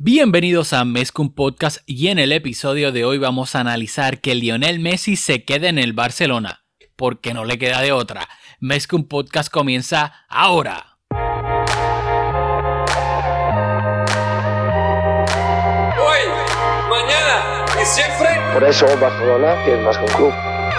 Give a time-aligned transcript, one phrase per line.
[0.00, 4.78] Bienvenidos a Mezcum Podcast y en el episodio de hoy vamos a analizar que Lionel
[4.78, 6.62] Messi se quede en el Barcelona,
[6.94, 8.28] porque no le queda de otra.
[8.60, 10.98] Mezcum Podcast comienza ahora.
[15.98, 16.20] Hoy,
[16.88, 20.32] mañana y siempre Por eso Barcelona es más que un club.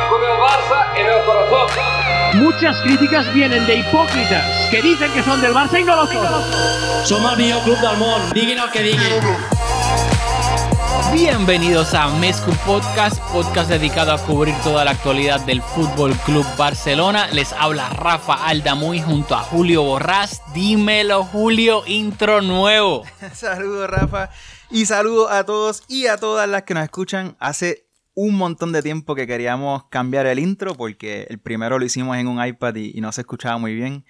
[0.10, 1.99] con el Barça en el corazón.
[2.36, 7.06] Muchas críticas vienen de hipócritas que dicen que son del Barça y no lo son.
[7.06, 9.22] Som el millor club del món, diguin el que diguin.
[11.12, 17.28] Bienvenidos a Mezcum Podcast, podcast dedicado a cubrir toda la actualidad del Fútbol Club Barcelona.
[17.32, 20.44] Les habla Rafa Aldamuy junto a Julio Borrás.
[20.54, 23.06] Dímelo, Julio, intro nuevo.
[23.34, 24.30] Saludos Rafa
[24.70, 27.36] y saludos a todos y a todas las que nos escuchan.
[27.40, 27.89] Hace
[28.22, 32.28] un montón de tiempo que queríamos cambiar el intro porque el primero lo hicimos en
[32.28, 34.04] un iPad y, y no se escuchaba muy bien,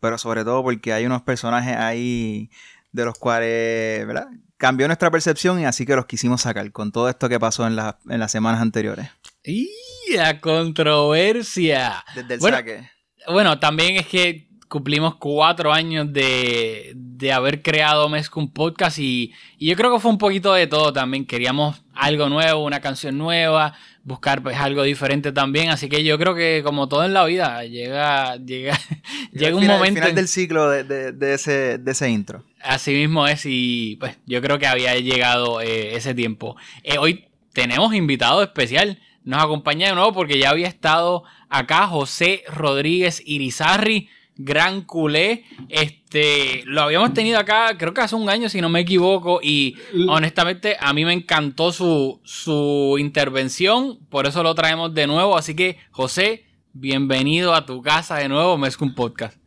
[0.00, 2.50] pero sobre todo porque hay unos personajes ahí
[2.92, 4.28] de los cuales, ¿verdad?
[4.56, 7.76] Cambió nuestra percepción y así que los quisimos sacar con todo esto que pasó en,
[7.76, 9.08] la- en las semanas anteriores.
[9.42, 9.68] Y
[10.14, 12.04] la controversia.
[12.14, 12.88] Desde el Bueno, saque.
[13.28, 19.68] Bueno, también es que cumplimos cuatro años de, de haber creado Mezcum Podcast y, y
[19.68, 21.24] yo creo que fue un poquito de todo también.
[21.26, 25.70] Queríamos algo nuevo, una canción nueva, buscar pues algo diferente también.
[25.70, 28.78] Así que yo creo que como todo en la vida, llega, llega,
[29.32, 29.94] llega un final- al momento...
[30.00, 32.44] final en- del ciclo de, de- de ese, de ese intro.
[32.60, 36.56] Así mismo es y pues yo creo que había llegado eh, ese tiempo.
[36.82, 38.98] Eh, hoy tenemos invitado especial.
[39.22, 45.44] Nos acompaña de nuevo porque ya había estado acá José Rodríguez Irizarri, gran culé.
[45.68, 49.76] Este, lo habíamos tenido acá creo que hace un año si no me equivoco y
[50.08, 55.36] honestamente a mí me encantó su, su intervención, por eso lo traemos de nuevo.
[55.36, 59.38] Así que José, bienvenido a tu casa de nuevo, Mezcum Podcast.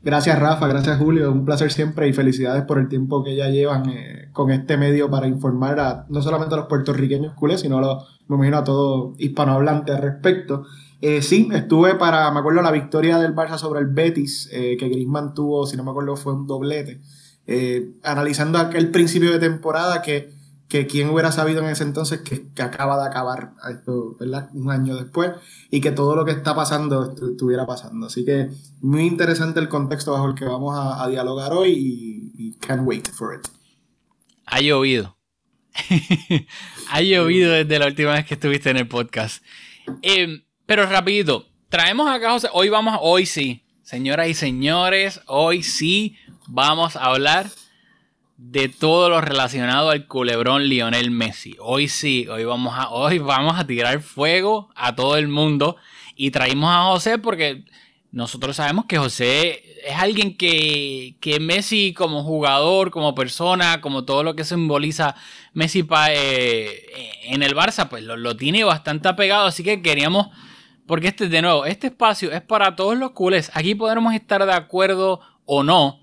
[0.00, 3.90] Gracias Rafa, gracias Julio, un placer siempre y felicidades por el tiempo que ya llevan
[3.90, 7.80] eh, con este medio para informar a no solamente a los puertorriqueños culés, sino a
[7.80, 10.64] los, me imagino a todo hispanohablante al respecto.
[11.00, 14.88] Eh, sí, estuve para, me acuerdo, la victoria del Barça sobre el Betis, eh, que
[14.88, 17.00] Griezmann tuvo, si no me acuerdo, fue un doblete,
[17.46, 20.32] eh, analizando aquel principio de temporada que,
[20.68, 24.50] que quién hubiera sabido en ese entonces que, que acaba de acabar esto, ¿verdad?
[24.54, 25.30] un año después
[25.70, 28.06] y que todo lo que está pasando estu- estuviera pasando.
[28.06, 28.48] Así que
[28.80, 33.08] muy interesante el contexto bajo el que vamos a, dialogar hoy y, y can't wait
[33.08, 33.46] for it.
[34.46, 35.16] Ha llovido.
[36.90, 39.42] ha llovido desde la última vez que estuviste en el podcast.
[40.02, 46.14] Eh, pero rapidito, traemos acá, José, hoy vamos, hoy sí, señoras y señores, hoy sí
[46.46, 47.46] vamos a hablar
[48.36, 51.56] de todo lo relacionado al culebrón Lionel Messi.
[51.58, 55.76] Hoy sí, hoy vamos a, hoy vamos a tirar fuego a todo el mundo
[56.16, 57.64] y traímos a José porque
[58.12, 64.22] nosotros sabemos que José es alguien que, que Messi como jugador, como persona, como todo
[64.22, 65.14] lo que simboliza
[65.54, 66.86] Messi pa- eh,
[67.24, 69.46] en el Barça, pues lo, lo tiene bastante apegado.
[69.46, 70.28] Así que queríamos,
[70.88, 73.50] porque este, de nuevo, este espacio es para todos los culés.
[73.54, 76.00] Aquí podremos estar de acuerdo o no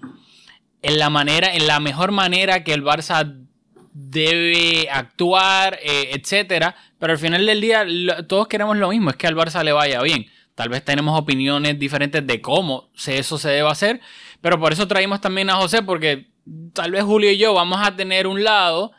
[0.81, 3.45] en la manera, en la mejor manera que el Barça
[3.91, 6.75] debe actuar, eh, etcétera.
[6.99, 7.85] Pero al final del día,
[8.27, 10.27] todos queremos lo mismo, es que al Barça le vaya bien.
[10.53, 13.99] Tal vez tenemos opiniones diferentes de cómo se- eso se debe hacer.
[14.41, 16.27] Pero por eso traímos también a José, porque
[16.73, 18.91] tal vez Julio y yo vamos a tener un lado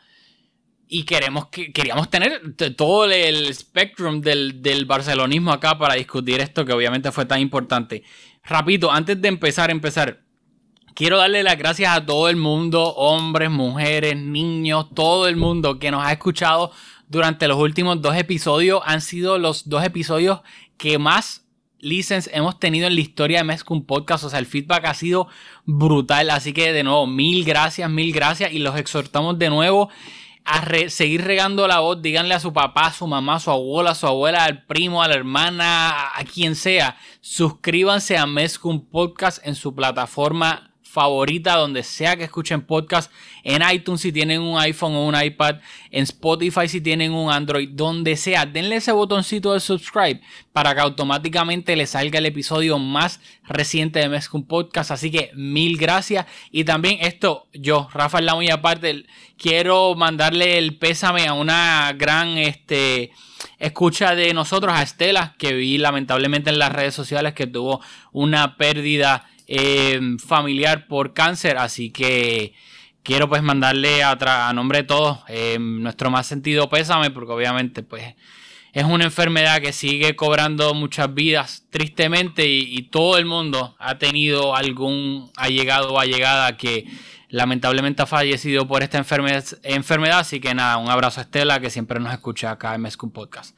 [0.89, 6.65] y queremos que queríamos tener todo el spectrum del, del barcelonismo acá para discutir esto
[6.65, 8.03] que obviamente fue tan importante.
[8.43, 10.21] Rapidito, antes de empezar, empezar,
[10.93, 15.91] quiero darle las gracias a todo el mundo, hombres, mujeres, niños, todo el mundo que
[15.91, 16.71] nos ha escuchado
[17.09, 18.81] durante los últimos dos episodios.
[18.85, 20.39] Han sido los dos episodios
[20.77, 21.45] que más
[21.79, 24.23] listens hemos tenido en la historia de Mezcum Podcast.
[24.23, 25.27] O sea, el feedback ha sido
[25.65, 26.29] brutal.
[26.29, 28.53] Así que de nuevo, mil gracias, mil gracias.
[28.53, 29.89] Y los exhortamos de nuevo
[30.47, 32.01] a seguir regando la voz.
[32.01, 35.03] Díganle a su papá, a su mamá, a su abuela, a su abuela, al primo,
[35.03, 36.97] a la hermana, a, a quien sea.
[37.21, 40.66] Suscríbanse a Mezcum Podcast en su plataforma
[40.97, 43.11] favorita, donde sea que escuchen podcast,
[43.43, 45.57] en iTunes si tienen un iPhone o un iPad,
[45.91, 50.21] en Spotify si tienen un Android, donde sea, denle ese botoncito de subscribe
[50.53, 55.77] para que automáticamente les salga el episodio más reciente de Mezcum Podcast, así que mil
[55.77, 56.25] gracias.
[56.49, 59.05] Y también esto, yo, Rafael la muy aparte,
[59.37, 63.11] quiero mandarle el pésame a una gran, este,
[63.59, 67.81] escucha de nosotros a Estela, que vi lamentablemente en las redes sociales que tuvo
[68.13, 72.53] una pérdida eh, familiar por cáncer, así que
[73.03, 78.15] quiero pues mandarle a, nombre de todos eh, nuestro más sentido pésame, porque obviamente pues
[78.73, 84.55] es una enfermedad que sigue cobrando muchas vidas tristemente y, todo el mundo ha tenido
[84.55, 86.85] algún allegado o allegada que
[87.29, 90.19] lamentablemente ha fallecido por esta enfermedad, enfermedad.
[90.19, 93.57] Así que nada, un abrazo a Estela que siempre nos escucha acá en Mezcum Podcast.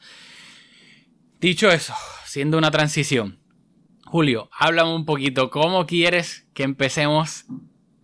[1.38, 1.94] Dicho eso,
[2.24, 3.39] siendo una transición,
[4.10, 7.44] Julio, háblame un poquito, ¿cómo quieres que empecemos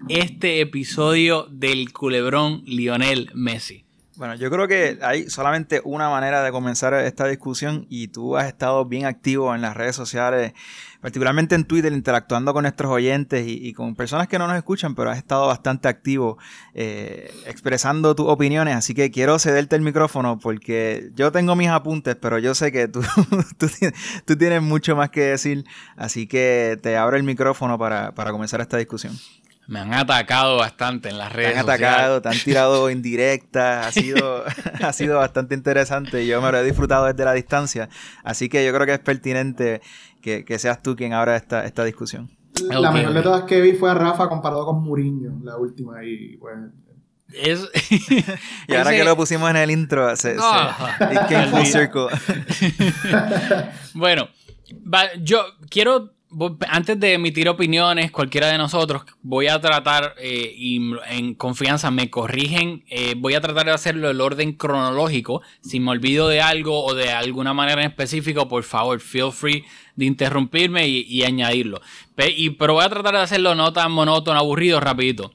[0.08, 3.85] este episodio del culebrón Lionel Messi?
[4.16, 8.46] Bueno, yo creo que hay solamente una manera de comenzar esta discusión y tú has
[8.46, 10.54] estado bien activo en las redes sociales,
[11.02, 15.10] particularmente en Twitter, interactuando con nuestros oyentes y, con personas que no nos escuchan, pero
[15.10, 16.38] has estado bastante activo
[16.72, 22.16] eh, expresando tus opiniones, así que quiero cederte el micrófono porque yo tengo mis apuntes,
[22.16, 23.02] pero yo sé que tú,
[24.24, 28.62] tú, tienes mucho más que decir, así que te abro el micrófono para, para comenzar
[28.62, 29.14] esta discusión.
[29.68, 31.54] Me han atacado bastante en las redes.
[31.54, 34.44] Te han atacado, te han tirado indirectas, ha sido,
[34.82, 37.88] ha sido bastante interesante y yo me lo he disfrutado desde la distancia.
[38.22, 39.80] Así que yo creo que es pertinente
[40.22, 42.30] que, seas tú quien abra esta, esta discusión.
[42.68, 46.36] La mejor de todas que vi fue a Rafa comparado con Muriño, la última, y
[46.38, 46.56] pues
[48.68, 50.36] y ahora que lo pusimos en el intro, se,
[53.94, 54.28] bueno,
[55.20, 56.15] yo quiero
[56.68, 62.10] antes de emitir opiniones, cualquiera de nosotros, voy a tratar, eh, y en confianza me
[62.10, 65.42] corrigen, eh, voy a tratar de hacerlo el orden cronológico.
[65.60, 69.64] Si me olvido de algo o de alguna manera en específico, por favor, feel free
[69.94, 71.80] de interrumpirme y, añadirlo.
[72.14, 75.32] pero voy a tratar de hacerlo no tan monótono, aburrido, rapidito.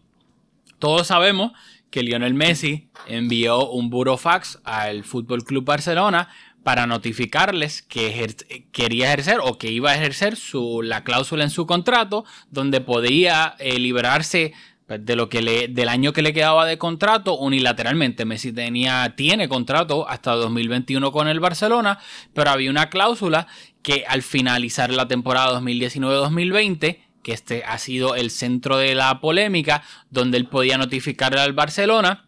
[0.77, 1.51] Todos sabemos
[1.91, 6.29] que Lionel Messi envió un burofax al Fútbol Club Barcelona
[6.63, 8.35] para notificarles que
[8.71, 10.37] quería ejercer o que iba a ejercer
[10.83, 14.53] la cláusula en su contrato donde podía eh, liberarse
[14.87, 18.25] pues, de lo que le, del año que le quedaba de contrato unilateralmente.
[18.25, 21.97] Messi tenía, tiene contrato hasta 2021 con el Barcelona,
[22.33, 23.47] pero había una cláusula
[23.81, 29.83] que al finalizar la temporada 2019-2020 que este ha sido el centro de la polémica,
[30.09, 32.27] donde él podía notificarle al Barcelona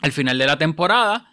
[0.00, 1.29] al final de la temporada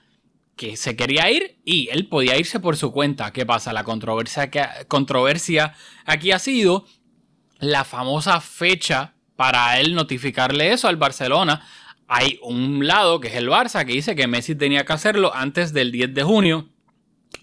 [0.58, 3.32] que se quería ir y él podía irse por su cuenta.
[3.32, 3.72] ¿Qué pasa?
[3.72, 5.76] La controversia, que, controversia
[6.06, 6.86] aquí ha sido
[7.60, 11.66] la famosa fecha para él notificarle eso al Barcelona.
[12.08, 15.74] Hay un lado que es el Barça que dice que Messi tenía que hacerlo antes
[15.74, 16.70] del 10 de junio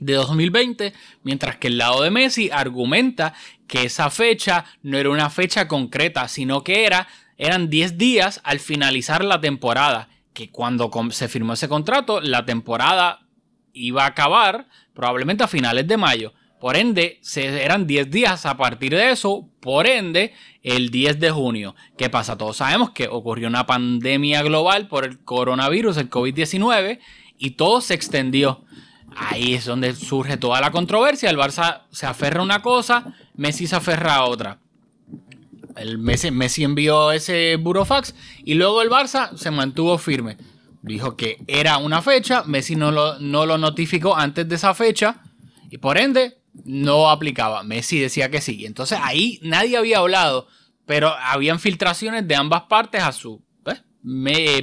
[0.01, 3.33] de 2020, mientras que el lado de Messi argumenta
[3.69, 7.07] que esa fecha no era una fecha concreta, sino que era,
[7.39, 13.21] eran 10 días al finalizar la temporada que cuando se firmó ese contrato, la temporada
[13.73, 16.35] iba a acabar probablemente a finales de mayo.
[16.61, 19.49] Por ende, eran 10 días a partir de eso.
[19.61, 20.33] Por ende,
[20.63, 21.75] el 10 de junio.
[21.97, 22.37] ¿Qué pasa?
[22.39, 27.01] Todos sabemos que ocurrió una pandemia global por el coronavirus, el COVID-19,
[27.39, 28.65] y todo se extendió.
[29.15, 31.31] Ahí es donde surge toda la controversia.
[31.31, 34.59] El Barça se aferra a una cosa, Messi se aferra a otra.
[35.77, 40.37] El Messi, envió ese burofax y luego el Barça se mantuvo firme.
[40.83, 45.23] Dijo que era una fecha, Messi no lo, no lo notificó antes de esa fecha
[45.71, 47.63] y por ende no aplicaba.
[47.63, 48.67] Messi decía que sí.
[48.67, 50.47] Entonces ahí nadie había hablado,
[50.87, 53.43] pero habían filtraciones de ambas partes a su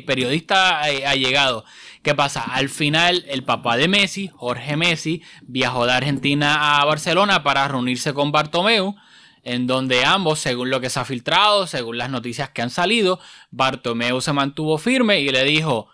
[0.06, 1.66] periodista eh, allegado.
[2.04, 2.42] ¿Qué pasa?
[2.44, 8.13] Al final el papá de Messi, Jorge Messi, viajó de Argentina a Barcelona para reunirse
[8.13, 8.96] con Bartomeu
[9.43, 13.19] en donde ambos, según lo que se ha filtrado, según las noticias que han salido,
[13.49, 15.89] Bartomeu se mantuvo firme y le dijo,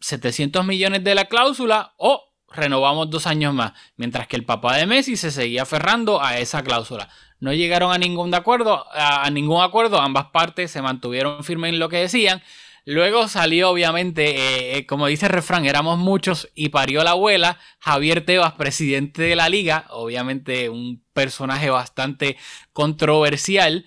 [0.00, 4.86] 700 millones de la cláusula o renovamos dos años más, mientras que el papá de
[4.86, 7.08] Messi se seguía aferrando a esa cláusula.
[7.38, 11.88] No llegaron a ningún acuerdo, a ningún acuerdo, ambas partes se mantuvieron firmes en lo
[11.88, 12.42] que decían.
[12.90, 17.56] Luego salió, obviamente, eh, eh, como dice el refrán, éramos muchos y parió la abuela.
[17.78, 22.36] Javier Tebas, presidente de la liga, obviamente un personaje bastante
[22.72, 23.86] controversial,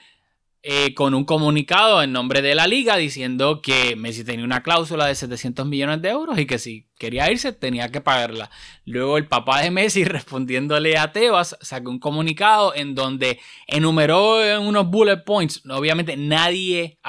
[0.62, 5.06] eh, con un comunicado en nombre de la liga diciendo que Messi tenía una cláusula
[5.06, 8.50] de 700 millones de euros y que si quería irse tenía que pagarla.
[8.86, 14.88] Luego el papá de Messi respondiéndole a Tebas sacó un comunicado en donde enumeró unos
[14.88, 15.62] bullet points.
[15.70, 17.00] Obviamente nadie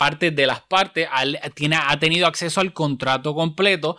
[0.00, 1.06] parte de las partes,
[1.54, 3.98] tiene, ha tenido acceso al contrato completo.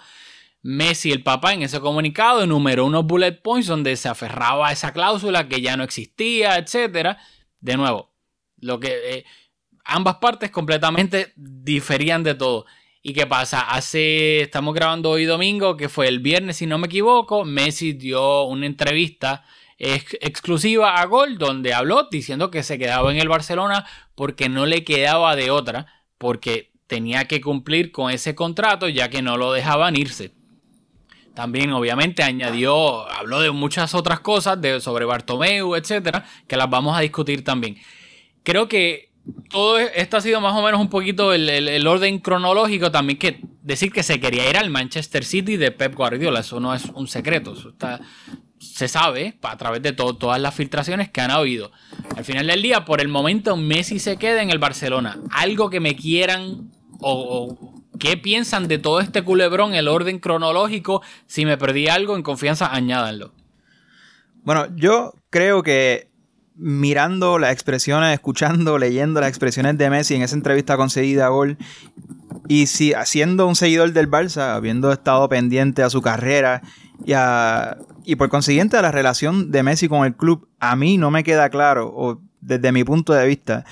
[0.63, 4.93] Messi, el papá, en ese comunicado enumeró unos bullet points donde se aferraba a esa
[4.93, 7.17] cláusula que ya no existía, etc.
[7.60, 8.15] De nuevo,
[8.58, 9.25] lo que eh,
[9.86, 12.65] ambas partes completamente diferían de todo.
[13.03, 13.62] ¿Y qué pasa?
[13.62, 18.46] Hace, estamos grabando hoy domingo, que fue el viernes, si no me equivoco, Messi dio
[18.46, 19.43] una entrevista
[19.81, 23.85] exclusiva a Gol, donde habló diciendo que se quedaba en el Barcelona
[24.15, 29.21] porque no le quedaba de otra, porque tenía que cumplir con ese contrato ya que
[29.21, 30.33] no lo dejaban irse.
[31.33, 36.95] También obviamente añadió, habló de muchas otras cosas de, sobre Bartomeu, etcétera, que las vamos
[36.97, 37.77] a discutir también.
[38.43, 39.11] Creo que
[39.50, 42.91] todo esto ha sido más o menos un poquito el, el- el orden cronológico.
[42.91, 46.41] También que decir que se quería ir al Manchester City de Pep Guardiola.
[46.41, 47.53] Eso no es un secreto.
[47.53, 48.01] Eso está,
[48.74, 51.72] se sabe a través de to- todas las filtraciones que han habido.
[52.16, 55.18] Al final del día, por el momento, Messi se queda en el Barcelona.
[55.32, 61.01] Algo que me quieran o, qué piensan de todo este culebrón, el orden cronológico.
[61.28, 63.34] Si me perdí algo, en confianza, añádanlo.
[64.44, 66.10] Bueno, yo creo que
[66.56, 71.58] mirando las expresiones, escuchando, leyendo las expresiones de Messi en esa entrevista concedida a Gol,
[72.48, 76.62] y si siendo un seguidor del Barça, habiendo estado pendiente a su carrera
[77.06, 81.12] y, a- y por consiguiente la relación de Messi con el club, a mí no
[81.12, 83.65] me queda claro, o desde mi punto de vista,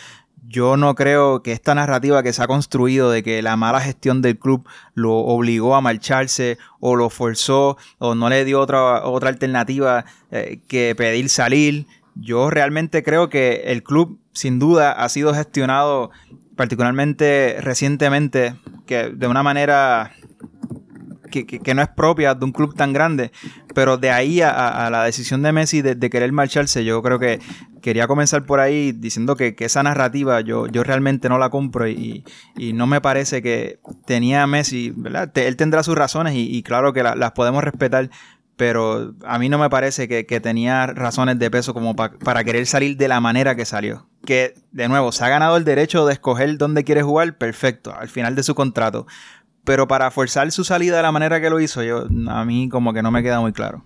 [0.50, 4.24] yo no creo que esta narrativa que se ha construido de que la mala gestión
[4.24, 9.30] del club lo obligó a marcharse o lo forzó o no le dio otra, otra
[9.30, 11.86] alternativa eh, que pedir salir.
[12.16, 16.10] Yo realmente creo que el club sin duda ha sido gestionado
[16.56, 18.56] particularmente recientemente
[18.88, 20.14] que de una manera
[21.30, 23.32] que, no es propia de un club tan grande,
[23.74, 27.40] pero de ahí a, la decisión de Messi de, querer marcharse, yo creo que
[27.82, 32.24] quería comenzar por ahí diciendo que, esa narrativa yo, yo realmente no la compro y,
[32.74, 35.32] no me parece que tenía Messi, ¿verdad?
[35.38, 38.10] Él tendrá sus razones y, claro que la- las podemos respetar,
[38.60, 42.44] pero a mí no me parece que, que tenía razones de peso como pa- para
[42.44, 44.10] querer salir de la manera que salió.
[44.26, 48.10] Que, de nuevo, se ha ganado el derecho de escoger dónde quiere jugar, perfecto, al
[48.10, 49.08] final de su contrato.
[49.70, 52.92] Pero para forzar su salida de la manera que lo hizo, yo a mí como
[52.92, 53.84] que no me queda muy claro.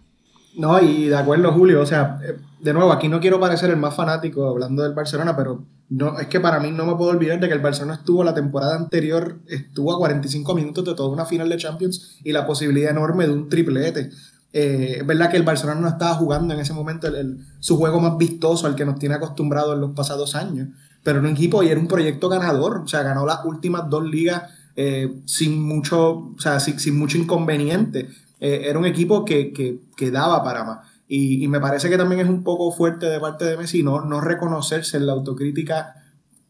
[0.56, 1.82] No, y de acuerdo, Julio.
[1.82, 5.36] O sea, eh, de nuevo, aquí no quiero parecer el más fanático hablando del Barcelona,
[5.36, 8.24] pero no, es que para mí no me puedo olvidar de que el Barcelona estuvo
[8.24, 12.46] la temporada anterior, estuvo a 45 minutos de toda una final de Champions y la
[12.48, 14.10] posibilidad enorme de un triplete.
[14.54, 17.76] Eh, es verdad que el Barcelona no estaba jugando en ese momento el- el- su
[17.76, 20.70] juego más vistoso al que nos tiene acostumbrados en los pasados años,
[21.04, 22.84] pero era un equipo y era un proyecto ganador.
[22.86, 24.44] O sea, ganó las últimas dos ligas
[24.76, 28.10] eh, sin mucho, o sea, sin, mucho inconveniente.
[28.40, 30.88] Eh, era un equipo que, que, daba para más.
[31.08, 34.20] Y, me parece que también es un poco fuerte de parte de Messi no, no
[34.22, 35.96] reconocerse en la autocrítica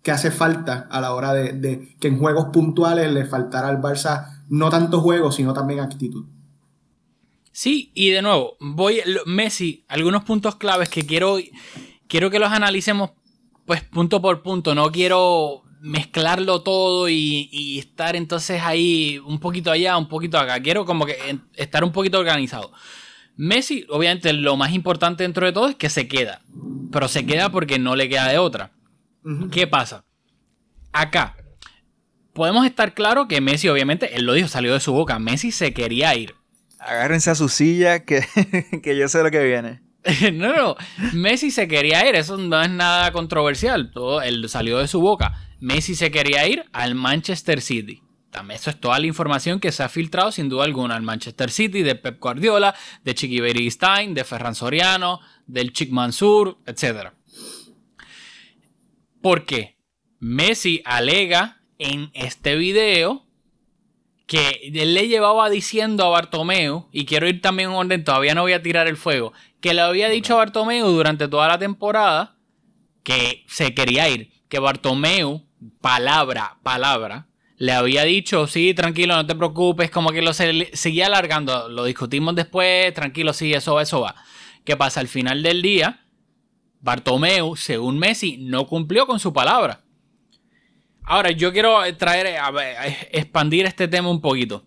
[0.02, 3.82] que hace falta a la hora de, de que en juegos puntuales le faltara al
[3.82, 6.26] Barça no tanto juego, sino también actitud.
[7.52, 11.38] Sí, y de nuevo, voy Messi, algunos puntos claves que quiero
[12.08, 13.12] quiero que los analicemos
[13.66, 19.70] pues punto por punto, no quiero mezclarlo todo y, y estar entonces ahí un poquito
[19.70, 21.18] allá, un poquito acá, quiero como que
[21.56, 22.72] estar un poquito organizado.
[23.36, 26.42] Messi, obviamente lo más importante dentro de todo es que se queda,
[26.90, 28.72] pero se queda porque no le queda de otra.
[29.52, 30.06] ¿Qué pasa?
[30.94, 31.36] Acá,
[32.32, 35.74] podemos estar claro que Messi, obviamente, él lo dijo, salió de su boca, Messi se
[35.74, 36.34] quería ir.
[36.80, 38.26] Agárrense a su silla que,
[38.84, 39.82] que yo sé lo que viene.
[40.34, 40.76] no, no.
[41.14, 42.16] Messi se quería ir.
[42.16, 43.92] Eso no es nada controversial.
[43.92, 45.34] Todo, él salió de su boca.
[45.64, 48.04] Messi se quería ir al Manchester City.
[48.32, 51.50] También eso es toda la información que se ha filtrado sin duda alguna al Manchester
[51.50, 57.14] City, de Pep Guardiola, de Chiqui Beristain, de Ferran Soriano, del Chic Mansur, etc.
[59.22, 59.78] ¿Por qué?
[60.20, 63.26] Messi alega en este video
[64.28, 68.42] que él le llevaba diciendo a Bartomeu, y quiero ir también en orden, todavía no
[68.42, 72.36] voy a tirar el fuego, que le había dicho a Bartomeu durante toda la temporada
[73.04, 75.48] que se quería ir, que Bartomeu,
[75.82, 77.28] palabra, palabra,
[77.58, 81.86] le había dicho, sí, tranquilo, no te preocupes, como que lo se- seguía alargando, lo
[81.86, 84.16] discutimos después, tranquilo, sí, eso va, eso va.
[84.66, 85.00] ¿Qué pasa?
[85.00, 86.06] Al final del día,
[86.82, 89.82] Bartomeu, según Messi, no cumplió con su palabra.
[91.04, 94.66] Ahora, yo quiero traer, a expandir este tema un poquito.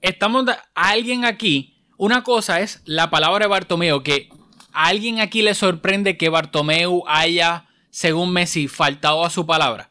[0.00, 4.28] Estamos, alguien aquí, una cosa es la palabra de Bartomeu, que
[4.72, 9.90] a alguien aquí le sorprende que Bartomeu haya, según Messi, faltado a su palabra.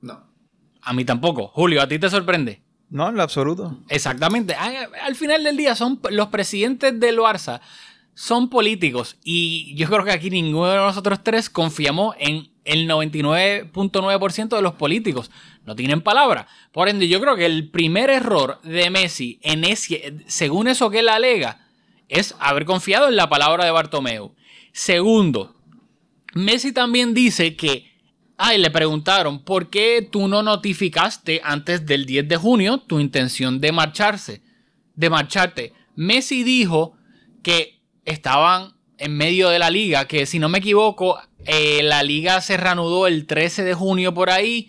[0.00, 0.26] No.
[0.82, 1.48] A mí tampoco.
[1.48, 2.62] Julio, ¿a ti te sorprende?
[2.88, 3.78] No, en lo absoluto.
[3.88, 4.54] Exactamente.
[4.54, 7.60] Al final del día son los presidentes del Barça
[8.16, 14.56] son políticos y yo creo que aquí ninguno de nosotros tres confiamos en el 99.9%
[14.56, 15.30] de los políticos.
[15.66, 16.48] No tienen palabra.
[16.72, 21.00] Por ende, yo creo que el primer error de Messi en ese, según eso que
[21.00, 21.66] él alega,
[22.08, 24.34] es haber confiado en la palabra de Bartomeu.
[24.72, 25.55] Segundo,
[26.36, 27.90] Messi también dice que,
[28.36, 33.58] ay, le preguntaron, ¿por qué tú no notificaste antes del 10 de junio tu intención
[33.58, 34.42] de marcharse?
[34.94, 35.72] De marcharte.
[35.94, 36.92] Messi dijo
[37.42, 42.42] que estaban en medio de la liga, que si no me equivoco, eh, la liga
[42.42, 44.68] se reanudó el 13 de junio por ahí.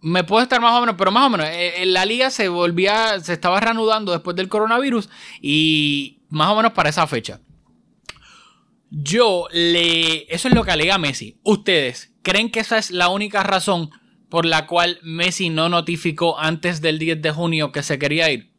[0.00, 2.48] Me puedo estar más o menos, pero más o menos, eh, eh, la liga se
[2.48, 5.10] volvía, se estaba reanudando después del coronavirus
[5.42, 7.40] y más o menos para esa fecha.
[8.96, 10.32] Yo le.
[10.32, 11.38] Eso es lo que alega Messi.
[11.42, 13.90] Ustedes, ¿Creen que esa es la única razón
[14.30, 18.50] por la cual Messi no notificó antes del 10 de junio que se quería ir?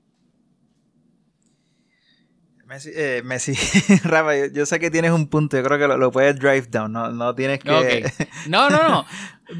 [2.68, 3.54] Messi, eh, Messi
[4.04, 6.68] Rafa, yo, yo sé que tienes un punto, yo creo que lo, lo puedes drive
[6.70, 8.12] down, no, no tienes que...
[8.48, 9.06] No, no, no.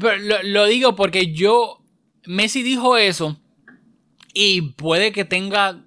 [0.00, 1.82] Pero lo, lo digo porque yo.
[2.26, 3.40] Messi dijo eso.
[4.32, 5.84] Y puede que tenga.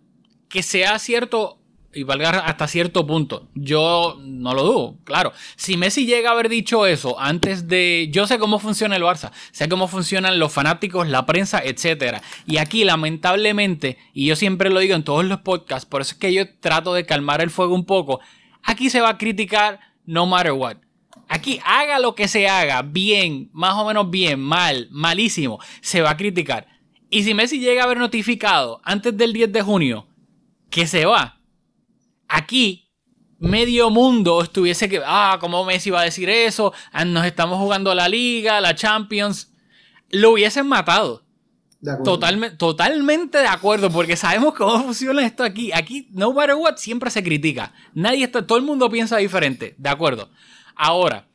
[0.49, 1.58] Que sea cierto.
[1.91, 3.49] Y valga hasta cierto punto.
[3.55, 5.33] Yo no lo dudo, claro.
[5.55, 8.09] Si Messi llega a haber dicho eso antes de.
[8.11, 9.31] Yo sé cómo funciona el Barça.
[9.51, 12.21] Sé cómo funcionan los fanáticos, la prensa, etc.
[12.45, 16.19] Y aquí, lamentablemente, y yo siempre lo digo en todos los podcasts, por eso es
[16.19, 18.19] que yo trato de calmar el fuego un poco.
[18.63, 20.77] Aquí se va a criticar no matter what.
[21.27, 26.11] Aquí haga lo que se haga, bien, más o menos bien, mal, malísimo, se va
[26.11, 26.67] a criticar.
[27.09, 30.07] Y si Messi llega a haber notificado antes del 10 de junio
[30.69, 31.38] que se va,
[32.29, 32.89] aquí
[33.39, 36.73] medio mundo estuviese que, ah, ¿cómo Messi va a decir eso?
[36.91, 39.51] Ah, Nos estamos jugando la liga, la Champions.
[40.09, 41.25] Lo hubiesen matado.
[41.81, 41.93] De
[42.57, 45.71] totalmente de acuerdo, porque sabemos cómo funciona esto aquí.
[45.71, 47.73] Aquí, no matter what, siempre se critica.
[47.93, 50.29] Nadie está, todo el mundo piensa diferente, de acuerdo.
[50.75, 51.27] Ahora,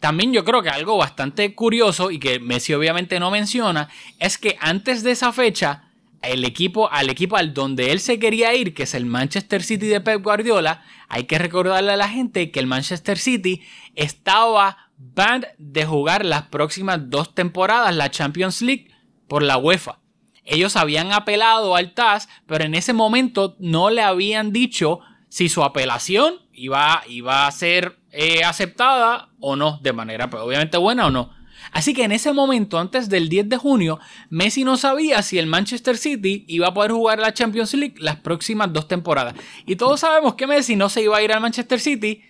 [0.00, 4.56] también yo creo que algo bastante curioso y que Messi obviamente no menciona es que
[4.60, 5.91] antes de esa fecha,
[6.22, 9.86] el equipo, al equipo al donde él se quería ir, que es el Manchester City
[9.86, 13.62] de Pep Guardiola, hay que recordarle a la gente que el Manchester City
[13.94, 18.90] estaba banned de jugar las próximas dos temporadas la Champions League
[19.28, 19.98] por la UEFA.
[20.44, 25.62] Ellos habían apelado al TAS, pero en ese momento no le habían dicho si su
[25.62, 31.10] apelación iba, iba a ser eh, aceptada o no, de manera pues, obviamente buena o
[31.10, 31.30] no.
[31.72, 33.98] Así que en ese momento, antes del 10 de junio,
[34.28, 38.16] Messi no sabía si el Manchester City iba a poder jugar la Champions League las
[38.16, 39.34] próximas dos temporadas.
[39.66, 42.22] Y todos sabemos que Messi no se iba a ir al Manchester City,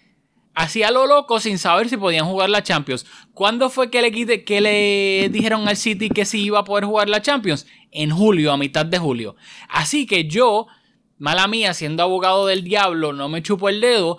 [0.54, 3.04] hacía lo loco sin saber si podían jugar la Champions.
[3.34, 7.08] ¿Cuándo fue que le, que le dijeron al City que sí iba a poder jugar
[7.08, 7.66] la Champions?
[7.90, 9.36] En julio, a mitad de julio.
[9.68, 10.66] Así que yo,
[11.18, 14.18] mala mía, siendo abogado del diablo, no me chupo el dedo.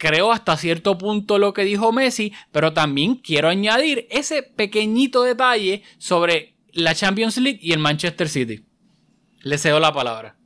[0.00, 5.82] Creo hasta cierto punto lo que dijo Messi, pero también quiero añadir ese pequeñito detalle
[5.98, 8.64] sobre la Champions League y el Manchester City.
[9.42, 10.36] Le cedo la palabra.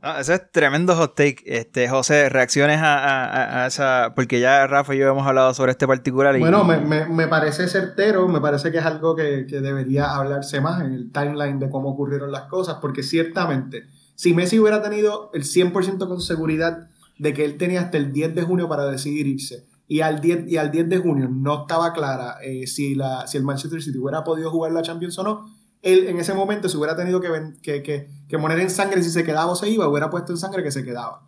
[0.00, 1.42] No, ese es tremendo hot take.
[1.46, 4.12] Este, José, reacciones a, a- a- a esa.
[4.14, 6.36] Porque ya Rafa y yo hemos hablado sobre este particular.
[6.36, 10.14] Y, Bueno, me, me- me parece certero, me parece que es algo que, que debería
[10.14, 14.80] hablarse más en el timeline de cómo ocurrieron las cosas, porque ciertamente, si Messi hubiera
[14.82, 18.86] tenido el 100% con seguridad de que él tenía hasta el 10 de junio para
[18.86, 22.94] decidir irse, y al 10, y al 10 de junio no estaba clara eh, si,
[22.94, 25.44] la, si el Manchester City hubiera podido jugar la Champions o no,
[25.82, 27.28] él en ese momento se hubiera tenido que,
[27.60, 30.38] que, que, que poner en sangre si se quedaba o se iba, hubiera puesto en
[30.38, 31.22] sangre que se quedaba.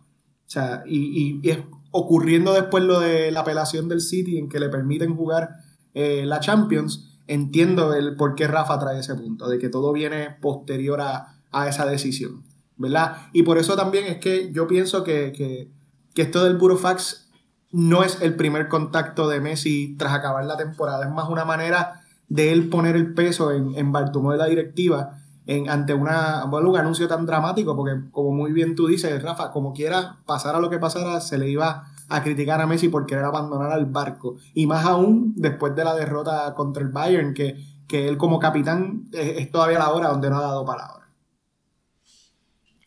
[0.47, 1.59] O sea, y, y- es
[1.91, 5.49] ocurriendo después lo de la apelación del City en que le permiten jugar
[5.93, 10.29] eh, la Champions, entiendo el por qué Rafa trae ese punto, de que todo viene
[10.41, 12.43] posterior a, a esa decisión,
[12.77, 13.27] ¿verdad?
[13.33, 15.71] Y por eso también es que yo pienso que,
[16.15, 17.29] que esto del Burofax
[17.71, 22.01] no es el primer contacto de Messi tras acabar la temporada, es más una manera
[22.27, 27.07] de él poner el peso en, en de la directiva en, ante una, un anuncio
[27.07, 31.21] tan dramático, porque como muy bien tú dices, Rafa, como quiera, pasara lo que pasara,
[31.21, 34.37] se le iba a criticar a Messi por querer abandonar al barco.
[34.53, 39.07] Y más aún después de la derrota contra el Bayern, que, que él como capitán
[39.13, 41.09] es, es todavía la hora donde no ha dado palabra.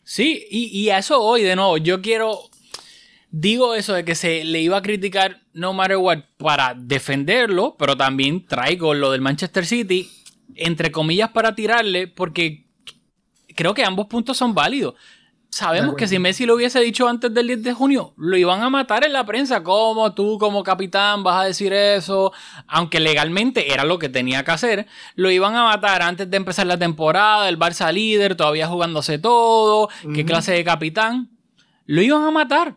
[0.03, 2.39] Sí, y, y a eso hoy de nuevo, yo quiero,
[3.31, 7.95] digo eso de que se le iba a criticar no matter what para defenderlo, pero
[7.95, 10.09] también traigo lo del Manchester City,
[10.55, 12.67] entre comillas, para tirarle, porque
[13.55, 14.95] creo que ambos puntos son válidos.
[15.51, 18.69] Sabemos que si Messi lo hubiese dicho antes del 10 de junio, lo iban a
[18.69, 19.63] matar en la prensa.
[19.63, 22.31] ¿Cómo tú como capitán vas a decir eso?
[22.67, 26.67] Aunque legalmente era lo que tenía que hacer, lo iban a matar antes de empezar
[26.67, 31.31] la temporada, el Barça líder, todavía jugándose todo, qué clase de capitán.
[31.87, 32.75] Lo iban a matar.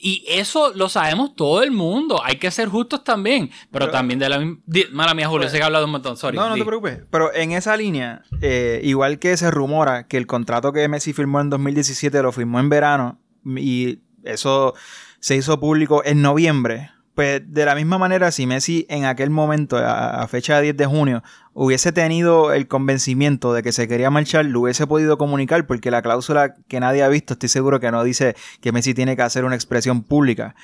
[0.00, 2.20] Y eso lo sabemos todo el mundo.
[2.24, 3.48] Hay que ser justos también.
[3.70, 4.58] Pero, Pero- también de la misma...
[4.92, 6.16] Mala mía, Julio, Pues- sé que he hablado un montón.
[6.16, 6.36] Sorry.
[6.36, 6.60] no, no di.
[6.60, 7.00] te preocupes.
[7.10, 11.40] Pero en esa línea, eh, igual que se rumora que el contrato que Messi firmó
[11.40, 13.18] en 2017 lo firmó en verano
[13.56, 14.74] y eso
[15.20, 16.90] se hizo público en noviembre.
[17.18, 20.86] Pues de la misma manera, si Messi en aquel momento, a, fecha de 10 de
[20.86, 25.90] junio, hubiese tenido el convencimiento de que se quería marchar, lo hubiese podido comunicar, porque
[25.90, 29.22] la cláusula que nadie ha visto, estoy seguro que no dice que Messi tiene que
[29.22, 30.54] hacer una expresión pública.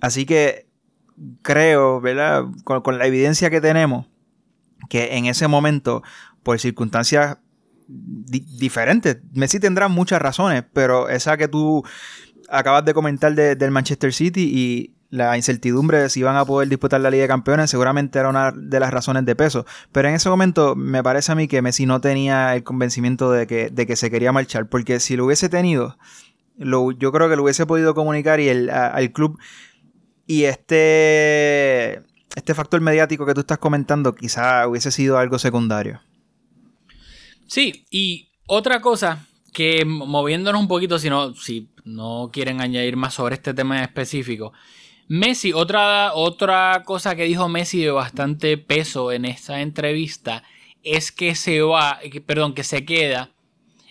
[0.00, 0.66] Así que
[1.42, 2.46] creo, ¿verdad?
[2.64, 4.06] Con, la evidencia que tenemos,
[4.88, 6.02] que en ese momento,
[6.42, 7.38] por circunstancias
[7.86, 11.84] di- diferentes, Messi tendrá muchas razones, pero esa que tú
[12.48, 16.70] acabas de comentar de- del Manchester City y la incertidumbre de si iban a poder
[16.70, 19.66] disputar la Liga de Campeones seguramente era una de las razones de peso.
[19.92, 23.46] Pero en ese momento me parece a mí que Messi no tenía el convencimiento de
[23.46, 25.98] que, de que se quería marchar, porque si lo hubiese tenido,
[26.56, 29.38] lo, yo creo que lo hubiese podido comunicar y el, al club
[30.26, 32.00] y este,
[32.34, 36.00] este factor mediático que tú estás comentando quizá hubiese sido algo secundario.
[37.46, 43.12] Sí, y otra cosa que moviéndonos un poquito, si no, si no quieren añadir más
[43.12, 44.54] sobre este tema específico.
[45.08, 50.42] Messi, otra, otra cosa que dijo Messi de bastante peso en esta entrevista
[50.82, 53.30] es que se va, perdón, que se queda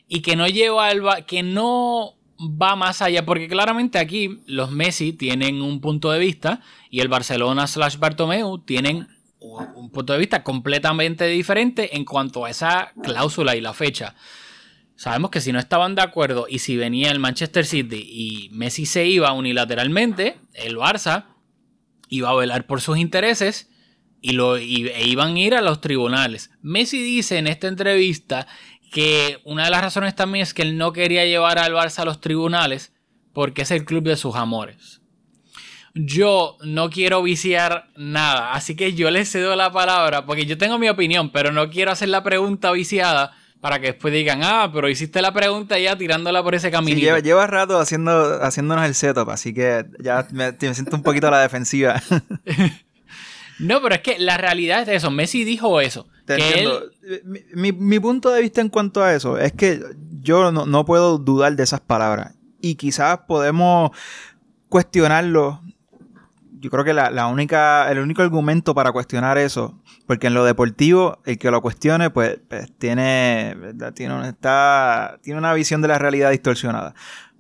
[0.07, 5.13] y que no lleva al que no va más allá, porque claramente aquí los Messi
[5.13, 9.07] tienen un punto de vista y el Barcelona slash Bartomeu tienen
[9.39, 14.15] un punto de vista completamente diferente en cuanto a esa cláusula y la fecha.
[15.01, 18.85] Sabemos que si no estaban de acuerdo y si venía el Manchester City y Messi
[18.85, 21.25] se iba unilateralmente, el Barça
[22.07, 23.71] iba a velar por sus intereses
[24.21, 26.51] y, e iban a ir a los tribunales.
[26.61, 28.45] Messi dice en esta entrevista
[28.91, 32.05] que una de las razones también es que él no quería llevar al Barça a
[32.05, 32.93] los tribunales
[33.33, 35.01] porque es el club de sus amores.
[35.95, 40.77] Yo no quiero viciar nada, así que yo le cedo la palabra porque yo tengo
[40.77, 44.89] mi opinión, pero no quiero hacer la pregunta viciada para que después digan, ah, pero
[44.89, 46.99] hiciste la pregunta ya tirándola por ese Sí, camino.
[46.99, 51.27] lleva, lleva rato haciendo, haciéndonos el setup, así que ya me, me siento un poquito
[51.27, 52.01] a la defensiva.
[53.59, 55.11] No, pero es que la realidad es eso.
[55.11, 56.07] Messi dijo eso.
[56.25, 56.83] Te que entiendo.
[57.03, 59.79] él- Mi, mi- mi punto de vista en cuanto a eso es que
[60.23, 62.33] yo no, no puedo dudar de esas palabras.
[62.59, 63.91] Y quizás podemos
[64.67, 65.61] cuestionarlo.
[66.61, 71.19] Yo creo que la, única, el único argumento para cuestionar eso, porque en lo deportivo,
[71.25, 73.57] el que lo cuestione, pues, pues tiene,
[73.95, 76.93] tiene, está, tiene una visión de la realidad distorsionada.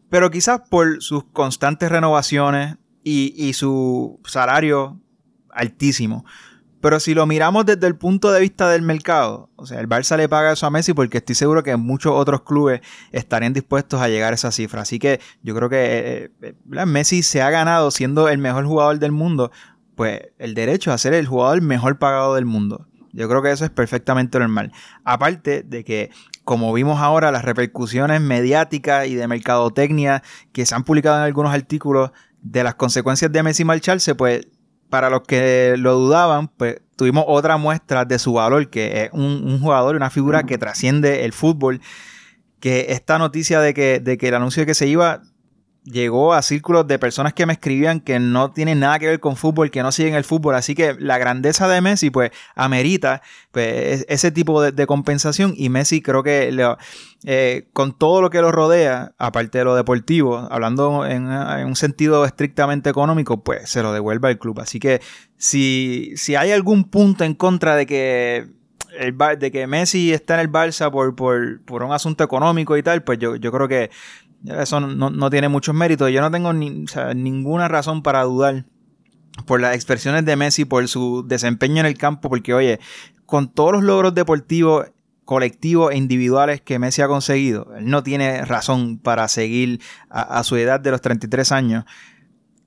[0.09, 4.99] Pero quizás por sus constantes renovaciones y su salario
[5.51, 6.25] altísimo.
[6.81, 10.17] Pero si lo miramos desde el punto de vista del mercado, o sea, el Barça
[10.17, 14.09] le paga eso a Messi porque estoy seguro que muchos otros clubes estarían dispuestos a
[14.09, 14.81] llegar a esa cifra.
[14.81, 16.87] Así que yo creo que eh, eh, ¿verdad?
[16.87, 19.51] Messi se ha ganado siendo el mejor jugador del mundo,
[19.95, 22.87] pues el derecho a ser el jugador mejor pagado del mundo.
[23.13, 24.71] Yo creo que eso es perfectamente normal.
[25.03, 26.09] Aparte de que,
[26.43, 31.53] como vimos ahora, las repercusiones mediáticas y de mercadotecnia que se han publicado en algunos
[31.53, 34.47] artículos de las consecuencias de Messi marcharse, pues
[34.91, 39.23] para los que lo dudaban, pues tuvimos otra muestra de su valor, que es un,
[39.23, 41.81] un jugador, una figura que trasciende el fútbol.
[42.59, 45.23] Que esta noticia de que, de que el anuncio de que se iba
[45.83, 49.35] llegó a círculos de personas que me escribían que no tienen nada que ver con
[49.35, 50.55] fútbol, que no siguen el fútbol.
[50.55, 55.53] Así que la grandeza de Messi, pues, amerita pues, es- ese tipo de, compensación.
[55.55, 56.55] Y Messi creo que
[57.23, 62.25] eh, con todo lo que lo rodea, aparte de lo deportivo, hablando en, un sentido
[62.25, 64.59] estrictamente económico, pues se lo devuelve al club.
[64.59, 65.01] Así que
[65.37, 68.61] si, si hay algún punto en contra de que
[68.97, 72.83] el de que Messi está en el Barça por, por, por un asunto económico y
[72.83, 73.89] tal, pues yo, yo creo que
[74.45, 76.11] eso no, no tiene muchos méritos.
[76.11, 78.65] Yo no tengo ni- ninguna razón para dudar
[79.45, 82.79] por las expresiones de Messi, por su desempeño en el campo, porque oye,
[83.25, 84.91] con todos los logros deportivos
[85.23, 90.57] colectivos e individuales que Messi ha conseguido, él no tiene razón para seguir a, su
[90.57, 91.85] edad de los 33 años,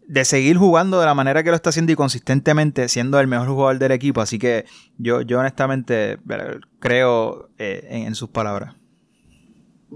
[0.06, 3.48] de seguir jugando de la manera que lo está haciendo y consistentemente siendo el mejor
[3.48, 4.20] jugador del equipo.
[4.22, 4.64] Así que
[4.96, 8.74] yo, yo honestamente eh, creo eh, en sus palabras.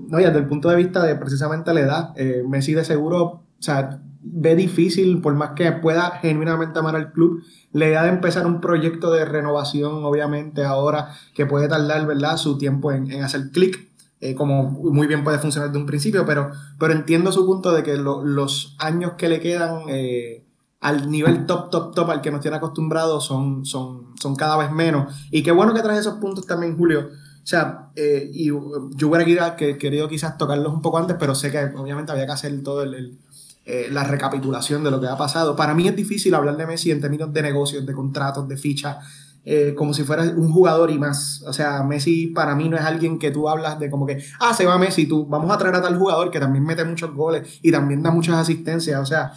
[0.09, 3.23] No, y desde el punto de vista de precisamente la edad, eh, Messi de seguro,
[3.25, 8.11] o sea, ve difícil, por más que pueda genuinamente amar al club, la idea de
[8.11, 13.23] empezar un proyecto de renovación, obviamente, ahora que puede tardar, ¿verdad?, su tiempo en, en
[13.23, 13.89] hacer clic,
[14.21, 17.83] eh, como muy bien puede funcionar de un principio, pero, pero entiendo su punto de
[17.85, 20.45] que lo- los años que le quedan eh,
[20.81, 24.71] al nivel top, top, top al que nos tiene acostumbrados son, son, son cada vez
[24.73, 25.15] menos.
[25.31, 27.09] Y qué bueno que traes esos puntos también, Julio.
[27.49, 31.17] O sea, eh, y uh, yo hubiera querido, que, querido quizás tocarlos un poco antes,
[31.19, 33.19] pero sé que obviamente había que hacer todo el,
[33.65, 35.57] eh, la recapitulación de lo que ha pasado.
[35.57, 38.99] Para mí es difícil hablar de Messi en términos de negocios, de contratos, de ficha,
[39.47, 41.43] eh, como si fuera un jugador y más.
[41.47, 44.53] O sea, Messi para mí no es alguien que tú hablas de como que, ah,
[44.53, 47.61] se va Messi, tú vamos a traer a tal jugador que también mete muchos goles
[47.63, 49.01] y también da muchas asistencias.
[49.01, 49.33] O sea,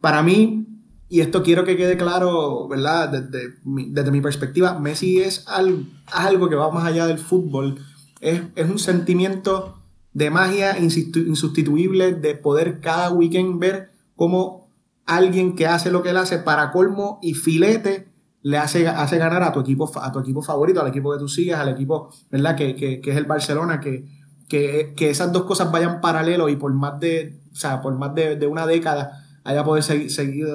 [0.00, 0.64] para mí,
[1.08, 3.08] y esto quiero que quede claro, ¿verdad?
[3.08, 7.78] Desde desde mi perspectiva, Messi es algo, que va más allá del fútbol.
[8.20, 9.78] Es, es un sentimiento
[10.12, 14.68] de magia insustituible de poder cada weekend ver cómo
[15.06, 18.08] alguien que hace lo que él hace para colmo y filete
[18.42, 21.28] le hace, hace ganar a tu equipo a tu equipo favorito, al equipo que tú
[21.28, 22.56] sigas, al equipo, ¿verdad?
[22.56, 24.06] Que, que, que es el Barcelona, que,
[24.48, 28.14] que, que esas dos cosas vayan paralelo y por más de, o sea, por más
[28.14, 30.46] de, de una década haya poder seguir, seguir,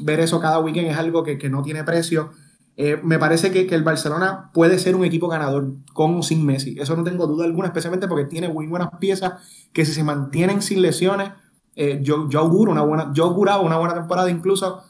[0.00, 2.32] ver eso cada weekend es algo que, que no tiene precio.
[2.76, 6.44] Eh, me parece que, que, el Barcelona puede ser un equipo ganador con o sin
[6.44, 6.76] Messi.
[6.80, 9.34] Eso no tengo duda alguna, especialmente porque tiene muy buenas piezas
[9.72, 11.30] que si se mantienen sin lesiones,
[11.76, 14.82] eh, yo, yo, auguro una buena, yo auguraba una buena temporada incluso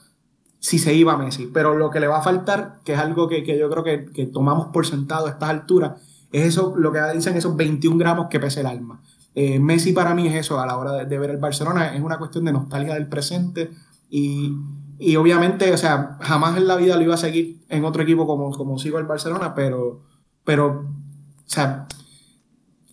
[0.59, 1.51] si se iba Messi.
[1.53, 4.07] Pero lo que le va a faltar, que es algo que, que yo creo que,
[4.07, 6.01] que, tomamos por sentado a estas alturas,
[6.33, 9.03] es eso, lo que dicen esos 21 gramos que pesa el alma.
[9.35, 12.19] Eh, Messi para mí es eso, a la hora de, ver el Barcelona, es una
[12.19, 13.71] cuestión de nostalgia del presente
[14.11, 14.53] y,
[14.99, 18.27] y, obviamente, o sea, jamás en la vida lo iba a seguir en otro equipo
[18.27, 20.03] como, como sigo el Barcelona, pero,
[20.45, 21.87] pero, o sea,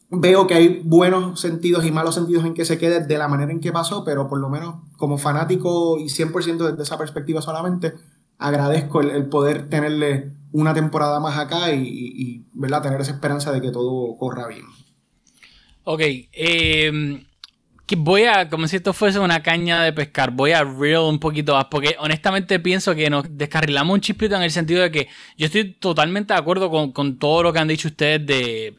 [0.10, 3.52] veo que hay buenos sentidos y malos sentidos en que se quede de la manera
[3.52, 7.96] en que pasó, pero por lo menos como fanático y 100% desde esa perspectiva solamente,
[8.38, 12.46] agradezco el, poder tenerle una temporada más acá y, y,
[12.82, 14.66] tener esa esperanza de que todo corra bien.
[15.88, 17.22] Ok, eh,
[17.96, 21.54] voy a, como si esto fuese una caña de pescar, voy a reel un poquito
[21.54, 25.46] más, porque honestamente pienso que nos descarrilamos un chispito en el sentido de que yo
[25.46, 28.74] estoy totalmente de acuerdo con, con todo lo que han dicho ustedes de,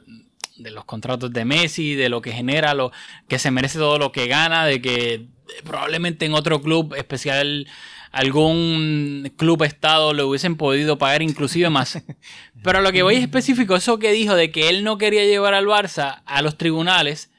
[0.57, 2.91] de, los contratos de Messi, de lo que genera, lo
[3.29, 5.27] que se merece todo lo que gana, de que
[5.65, 7.69] probablemente en otro club especial
[8.17, 12.03] algún club estado lo hubiesen podido pagar inclusive más.
[12.63, 15.53] Pero a lo que voy específico, eso que dijo de que él no quería llevar
[15.53, 17.31] al Barça a los tribunales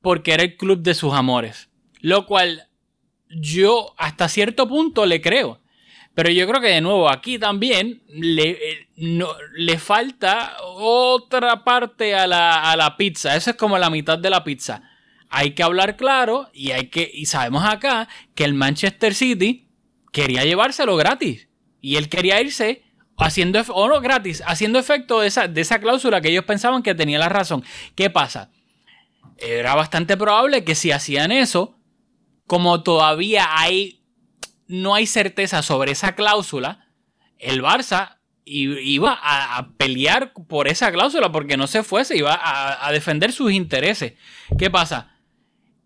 [0.00, 1.68] porque era el club de sus amores.
[2.00, 2.68] Lo cual
[3.28, 5.60] yo hasta cierto punto le creo.
[6.14, 12.26] Pero yo creo que de nuevo aquí también le, no, le falta otra parte a
[12.26, 13.36] la, a la pizza.
[13.36, 14.80] Eso es como la mitad de la pizza.
[15.28, 19.65] Hay que hablar claro y hay que y sabemos acá que el Manchester City
[20.16, 21.46] quería llevárselo gratis
[21.82, 22.82] y él quería irse
[23.18, 26.94] haciendo o no gratis, haciendo efecto de esa, de esa cláusula que ellos pensaban que
[26.94, 27.62] tenía la razón.
[27.94, 28.50] ¿Qué pasa?
[29.36, 31.78] Era bastante probable que si hacían eso,
[32.46, 34.06] como todavía hay
[34.68, 36.88] no hay certeza sobre esa cláusula,
[37.38, 42.90] el Barça iba a, pelear por esa cláusula porque no se fuese, iba a, a
[42.90, 44.14] defender sus intereses.
[44.58, 45.18] ¿Qué pasa?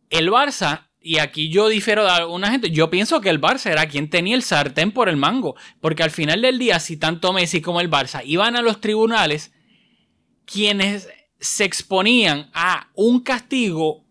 [0.08, 2.70] El Barça y aquí yo difiero de alguna gente.
[2.70, 5.56] Yo pienso que el Barça era quien tenía el sartén por el mango.
[5.80, 9.52] Porque al final del día, si tanto Messi como el Barça iban a los tribunales,
[10.44, 11.08] quienes
[11.40, 14.04] se exponían a un castigo,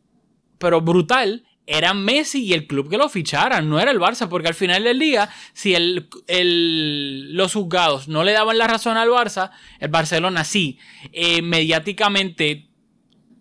[0.58, 4.47] pero brutal, eran Messi y el club que lo ficharan, no era el Barça, porque
[4.47, 9.10] al final del día, si el, el, los juzgados no le daban la razón al
[9.10, 10.80] Barça, el Barcelona sí,
[11.12, 12.69] eh, mediáticamente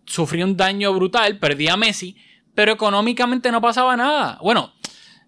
[0.05, 2.17] sufrió un daño brutal, perdía a Messi,
[2.59, 4.37] pero económicamente no pasaba nada.
[4.43, 4.75] Bueno,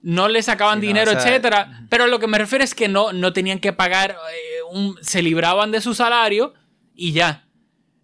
[0.03, 2.75] no le sacaban sí, dinero, no, o sea, etcétera, pero lo que me refiero es
[2.75, 6.55] que no, no tenían que pagar, eh, un, se libraban de su salario
[6.93, 7.47] y ya.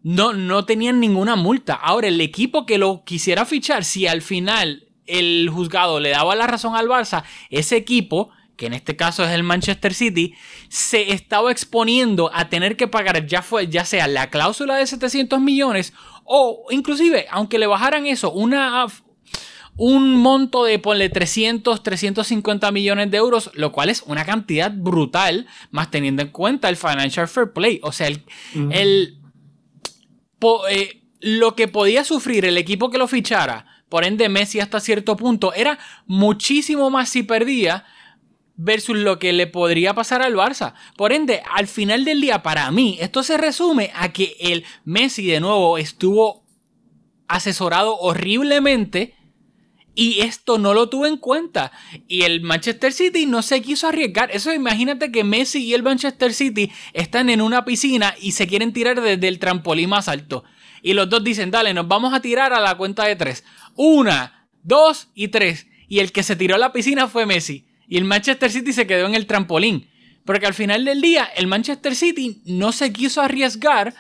[0.04, 1.74] No, no tenían ninguna multa.
[1.74, 6.46] Ahora, el equipo que lo quisiera fichar, si al final el juzgado le daba la
[6.46, 10.36] razón al Barça, ese equipo, que en este caso es el Manchester City,
[10.68, 15.40] se estaba exponiendo a tener que pagar ya, fue, ya sea la cláusula de 700
[15.40, 18.86] millones o inclusive, aunque le bajaran eso, una,
[19.76, 25.46] un monto de, ponle 300, 350 millones de euros, lo cual es una cantidad brutal,
[25.70, 27.80] más teniendo en cuenta el Financial Fair Play.
[27.82, 28.74] O sea, el, uh -huh.
[28.74, 29.18] el
[30.38, 34.80] po, eh, lo que podía sufrir el equipo que lo fichara, por ende Messi hasta
[34.80, 37.84] cierto punto, era muchísimo más si perdía
[38.56, 40.74] versus lo que le podría pasar al Barça.
[40.96, 45.26] Por ende, al final del día, para mí, esto se resume a que el Messi
[45.26, 46.44] de nuevo estuvo
[47.28, 49.14] asesorado horriblemente
[49.96, 51.72] y esto no lo tuvo en cuenta.
[52.06, 54.30] Y el Manchester City no se quiso arriesgar.
[54.30, 58.74] Eso imagínate que Messi y el Manchester City están en una piscina y se quieren
[58.74, 60.44] tirar desde el trampolín más alto.
[60.82, 63.42] Y los dos dicen, dale, nos vamos a tirar a la cuenta de tres.
[63.74, 65.66] Una, dos y tres.
[65.88, 67.66] Y el que se tiró a la piscina fue Messi.
[67.88, 69.88] Y el Manchester City se quedó en el trampolín.
[70.26, 73.94] Porque al final del día, el Manchester City no se quiso arriesgar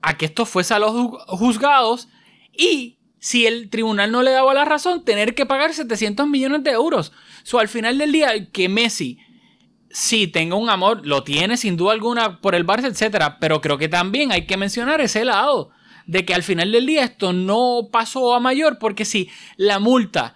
[0.00, 0.92] a que esto fuese a los
[1.26, 2.08] juzgados
[2.56, 6.72] y si el tribunal no le daba la razón, tener que pagar 700 millones de
[6.72, 7.10] euros.
[7.42, 9.18] So, al final del día, que Messi
[9.88, 13.78] sí tenga un amor, lo tiene sin duda alguna por el Barça, etcétera, pero creo
[13.78, 15.70] que también hay que mencionar ese lado
[16.04, 20.34] de que al final del día esto no pasó a mayor, porque si la multa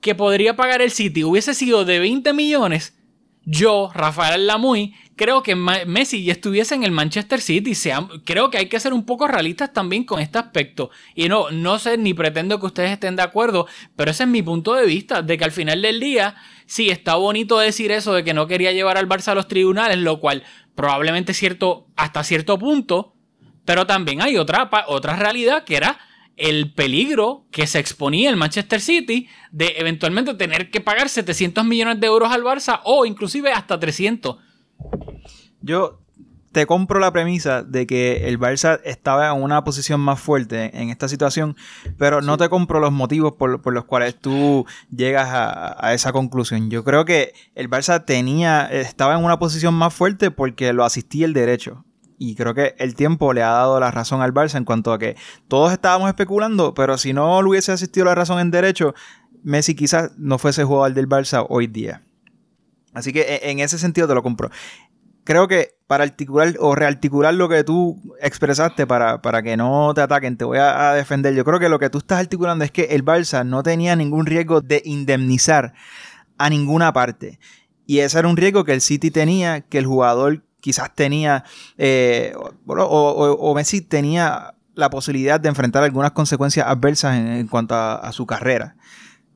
[0.00, 2.98] que podría pagar el City hubiese sido de 20 millones,
[3.46, 7.74] yo, Rafael Lamuy, creo que Messi ya estuviese en el Manchester City.
[7.74, 10.90] Sea, creo que hay que ser un poco realistas también con este aspecto.
[11.14, 14.42] Y no, no sé ni pretendo que ustedes estén de acuerdo, pero ese es mi
[14.42, 18.24] punto de vista, de que al final del día, sí, está bonito decir eso de
[18.24, 20.42] que no quería llevar al Barça a los tribunales, lo cual
[20.74, 23.14] probablemente cierto hasta cierto punto,
[23.64, 25.98] pero también hay otra, otra realidad que era
[26.36, 32.00] el peligro que se exponía el Manchester City de eventualmente tener que pagar 700 millones
[32.00, 34.36] de euros al Barça o inclusive hasta 300.
[35.60, 36.00] Yo
[36.54, 40.88] te compro la premisa de que el Barça estaba en una posición más fuerte en
[40.88, 41.56] esta situación,
[41.98, 46.12] pero no te compro los motivos por, por los cuales tú llegas a, a, esa
[46.12, 46.70] conclusión.
[46.70, 51.26] Yo creo que el Barça tenía, estaba en una posición más fuerte porque lo asistía
[51.26, 51.84] el derecho.
[52.30, 54.98] Y creo que el tiempo le ha dado la razón al Barça en cuanto a
[54.98, 55.16] que
[55.48, 58.94] todos estábamos especulando, pero si no le hubiese asistido la razón en derecho,
[59.42, 62.02] Messi quizás no fuese jugador del Barça hoy día.
[62.92, 64.50] Así que e, en ese sentido te lo compro
[65.24, 70.02] creo que para articular o rearticular lo que tú expresaste para, para que no te
[70.02, 71.34] ataquen, te voy a, a, defender.
[71.34, 74.26] Yo creo que lo que tú estás articulando es que el Barça no tenía ningún
[74.26, 75.74] riesgo de indemnizar
[76.38, 77.38] a ninguna parte.
[77.86, 81.44] Y ese era un riesgo que el City tenía, que el jugador quizás tenía,
[81.76, 82.32] eh,
[82.66, 88.24] o, Messi tenía la posibilidad de enfrentar algunas consecuencias adversas en, cuanto a, a su
[88.24, 88.74] carrera.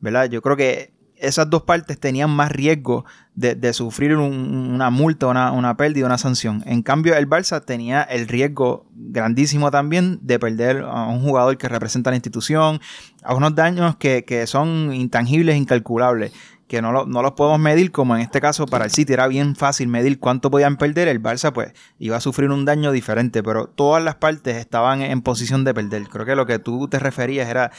[0.00, 0.30] ¿Verdad?
[0.30, 5.52] Yo creo que esas dos partes tenían más riesgo de, sufrir un, una multa, una,
[5.52, 6.62] una pérdida, una sanción.
[6.64, 11.68] En cambio, el Barça tenía el riesgo grandísimo también de perder a un jugador que
[11.68, 12.80] representa la institución,
[13.22, 16.32] a unos daños que, que son intangibles, incalculables
[16.68, 19.26] que no, lo, no, los podemos medir, como en este caso para el City era
[19.26, 23.42] bien fácil medir cuánto podían perder, el Barça pues iba a sufrir un daño diferente,
[23.42, 26.09] pero todas las partes estaban en posición de perder.
[26.09, 27.72] Creo que lo que tú te referías era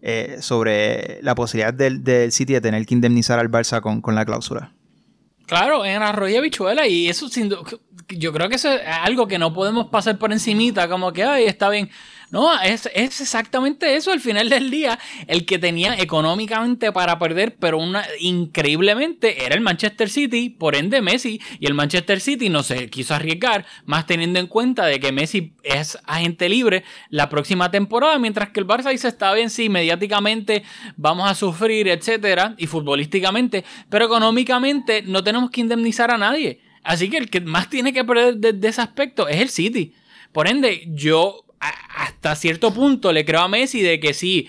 [0.00, 4.14] eh, sobre la posibilidad del, del, City de tener que indemnizar al Barça con, con
[4.14, 4.72] la cláusula.
[5.46, 7.50] Claro, en arroyo bichuela y eso sin
[8.08, 11.44] yo creo que eso es algo que no podemos pasar por encimita, como que, ay,
[11.44, 11.90] está bien.
[12.30, 14.98] No, es, es, exactamente eso al final del día.
[15.26, 21.00] El que tenía económicamente para perder, pero una, increíblemente era el Manchester City, por ende
[21.00, 21.40] Messi.
[21.60, 25.54] Y el Manchester City no se quiso arriesgar, más teniendo en cuenta de que Messi
[25.62, 30.62] es agente libre la próxima temporada, mientras que el Barça dice está bien, sí, mediáticamente
[30.96, 36.60] vamos a sufrir, etcétera, y futbolísticamente, pero económicamente no tenemos que indemnizar a nadie.
[36.82, 39.94] Así que el que más tiene que perder de, ese aspecto es el City.
[40.32, 44.48] Por ende, yo hasta cierto punto le creo a Messi de que sí,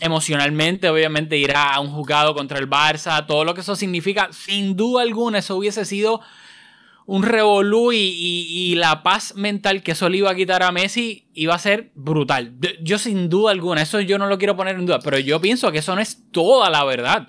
[0.00, 4.76] emocionalmente, obviamente, irá a un juzgado contra el Barça, todo lo que eso significa, sin
[4.76, 6.20] duda alguna, eso hubiese sido
[7.06, 11.28] un revolú y, y, la paz mental que eso le iba a quitar a Messi
[11.34, 12.56] iba a ser brutal.
[12.82, 15.70] Yo, sin duda alguna, eso yo no lo quiero poner en duda, pero yo pienso
[15.70, 17.28] que eso no es toda la verdad.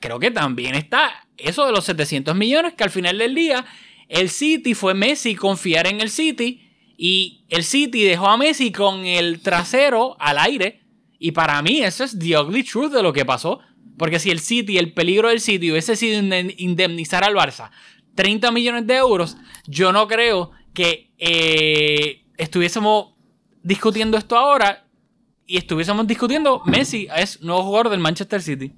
[0.00, 3.66] Creo que también está eso de los 700 millones, que al final del día
[4.08, 6.63] el City fue Messi confiar en el City
[6.96, 10.80] y el City dejó a Messi con el trasero al aire.
[11.18, 13.60] Y para mí eso es the ugly truth de lo que pasó.
[13.96, 16.20] Porque si el City, el peligro del City hubiese sido
[16.56, 17.70] indemnizar al Barça
[18.14, 23.14] 30 millones de euros, yo no creo que eh, estuviésemos
[23.62, 24.86] discutiendo esto ahora
[25.46, 28.72] y estuviésemos discutiendo Messi es nuevo jugador del Manchester City.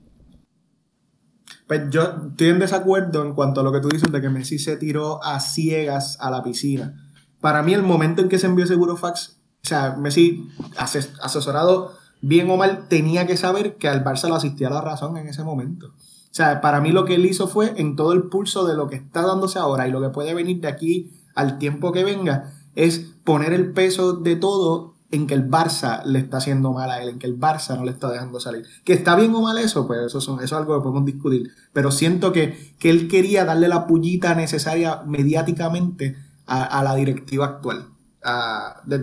[1.66, 4.58] Pues yo estoy en desacuerdo en cuanto a lo que tú dices de que Messi
[4.58, 7.05] se tiró a ciegas a la piscina
[7.46, 12.50] para mí el momento en que se envió seguro fax, o sea, Messi, asesorado bien
[12.50, 15.90] o mal, tenía que saber que al Barça lo asistía la razón en ese momento.
[15.94, 18.88] O sea, para mí lo que él hizo fue en todo el pulso de lo
[18.88, 22.52] que está dándose ahora y lo que puede venir de aquí al tiempo que venga,
[22.74, 27.00] es poner el peso de todo en que el Barça le está haciendo mal a
[27.00, 28.66] él, en que el Barça no le está dejando salir.
[28.84, 31.52] Que está bien o mal eso, pues eso, son, eso es algo que podemos discutir.
[31.72, 37.86] Pero siento que, que él quería darle la pullita necesaria mediáticamente a, la directiva actual.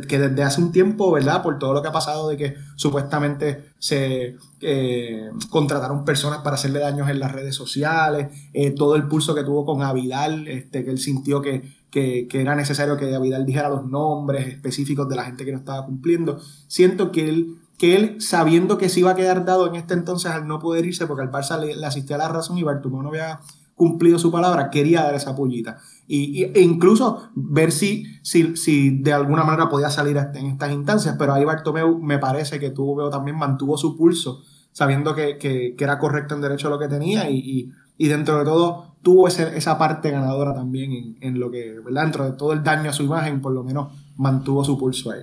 [0.07, 1.41] Que desde hace un tiempo, ¿verdad?
[1.41, 6.79] Por todo lo que ha pasado de que supuestamente se eh, contrataron personas para hacerle
[6.79, 10.91] daños en las redes sociales, eh, todo el pulso que tuvo con Avidal, este, que
[10.91, 15.53] él sintió que, era necesario que Avidal dijera los nombres específicos de la gente que
[15.53, 16.39] no estaba cumpliendo.
[16.67, 20.31] Siento que él, que él sabiendo que se iba a quedar dado en este entonces
[20.31, 23.03] al no poder irse porque al Barça le, le asistía a la razón y Bartumeo
[23.03, 23.39] no había
[23.75, 25.77] cumplido su palabra, quería dar esa pullita.
[26.07, 31.15] Y, e incluso ver si, si, si, de alguna manera podía salir en estas instancias.
[31.17, 35.99] Pero ahí Bartomeu me parece que tuvo, también mantuvo su pulso, sabiendo que, que, era
[35.99, 40.11] correcto en derecho lo que tenía y, y, dentro de todo tuvo ese, esa parte
[40.11, 42.03] ganadora también en, en, lo que, ¿verdad?
[42.03, 45.21] Dentro de todo el daño a su imagen, por lo menos mantuvo su pulso ahí.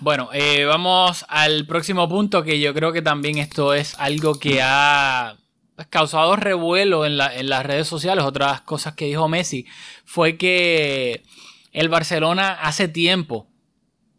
[0.00, 4.60] Bueno, eh, vamos al próximo punto que yo creo que también esto es algo que
[4.62, 5.36] ha
[5.90, 9.66] causado revuelo en, la, en las redes sociales, otras cosas que dijo Messi,
[10.04, 11.22] fue que
[11.72, 13.48] el Barcelona hace tiempo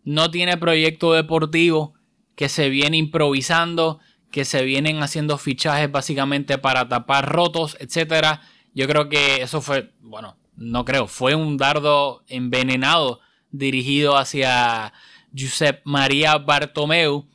[0.04, 1.94] no tiene proyecto deportivo,
[2.36, 4.00] que se viene improvisando,
[4.32, 8.40] que se vienen haciendo fichajes básicamente para tapar rotos, etc.
[8.74, 14.94] Yo creo que eso fue, bueno, no creo, fue un dardo envenenado dirigido hacia
[15.38, 17.26] Josep María Bartomeu,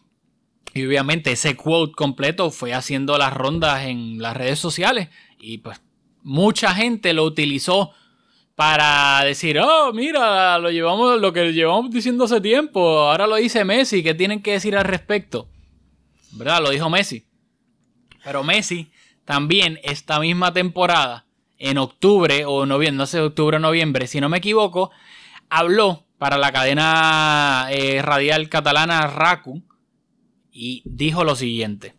[0.72, 5.08] Y obviamente ese quote completo fue haciendo las rondas en las redes sociales
[5.38, 5.80] y pues
[6.22, 7.92] mucha gente lo utilizó
[8.54, 13.64] para decir, oh, mira, lo llevamos, lo que llevamos diciendo hace tiempo, ahora lo dice
[13.64, 15.48] Messi, ¿qué tienen que decir al respecto?
[16.32, 16.62] ¿Verdad?
[16.62, 17.24] Lo dijo Messi.
[18.22, 18.92] Pero Messi
[19.24, 21.24] también esta misma temporada,
[21.58, 24.90] en octubre o noviembre, no sé, octubre o noviembre, si no me equivoco,
[25.48, 29.62] habló para la cadena eh, radial catalana RACU
[30.60, 31.94] i dijo lo siguiente.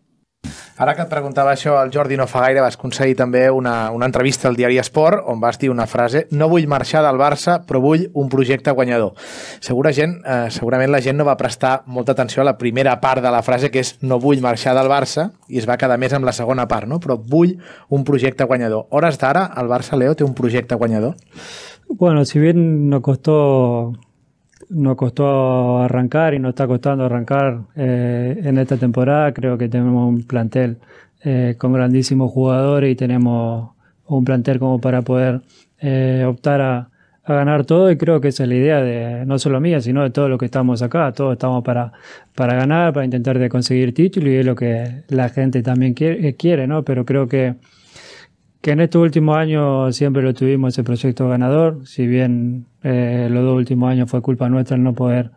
[0.82, 4.06] Ara que et preguntava això el Jordi no fa gaire, vas aconseguir també una, una
[4.08, 7.82] entrevista al diari Esport on vas dir una frase no vull marxar del Barça, però
[7.84, 9.12] vull un projecte guanyador.
[9.60, 13.22] Segura gent, eh, segurament la gent no va prestar molta atenció a la primera part
[13.22, 16.16] de la frase, que és no vull marxar del Barça, i es va quedar més
[16.16, 16.98] amb la segona part, no?
[17.02, 17.58] però vull
[17.90, 18.88] un projecte guanyador.
[18.90, 21.14] Hores d'ara, el Barça, Leo, té un projecte guanyador?
[21.88, 23.92] Bueno, si bien nos costó
[24.72, 29.32] nos costó arrancar y nos está costando arrancar eh, en esta temporada.
[29.32, 30.78] Creo que tenemos un plantel
[31.24, 33.70] eh, con grandísimos jugadores y tenemos
[34.06, 35.42] un plantel como para poder
[35.78, 36.90] eh, optar a,
[37.24, 40.02] a, ganar todo y creo que esa es la idea de no solo mía, sino
[40.02, 41.12] de todos los que estamos acá.
[41.12, 41.92] Todos estamos para,
[42.34, 46.34] para ganar, para intentar de conseguir títulos y es lo que la gente también quiere,
[46.34, 46.82] quiere ¿no?
[46.82, 47.54] Pero creo que
[48.62, 53.42] que en estos últimos años siempre lo tuvimos ese proyecto ganador, si bien eh, los
[53.42, 55.32] dos últimos años fue culpa nuestra el no poder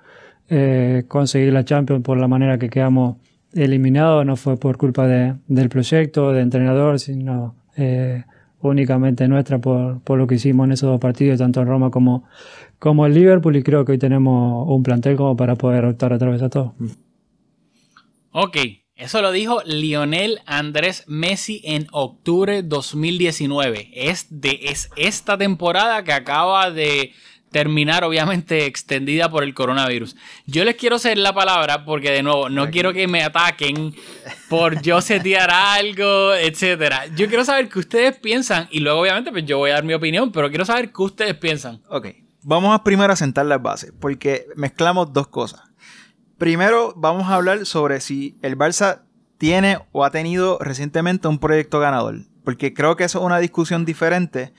[0.47, 3.17] eh, conseguir la Champions por la manera que quedamos
[3.51, 8.23] eliminados, no fue por culpa de, del proyecto, de entrenador, sino eh,
[8.61, 12.26] únicamente nuestra por, por, lo que hicimos en esos dos partidos, tanto en Roma como,
[12.78, 16.19] como en Liverpool, y creo que hoy tenemos un plantel como para poder optar a
[16.19, 16.76] través de todo.
[18.32, 18.57] Ok,
[18.95, 23.89] eso lo dijo Lionel Andrés Messi en octubre 2019.
[23.93, 27.13] Es de es esta temporada que acaba de
[27.51, 30.15] terminar, obviamente extendida por el coronavirus.
[30.45, 33.93] Yo les quiero hacer la palabra porque, de nuevo, no quiero que me ataquen
[34.49, 37.05] por yo setear algo, etcétera.
[37.15, 39.93] Yo quiero saber qué ustedes piensan y luego, obviamente, pues yo voy a dar mi
[39.93, 41.81] opinión, pero quiero saber qué ustedes piensan.
[41.89, 42.07] Ok,
[42.43, 45.64] vamos a primero a sentar las bases porque mezclamos dos cosas.
[46.38, 49.03] Primero vamos a hablar sobre si el Barça
[49.38, 52.21] tiene o ha tenido recientemente un proyecto ganador.
[52.43, 54.53] Porque creo que eso es una discusión diferente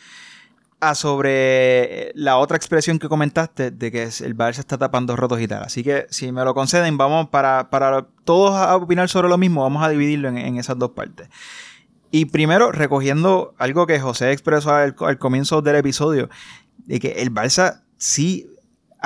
[0.80, 5.48] a sobre la otra expresión que comentaste de que el Barça está tapando rotos y
[5.48, 5.62] tal.
[5.62, 9.62] Así que si me lo conceden, vamos para, para todos a opinar sobre lo mismo,
[9.62, 11.28] vamos a dividirlo en, en esas dos partes.
[12.10, 16.28] Y primero, recogiendo algo que José expresó al, al comienzo del episodio,
[16.78, 18.50] de que el Barça sí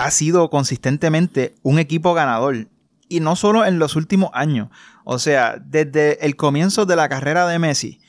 [0.01, 2.69] ha sido consistentemente un equipo ganador.
[3.09, 4.69] Y no solo en los últimos años.
[5.05, 8.01] O sea, desde el comienzo de la carrera de Messi.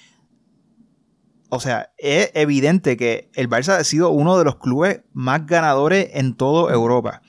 [1.50, 6.12] O sea, es evidente que el Barça ha sido uno de los clubes más ganadores
[6.14, 7.22] en toda Europa.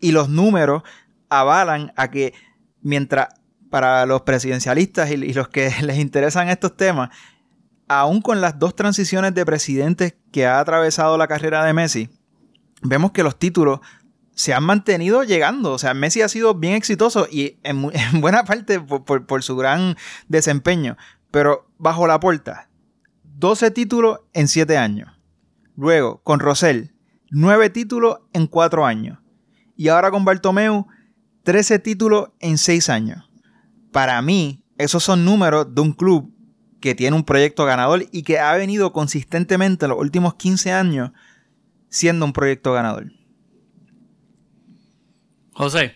[0.00, 0.82] Y los números
[1.30, 2.34] avalan a que
[2.82, 3.28] mientras
[3.70, 7.08] para los presidencialistas y, los que les interesan estos temas,
[7.88, 12.10] aún con las dos transiciones de presidentes que ha atravesado la carrera de Messi,
[12.82, 13.80] vemos que los títulos
[14.40, 15.72] se han mantenido llegando.
[15.72, 19.96] O sea, Messi ha sido bien exitoso y en, en buena parte por, su gran
[20.28, 20.96] desempeño.
[21.30, 22.70] Pero bajo la puerta,
[23.22, 25.12] 12 títulos en 7 años.
[25.76, 26.94] Luego, con Rosell,
[27.30, 29.18] 9 títulos en 4 años.
[29.76, 30.86] Y ahora con Bartomeu,
[31.42, 33.30] 13 títulos en 6 años.
[33.92, 36.34] Para mí, esos son números de un club
[36.80, 41.10] que tiene un proyecto ganador y que ha venido consistentemente en los últimos 15 años
[41.90, 43.19] siendo un proyecto ganador.
[45.60, 45.92] José.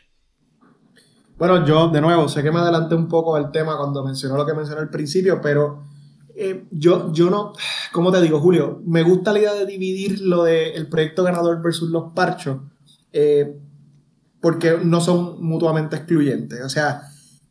[1.39, 4.47] Bueno, yo de nuevo sé que me adelanté un poco al tema cuando mencionó lo
[4.47, 5.83] que mencioné al principio, pero
[6.37, 7.55] eh, yo, yo no,
[7.93, 8.83] ¿cómo te digo, Julio?
[8.85, 12.59] Me gusta la idea de dividir lo del proyecto ganador versus los parchos,
[13.13, 13.57] eh,
[14.41, 16.63] porque no son mutuamente excluyentes.
[16.63, 17.03] O sea,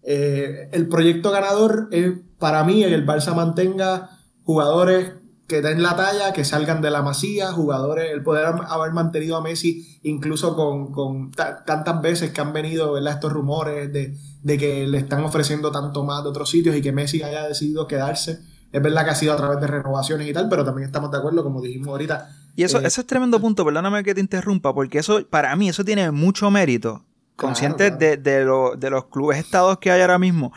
[0.03, 4.11] eh, el proyecto ganador es para mí el Barça mantenga
[4.43, 5.13] jugadores
[5.53, 9.41] que den la talla, que salgan de la masía, jugadores, el poder haber mantenido a
[9.41, 13.13] Messi incluso con, con tantas veces que han venido ¿verdad?
[13.13, 16.91] estos rumores de, de, que le están ofreciendo tanto más de otros sitios y que
[16.91, 18.39] Messi haya decidido quedarse.
[18.71, 21.19] Es verdad que ha sido a través de renovaciones y tal, pero también estamos de
[21.19, 22.31] acuerdo, como dijimos ahorita.
[22.55, 25.69] Y eso, eh, eso es tremendo punto, perdóname que te interrumpa, porque eso, para mí,
[25.69, 28.23] eso tiene mucho mérito, consciente claro, claro.
[28.23, 30.51] De, de, lo, de los clubes estados que hay ahora mismo.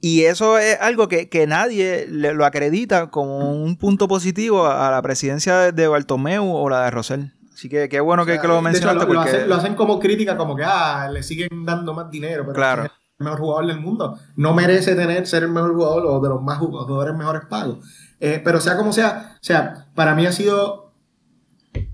[0.00, 4.90] Y eso es algo que, que nadie le, lo acredita como un punto positivo a
[4.90, 7.32] la presidencia de, de Bartomeu o la de Rosell.
[7.52, 9.04] Así que qué bueno o sea, que, que, lo mencionaste.
[9.04, 9.30] Hecho, lo, porque...
[9.30, 12.54] lo, hacen, lo, hacen, como crítica, como que ah, le siguen dando más dinero, pero
[12.54, 12.84] claro.
[12.84, 14.18] es el mejor jugador del mundo.
[14.36, 17.86] No merece tener ser el mejor jugador o de los más jugadores mejores pagos.
[18.18, 20.94] Eh, pero sea como sea, o sea, para mí ha sido.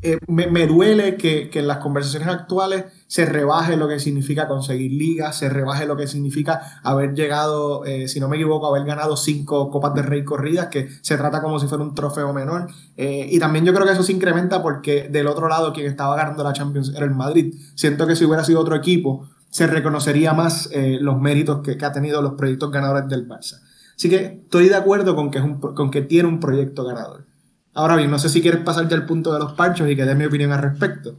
[0.02, 4.48] Eh, me, me, duele que, que en las conversaciones actuales se rebaje lo que significa
[4.48, 8.84] conseguir ligas, se rebaje lo que significa haber llegado, eh, si no me equivoco, haber
[8.84, 12.68] ganado cinco Copas de Rey corridas, que se trata como si fuera un trofeo menor.
[12.96, 16.16] Eh, y también yo creo que eso se incrementa porque del otro lado quien estaba
[16.16, 17.54] ganando la Champions era el Madrid.
[17.74, 21.84] Siento que si hubiera sido otro equipo, se reconocería más eh, los méritos que, que
[21.84, 23.61] ha tenido los proyectos ganadores del Barça.
[23.96, 27.24] Así que estoy de acuerdo con que, es un, con que tiene un proyecto ganador.
[27.72, 30.04] Ahora bien, no sé si quieres pasar ya al punto de los parchos y que
[30.04, 31.16] dé mi opinión al respecto.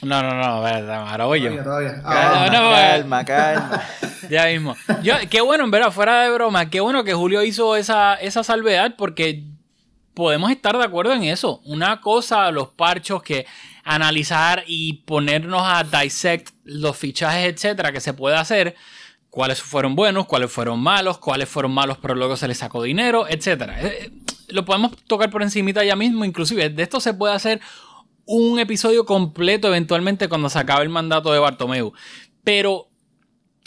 [0.00, 1.50] No, no, no, ahora voy yo.
[1.62, 2.02] Todavía, todavía.
[2.02, 3.82] Calma, Ah, calma, calma.
[4.30, 4.76] Ya mismo.
[5.02, 8.42] Yo, qué bueno, en verdad, fuera de broma, qué bueno que Julio hizo esa, esa
[8.42, 9.44] salvedad porque
[10.14, 11.60] podemos estar de acuerdo en eso.
[11.64, 13.46] Una cosa, los parchos que
[13.84, 18.74] analizar y ponernos a dissect los fichajes, etcétera, que se puede hacer.
[19.30, 23.26] Cuáles fueron buenos, cuáles fueron malos, cuáles fueron malos, pero luego se les sacó dinero,
[23.28, 23.80] etcétera.
[23.82, 24.10] Eh, eh,
[24.48, 27.60] Lo podemos tocar por encimita ya mismo, inclusive de esto se puede hacer
[28.24, 31.92] un episodio completo eventualmente cuando se acabe el mandato de Bartomeu.
[32.44, 32.88] Pero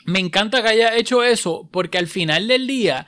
[0.05, 3.07] me encanta que haya hecho eso porque al final del día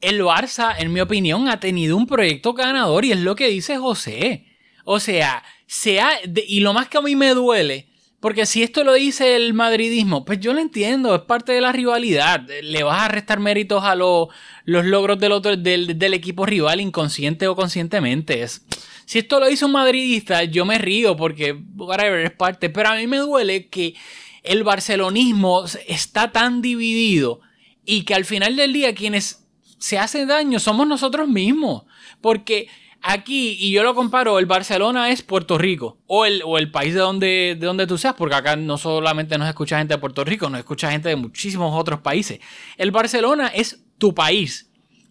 [0.00, 3.78] el Barça, en mi opinión, ha tenido un proyecto ganador y es lo que dice
[3.78, 4.46] José.
[4.84, 7.88] O sea, se ha- de- y lo más que a mí me duele,
[8.18, 11.70] porque si esto lo dice el madridismo, pues yo lo entiendo, es parte de la
[11.72, 12.44] rivalidad.
[12.62, 14.28] Le vas a restar méritos a lo-
[14.64, 18.42] los logros del, otro, del, del equipo rival inconsciente o conscientemente.
[18.42, 18.64] Es,
[19.12, 22.70] si esto lo dice un madridista, yo me río porque, whatever, es parte.
[22.70, 23.94] Pero a mí me duele que
[24.42, 27.40] el barcelonismo está tan dividido
[27.84, 29.46] y que al final del día quienes
[29.76, 31.82] se hacen daño somos nosotros mismos.
[32.22, 32.68] Porque
[33.02, 36.94] aquí, y yo lo comparo, el Barcelona es Puerto Rico o el, o el país
[36.94, 40.24] de donde, de donde tú seas, porque acá no solamente nos escucha gente de Puerto
[40.24, 42.40] Rico, nos escucha gente de muchísimos otros países.
[42.78, 44.70] El Barcelona es tu país.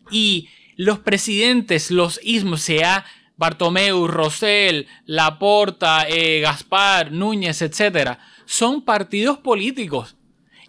[0.09, 3.05] Y los presidentes, los ismos, sea
[3.41, 10.15] Bartomeu, Rosell, Laporta, eh, Gaspar, Núñez, etcétera, son partidos políticos.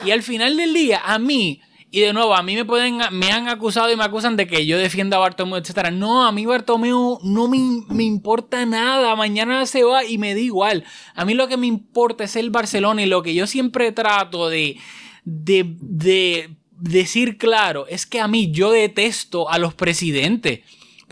[0.06, 1.60] Y al final del día, a mí,
[1.90, 4.64] y de nuevo, a mí me pueden, me han acusado y me acusan de que
[4.64, 5.90] yo defienda a Bartomeu, etcétera.
[5.90, 7.58] No, a mí Bartomeu no me,
[7.90, 9.14] me importa nada.
[9.16, 10.82] Mañana se va y me da igual.
[11.14, 14.48] A mí lo que me importa es el Barcelona y lo que yo siempre trato
[14.48, 14.78] de,
[15.26, 20.60] de, de decir claro es que a mí yo detesto a los presidentes.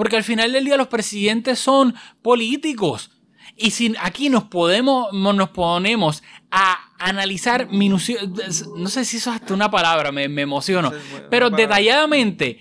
[0.01, 3.11] Porque al final del día los presidentes son políticos.
[3.55, 8.45] Y si aquí nos podemos, nos ponemos a analizar minuciosamente,
[8.79, 10.91] no sé si eso es hasta una palabra, me, me emociono,
[11.29, 12.59] pero detalladamente,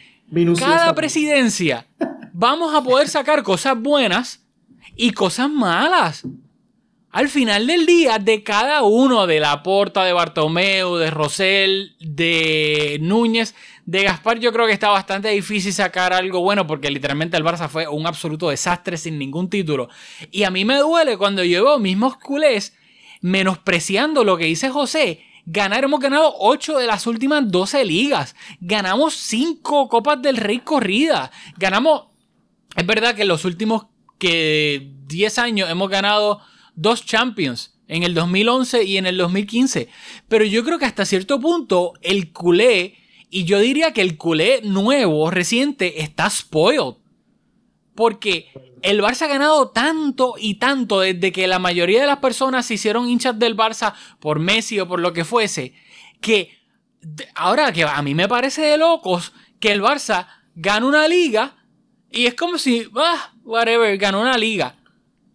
[0.57, 1.87] cada presidencia
[2.33, 4.45] vamos a poder sacar cosas buenas
[4.97, 6.27] y cosas malas.
[7.11, 13.55] Al final del día, de cada uno, de Laporta, de Bartomeu, de Rosell, de Núñez,
[13.85, 17.67] de Gaspar, yo creo que está bastante difícil sacar algo bueno porque literalmente el Barça
[17.67, 19.89] fue un absoluto desastre sin ningún título.
[20.29, 22.75] Y a mí me duele cuando yo veo mismos culés
[23.21, 25.25] menospreciando lo que dice José.
[25.47, 28.35] Ganar, hemos ganado 8 de las últimas 12 ligas.
[28.61, 31.31] Ganamos 5 Copas del Rey corrida.
[31.57, 32.09] Ganamos
[32.75, 33.87] es verdad que en los últimos
[34.19, 36.41] que 10 años hemos ganado
[36.79, 39.89] dos Champions, en el 2011 y en el 2015.
[40.27, 42.95] Pero yo creo que hasta cierto punto el culé,
[43.29, 46.95] y yo diría que el culé nuevo, reciente, está spoiled.
[47.95, 48.49] Porque
[48.81, 52.75] el Barça ha ganado tanto y tanto desde que la mayoría de las personas se
[52.75, 55.73] hicieron hinchas del Barça por Messi o por lo que fuese,
[56.21, 56.57] que
[57.35, 61.57] ahora que a mí me parece de locos que el Barça gana una liga
[62.09, 64.77] y es como si, ah, whatever, ganó una liga.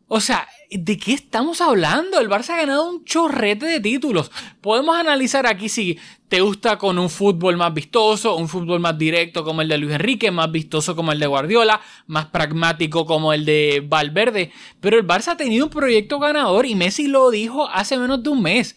[0.08, 2.18] O sea, ¿de qué estamos hablando?
[2.20, 4.30] El Barça ha ganado un chorrete de títulos.
[4.60, 5.98] Podemos analizar aquí si
[6.28, 9.92] te gusta con un fútbol más vistoso, un fútbol más directo como el de Luis
[9.94, 14.50] Enrique, más vistoso como el de Guardiola, más pragmático como el de Valverde.
[14.80, 18.30] Pero el Barça ha tenido un proyecto ganador y Messi lo dijo hace menos de
[18.30, 18.76] un mes.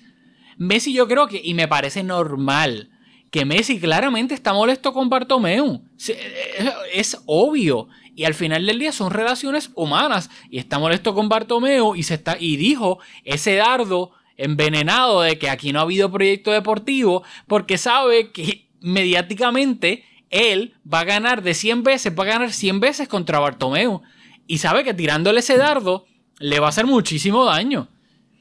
[0.58, 2.90] Messi yo creo que, y me parece normal,
[3.32, 5.82] que Messi claramente está molesto con Bartomeu.
[5.98, 6.18] Se-
[6.58, 7.88] Es, es obvio.
[8.18, 10.32] Y al final del día son relaciones humanas.
[10.50, 15.52] Y está molesto con Bartomeu y, se está, y dijo ese dardo envenenado de que
[15.52, 21.54] aquí no ha habido proyecto deportivo porque sabe que mediáticamente él va a ganar de
[21.54, 24.02] 100 veces, va a ganar 100 veces contra Bartomeu.
[24.48, 26.08] Y sabe que tirándole ese dardo
[26.40, 27.88] le va a hacer muchísimo daño.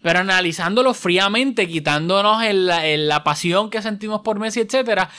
[0.07, 5.11] Pero analizándolo fríamente, quitándonos el- la pasión que sentimos por Messi, etcétera,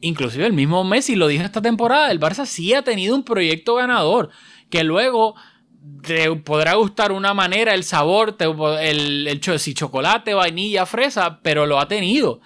[0.00, 3.74] inclusive el mismo Messi lo dijo esta temporada, el Barça sí ha tenido un proyecto
[3.74, 4.30] ganador,
[4.70, 5.34] que luego
[6.02, 8.34] te podrá gustar una manera, el sabor,
[8.80, 12.40] el, el si chocolate, vainilla, fresa, pero lo ha tenido.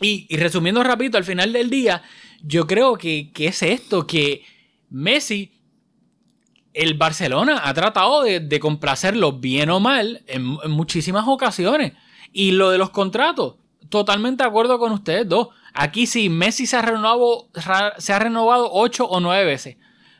[0.00, 2.00] Y, y resumiendo rapidito, al final del día,
[2.42, 4.42] yo creo que, que es esto, que
[4.88, 5.52] Messi
[6.74, 11.92] el Barcelona ha tratado de, complacerlo bien o mal en, en muchísimas ocasiones.
[12.32, 13.54] Y lo de los contratos,
[13.88, 15.48] totalmente de acuerdo con ustedes dos.
[15.72, 17.48] Aquí sí, Messi se ha renovado,
[17.98, 19.76] se ha renovado ocho o nueve veces.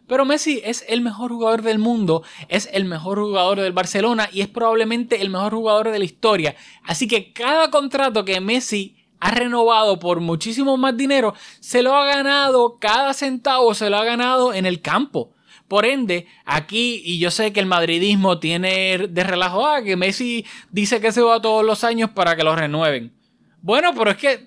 [0.07, 4.43] Pero Messi es el mejor jugador del mundo, es el mejor jugador del Barcelona y
[4.43, 6.57] es probablemente el mejor jugador de la historia.
[6.85, 12.05] Así que cada contrato que Messi ha renovado por muchísimo más dinero, se lo ha
[12.05, 15.34] ganado, cada centavo se lo ha ganado en el campo.
[15.75, 20.47] Por ende, aquí, y yo sé que el madridismo tiene de relajo, ah, que Messi
[20.71, 23.13] dice que se va todos los años para que lo renueven.
[23.61, 24.47] Bueno, pero es que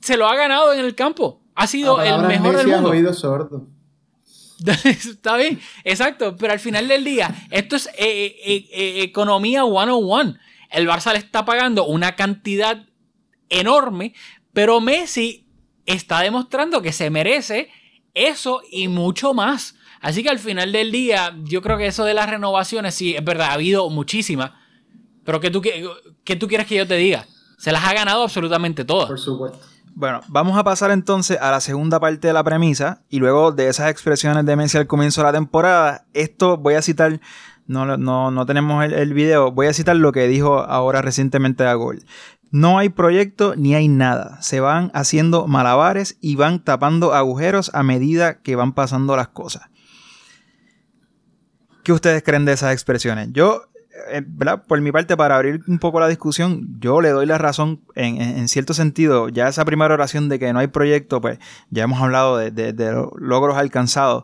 [0.00, 1.42] se lo ha ganado en el campo.
[1.56, 2.90] Ha sido el mejor del mundo.
[2.90, 3.66] Oído sordo.
[4.84, 10.36] Está bien, exacto, pero al final del día, esto es eh, eh, eh, economía 101.
[10.70, 12.86] El Barça le está pagando una cantidad
[13.48, 14.14] enorme,
[14.52, 15.48] pero Messi
[15.86, 17.68] está demostrando que se merece
[18.14, 19.74] eso y mucho más.
[20.00, 23.24] Así que al final del día, yo creo que eso de las renovaciones, sí, es
[23.24, 24.52] verdad, ha habido muchísimas.
[25.24, 27.26] Pero ¿qué tú, qué tú quieres que yo te diga?
[27.58, 29.08] Se las ha ganado absolutamente todas.
[29.08, 29.58] Por supuesto.
[29.94, 33.68] Bueno, vamos a pasar entonces a la segunda parte de la premisa y luego de
[33.68, 37.20] esas expresiones de Messi al comienzo de la temporada, esto voy a citar,
[37.66, 41.64] no, no, no tenemos el, el, video, voy a citar lo que dijo ahora recientemente
[41.64, 42.04] a Gol.
[42.50, 47.82] No hay proyecto ni hay nada, se van haciendo malabares y van tapando agujeros a
[47.82, 49.69] medida que van pasando las cosas.
[51.90, 53.30] ¿Qué ustedes creen de esas expresiones?
[53.32, 53.64] Yo
[54.12, 54.22] eh,
[54.68, 58.46] por mi parte, para abrir un poco la discusión, yo le doy la razón en,
[58.46, 59.28] cierto sentido.
[59.28, 63.56] Ya esa primera oración de que no hay proyecto, pues ya hemos hablado de, logros
[63.56, 64.22] alcanzados.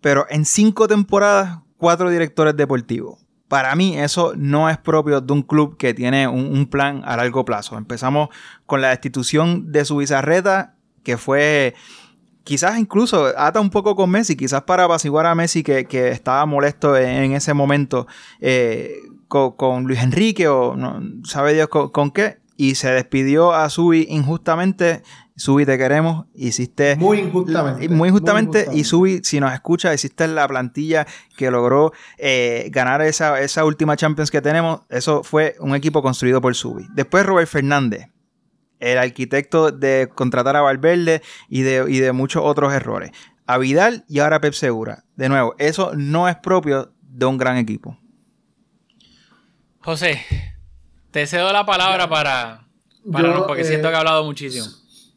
[0.00, 3.20] Pero en cinco temporadas, cuatro directores deportivos.
[3.46, 7.16] Para mí eso no es propio de un club que tiene un, un plan a
[7.16, 7.78] largo plazo.
[7.78, 8.30] Empezamos
[8.66, 11.76] con la destitución de su bizarreta, que fue
[12.48, 16.96] quizás incluso ata un poco con Messi, quizás para apaciguar a Messi que, estaba molesto
[16.96, 18.06] en, ese momento
[18.40, 24.06] eh, con, Luis Enrique o no, sabe Dios con, qué, y se despidió a Subi
[24.08, 25.02] injustamente.
[25.36, 26.24] Subi, te queremos.
[26.34, 26.96] Hiciste.
[26.96, 27.86] Muy injustamente.
[27.90, 28.66] Muy injustamente.
[28.72, 33.94] Y Subi, si nos escucha, hiciste la plantilla que logró eh, ganar esa, esa última
[33.94, 34.80] Champions que tenemos.
[34.88, 36.86] Eso fue un equipo construido por Subi.
[36.94, 38.08] Después Robert Fernández
[38.80, 43.10] el arquitecto de contratar a Valverde y de, de muchos otros errores.
[43.46, 45.04] A Vidal y ahora a Pep Segura.
[45.16, 47.98] De nuevo, eso no es propio de un gran equipo.
[49.80, 50.22] José,
[51.10, 52.68] te cedo la palabra para,
[53.10, 54.66] para porque siento que he eh, hablado muchísimo.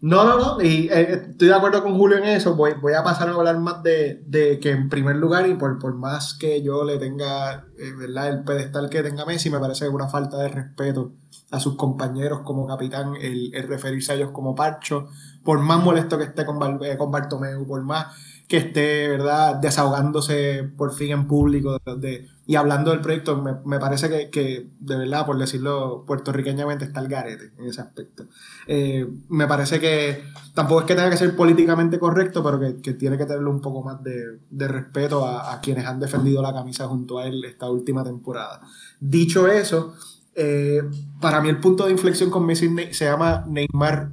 [0.02, 2.56] No, no, no, y eh, estoy de acuerdo con Julio en eso.
[2.56, 5.94] Voy, voy a pasar a hablar más de, que, en primer lugar, y por, por
[5.94, 8.30] más que yo le tenga eh, ¿verdad?
[8.30, 11.14] el pedestal que tenga Messi, me parece una falta de respeto
[11.52, 15.08] a sus compañeros como capitán el, referirse a ellos como Parcho,
[15.44, 18.08] por más molesto que esté con, eh, con Bartomeu, por más
[18.48, 24.30] que esté, ¿verdad?, desahogándose por fin en público de, y hablando del proyecto, me, parece
[24.30, 28.26] que, de verdad, por decirlo puertorriqueñamente, está el garete en ese aspecto.
[28.68, 30.22] Eh, me parece que
[30.54, 33.84] tampoco es que tenga que ser políticamente correcto, pero que, tiene que tenerle un poco
[33.84, 38.04] más de, respeto a, a, quienes han defendido la camisa junto a él esta última
[38.04, 38.60] temporada.
[39.00, 39.96] Dicho eso,
[40.36, 40.82] eh,
[41.22, 44.12] para mí el punto de inflexión con Messi se llama Neymar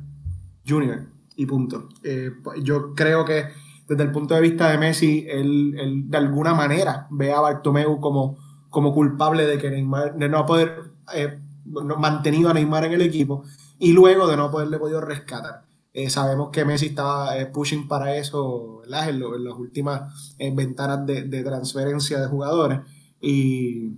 [0.65, 1.09] Jr.
[1.35, 1.89] y punto.
[2.05, 2.31] Eh,
[2.63, 3.47] yo creo que
[3.89, 8.37] desde el punto de vista de Messi, él, de alguna manera ve a Bartomeu como,
[8.71, 13.45] como culpable de que Neymar, de no poder eh, mantenido a Neymar en el equipo
[13.79, 15.65] y luego de no haberle podido rescatar.
[16.09, 22.27] sabemos que Messi estaba pushing para eso en, las últimas ventanas de, de transferencia de
[22.29, 22.81] jugadores
[23.21, 23.93] y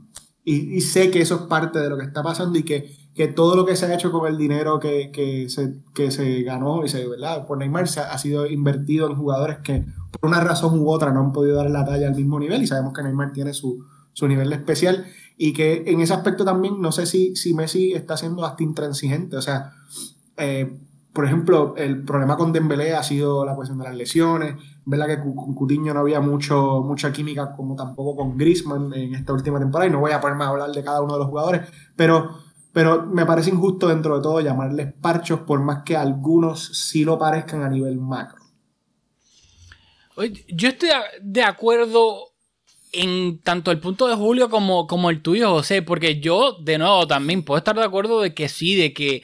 [0.44, 3.54] y, sé que eso es parte de lo que está pasando y que, que todo
[3.54, 6.88] lo que se ha hecho con el dinero que, que, se, que se ganó y
[6.88, 7.46] se, ¿verdad?
[7.46, 11.20] por Neymar se ha, sido invertido en jugadores que por una razón u otra no
[11.20, 14.26] han podido dar la talla al mismo nivel y sabemos que Neymar tiene su, su
[14.26, 15.04] nivel especial
[15.36, 19.36] y que en ese aspecto también no sé si, si Messi está siendo hasta intransigente,
[19.36, 19.74] o sea,
[20.38, 20.78] eh,
[21.12, 24.54] por ejemplo, el problema con Dembélé ha sido la cuestión de las lesiones,
[24.86, 29.34] verdad que con Cutiño no había mucho, mucha química como tampoco con Griezmann en esta
[29.34, 31.68] última temporada y no voy a ponerme a hablar de cada uno de los jugadores,
[31.94, 37.04] pero, pero me parece injusto dentro de todo llamarles parchos por más que algunos sí
[37.04, 38.40] lo parezcan a nivel macro.
[40.48, 40.90] Yo estoy
[41.22, 42.30] de acuerdo
[42.92, 47.06] en tanto el punto de Julio como, como el tuyo, José, porque yo, de nuevo,
[47.06, 49.22] también puedo estar de acuerdo de que sí, de que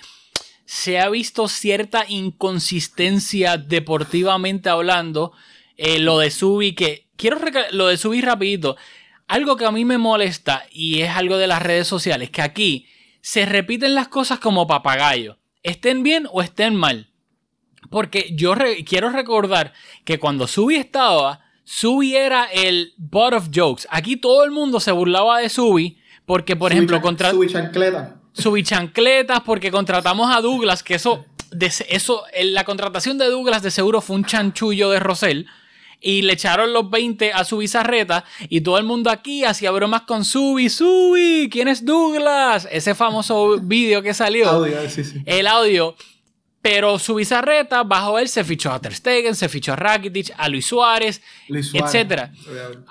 [0.65, 5.33] se ha visto cierta inconsistencia deportivamente hablando.
[5.77, 7.39] Eh, lo de Subi, que quiero
[7.73, 8.77] lo de Subi rapidito.
[9.29, 12.87] Algo que a mí me molesta y es algo de las redes sociales, que aquí
[13.27, 15.37] se repiten las cosas como papagayo.
[15.65, 17.11] Estén bien o estén mal.
[17.91, 18.55] Porque yo
[18.89, 19.73] quiero recordar
[20.05, 23.89] que cuando Subi estaba, Subi era el butt of jokes.
[23.91, 27.33] Aquí todo el mundo se burlaba de Subi porque, por ejemplo, contra...
[27.33, 28.21] Subi chancleta.
[28.33, 34.01] subichancletas porque contratamos a Douglas, que eso, de- eso, la contratación de Douglas de seguro
[34.03, 35.47] fue un chanchullo de Rosell.
[36.01, 40.03] Y le echaron los 20 a su bizarreta y todo el mundo aquí hacía bromas
[40.03, 40.69] con Subi.
[40.69, 42.69] Subi, ¿quién es Douglas?
[42.71, 45.23] Ese famoso vídeo que salió Audio, sí, sí.
[45.25, 45.97] el audio.
[46.67, 50.49] Pero su bizarreta, bajo él, se fichó a Ter Stegen, se fichó a Rakitic, a
[50.49, 51.95] Luis Suárez, Luis Suárez.
[51.95, 52.33] etcétera.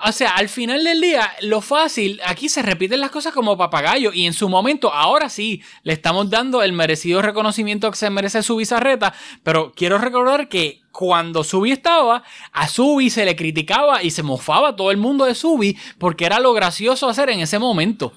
[0.02, 4.14] O sea, al final del día, lo fácil, aquí se repiten las cosas como papagayo
[4.14, 8.42] y en su momento, ahora sí, le estamos dando el merecido reconocimiento que se merece
[8.42, 12.22] su bizarreta, pero quiero recordar que cuando Subi estaba,
[12.52, 16.40] a Subi se le criticaba y se mofaba todo el mundo de Subi porque era
[16.40, 18.14] lo gracioso hacer en ese momento.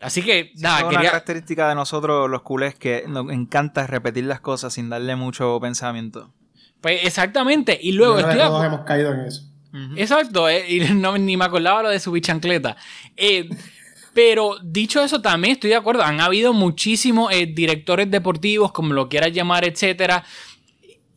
[0.00, 1.10] Así que, nada, Esa es una quería...
[1.10, 6.32] característica de nosotros los culés que nos encanta repetir las cosas sin darle mucho pensamiento.
[6.80, 9.44] Pues exactamente, y luego Yo creo que todos hemos caído en eso.
[9.96, 12.76] Exacto, eh, y no, ni me acordaba lo de su bichancleta.
[13.16, 13.48] Eh,
[14.12, 16.02] pero dicho eso, también estoy de acuerdo.
[16.02, 20.24] Han habido muchísimos eh, directores deportivos, como lo quieras llamar, etcétera.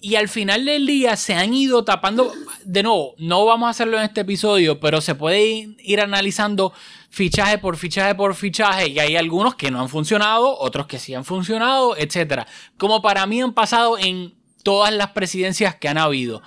[0.03, 2.33] Y al final del día se han ido tapando.
[2.65, 6.73] De nuevo, no vamos a hacerlo en este episodio, pero se puede ir, analizando
[7.09, 8.89] fichaje por fichaje por fichaje.
[8.89, 12.45] Y hay algunos que no han funcionado, otros que sí han funcionado, etcétera.
[12.77, 16.41] Como para mí han pasado en todas las presidencias que han habido.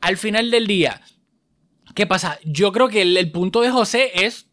[0.00, 1.00] Al final del día,
[1.94, 2.38] ¿Qué pasa?
[2.44, 4.46] Yo creo que el, el punto de José es,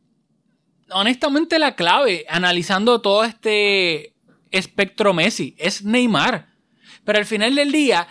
[0.90, 4.16] honestamente, la clave, analizando todo este
[4.52, 6.50] espectro Messi, es Neymar.
[7.04, 8.08] Pero al final del día,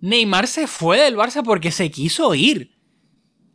[0.00, 2.72] Neymar se fue del Barça porque se quiso ir.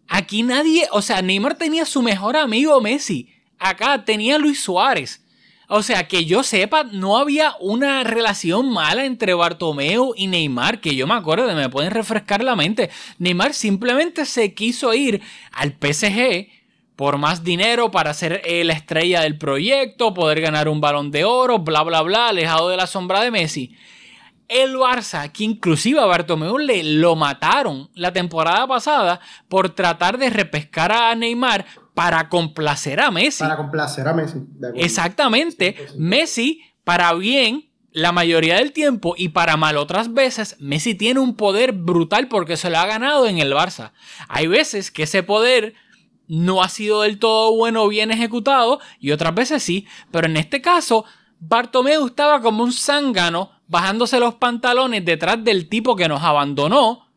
[0.07, 3.33] Aquí nadie, o sea, Neymar tenía su mejor amigo Messi.
[3.57, 5.25] Acá tenía Luis Suárez.
[5.67, 10.95] O sea, que yo sepa, no había una relación mala entre Bartomeu y Neymar, que
[10.95, 12.91] yo me acuerdo, me pueden refrescar la mente.
[13.17, 15.21] Neymar simplemente se quiso ir
[15.51, 16.49] al PSG
[16.95, 21.25] por más dinero para ser eh, la estrella del proyecto, poder ganar un balón de
[21.25, 23.75] oro, bla, bla, bla, alejado de la sombra de Messi.
[24.47, 29.19] El Barça, que inclusive a Bartomeu le lo mataron la temporada pasada
[29.49, 33.43] por tratar de repescar a Neymar para complacer a Messi.
[33.43, 34.39] Para complacer a Messi.
[34.75, 35.75] Exactamente.
[35.97, 41.35] Messi, para bien, la mayoría del tiempo y para mal otras veces, Messi tiene un
[41.35, 43.93] poder brutal porque se lo ha ganado en el Barça.
[44.27, 45.75] Hay veces que ese poder
[46.27, 50.35] no ha sido del todo bueno o bien ejecutado y otras veces sí, pero en
[50.35, 51.05] este caso,
[51.39, 57.07] Bartomeu estaba como un zángano bajándose los pantalones detrás del tipo que nos abandonó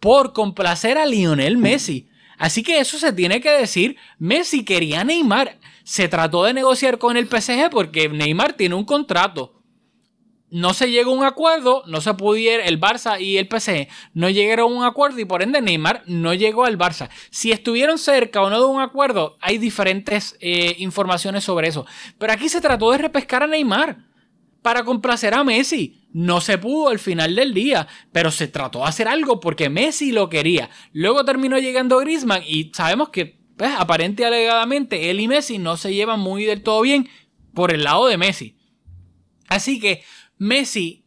[0.00, 2.08] por complacer a Lionel Messi.
[2.38, 3.96] Así que eso se tiene que decir.
[4.18, 5.58] Messi quería a Neymar.
[5.84, 9.54] Se trató de negociar con el PSG porque Neymar tiene un contrato.
[10.48, 14.30] No se llegó a un acuerdo, no se pudiera, el Barça y el PSG no
[14.30, 17.08] llegaron a un acuerdo y por ende Neymar no llegó al Barça.
[17.30, 21.84] Si estuvieron cerca o no de un acuerdo, hay diferentes eh, informaciones sobre eso.
[22.18, 23.98] Pero aquí se trató de repescar a Neymar
[24.66, 26.08] para complacer a Messi.
[26.12, 30.10] No se pudo al final del día, pero se trató de hacer algo porque Messi
[30.10, 30.70] lo quería.
[30.92, 35.76] Luego terminó llegando Griezmann y sabemos que, pues, aparente y alegadamente, él y Messi no
[35.76, 37.08] se llevan muy del todo bien
[37.54, 38.56] por el lado de Messi.
[39.46, 40.02] Así que
[40.36, 41.04] Messi,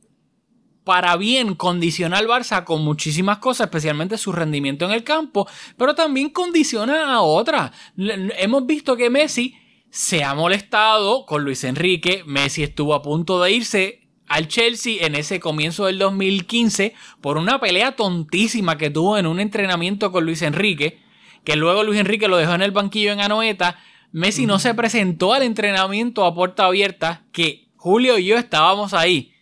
[0.85, 5.95] para bien, condiciona al Barça con muchísimas cosas, especialmente su rendimiento en el campo, pero
[5.95, 7.71] también condiciona a otras.
[7.97, 9.53] Hemos visto que Messi
[9.89, 12.23] se ha molestado con Luis Enrique.
[12.25, 17.59] Messi estuvo a punto de irse al Chelsea en ese comienzo del 2015 por una
[17.59, 20.99] pelea tontísima que tuvo en un entrenamiento con Luis Enrique,
[21.43, 23.77] que luego Luis Enrique lo dejó en el banquillo en Anoeta.
[24.11, 29.33] Messi no se presentó al entrenamiento a puerta abierta, que Julio y yo estábamos ahí.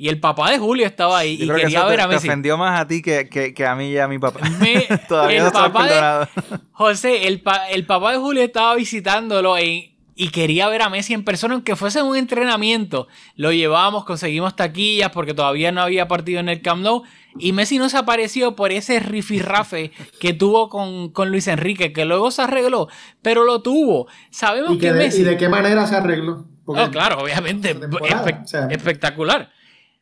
[0.00, 2.08] Y el papá de Julio estaba ahí Yo y creo que quería te, ver a
[2.08, 2.28] te Messi.
[2.28, 4.38] ofendió más a ti que, que- que a mí y a mi papá.
[4.60, 6.58] Me- Todavía el no papá de-.
[6.72, 11.14] José, el, pa- el papá de Julio estaba visitándolo en- y quería ver a Messi
[11.14, 13.06] en persona, aunque fuese un entrenamiento.
[13.36, 17.02] Lo llevamos, conseguimos taquillas porque todavía no había partido en el Camp Nou.
[17.38, 22.04] Y Messi no se apareció por ese rifirrafe que tuvo con, con Luis Enrique, que
[22.04, 22.88] luego se arregló,
[23.22, 24.08] pero lo tuvo.
[24.30, 25.20] Sabemos ¿Y, que que de, Messi.
[25.20, 26.46] ¿Y de qué manera se arregló?
[26.64, 27.70] Porque Oh, claro, obviamente.
[27.70, 28.66] esa temporada, espe- o sea.
[28.70, 29.50] espectacular.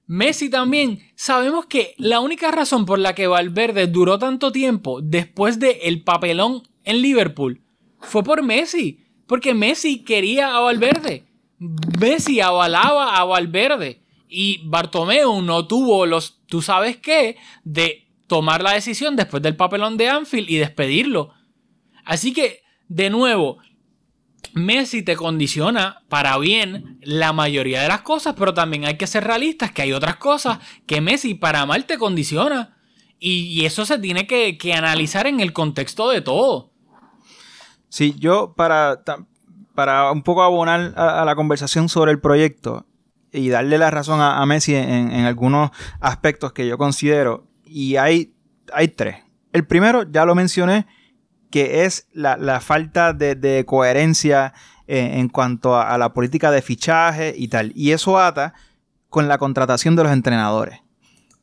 [0.07, 1.01] Messi también.
[1.17, 6.03] Sabemos que la única razón por la que Valverde duró tanto tiempo después de el
[6.05, 7.63] papelón en Liverpool
[8.01, 9.05] fue por Messi.
[9.27, 11.27] Porque Messi quería a Valverde.
[11.59, 14.03] Messi avalaba a Valverde.
[14.29, 19.97] Y Bartomeu no tuvo los, tú sabes qué, de tomar la decisión después del papelón
[19.97, 21.33] de Anfield y despedirlo.
[22.05, 23.59] Así que, de nuevo,
[24.55, 29.25] Messi te condiciona para bien la mayoría de las cosas, pero también hay que ser
[29.25, 32.77] realistas que hay otras cosas que Messi para mal te condiciona.
[33.19, 36.71] Y, eso se tiene que, que analizar en el contexto de todo.
[37.89, 39.03] Sí, yo para...
[39.75, 42.87] para un poco abonar a, la conversación sobre el proyecto
[43.33, 45.71] y darle la razón a, a Messi en, en algunos
[46.01, 48.33] aspectos que yo considero, y hay,
[48.73, 49.17] hay tres.
[49.53, 50.87] El primero, ya lo mencioné,
[51.57, 54.53] que es la, falta de, coherencia
[54.87, 57.73] eh, en cuanto a, a la política de fichaje y tal.
[57.75, 58.53] Y eso ata
[59.09, 60.81] con la contratación de los entrenadores.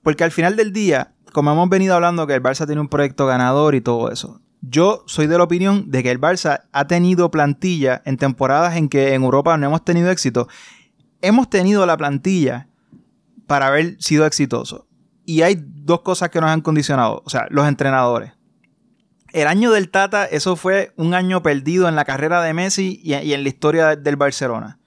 [0.03, 3.25] Porque al final del día, como hemos venido hablando que el Barça tiene un proyecto
[3.25, 7.31] ganador y todo eso, yo soy de la opinión de que el Barça ha tenido
[7.31, 10.47] plantilla en temporadas en que en Europa no hemos tenido éxito.
[11.23, 12.67] Hemos tenido la plantilla
[13.47, 14.85] para haber sido exitoso.
[15.25, 17.23] Y hay dos cosas que nos han condicionado.
[17.25, 18.33] O sea, los entrenadores.
[19.33, 23.13] El año del Tata, eso fue un año perdido en la carrera de Messi y,
[23.13, 24.79] en la historia del Barcelona.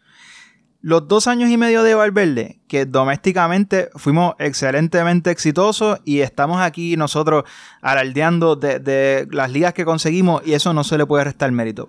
[0.81, 6.97] Los dos años y medio de Valverde, que domésticamente fuimos excelentemente exitosos y estamos aquí
[6.97, 7.43] nosotros
[7.83, 11.89] alardeando de, de, las ligas que conseguimos y eso no se le puede restar mérito.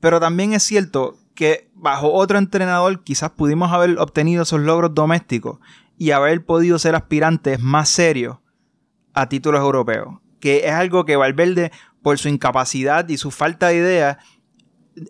[0.00, 5.60] Pero también es cierto que bajo otro entrenador quizás pudimos haber obtenido esos logros domésticos
[5.96, 8.38] y haber podido ser aspirantes más serios
[9.12, 10.23] a títulos europeos.
[10.44, 11.72] Que es algo que Valverde,
[12.02, 14.18] por su incapacidad y su falta de ideas,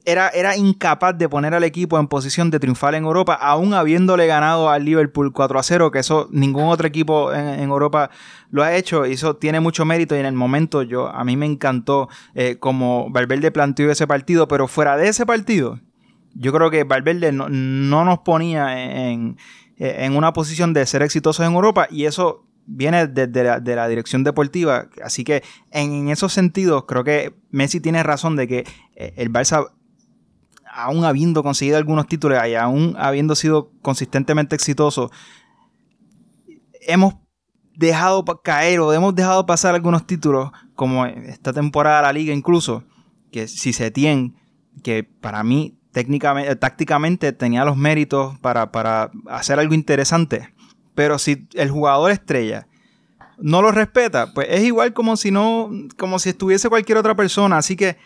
[0.04, 4.28] era, era, incapaz de poner al equipo en posición de triunfar en Europa, aún habiéndole
[4.28, 8.10] ganado al Liverpool 4 a 0, que eso ningún otro equipo en, en Europa
[8.48, 11.36] lo ha hecho, y eso tiene mucho mérito, y en el momento yo, a mí
[11.36, 15.80] me encantó eh, como Valverde planteó ese partido, pero fuera de ese partido,
[16.36, 19.36] yo creo que Valverde no, no nos ponía en,
[19.78, 23.88] en, una posición de ser exitosos en Europa, y eso viene desde la, de la
[23.88, 24.88] dirección deportiva.
[25.02, 29.70] Así que en esos sentidos creo que Messi tiene razón de que eh, el Barça,
[30.70, 35.10] aún habiendo conseguido algunos títulos y aún habiendo sido consistentemente exitoso,
[36.86, 37.14] hemos
[37.76, 42.84] dejado caer o hemos dejado pasar algunos títulos, como esta temporada de la liga incluso,
[43.30, 44.34] que si se tiene,
[44.82, 50.53] que para mí técnicamente, tácticamente tenía los méritos para, para hacer algo interesante
[50.94, 52.66] pero si el jugador estrella
[53.38, 57.58] no lo respeta, pues es igual como si no, como si estuviese cualquier otra persona.
[57.58, 57.96] Así que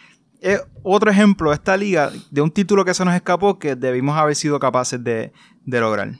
[0.41, 4.36] es otro ejemplo esta liga de un título que se nos escapó que debimos haber
[4.36, 5.32] sido capaces de,
[5.64, 6.12] de lograr.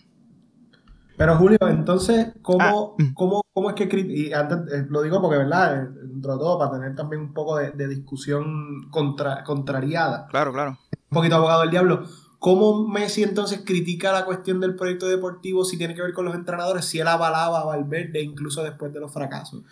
[1.17, 3.05] Pero Julio, entonces, ¿cómo, ah.
[3.15, 3.89] ¿cómo, cómo es que...
[3.99, 5.89] Y antes eh, lo digo porque, ¿verdad?
[6.05, 10.29] Dentro de todo, para tener también un poco de, de discusión contra, contrariada.
[10.29, 10.79] Claro, claro.
[11.11, 12.05] Un poquito abogado del diablo.
[12.39, 16.35] ¿Cómo Messi entonces critica la cuestión del proyecto deportivo si tiene que ver con los
[16.35, 19.63] entrenadores, si él avalaba a Valverde incluso después de los fracasos?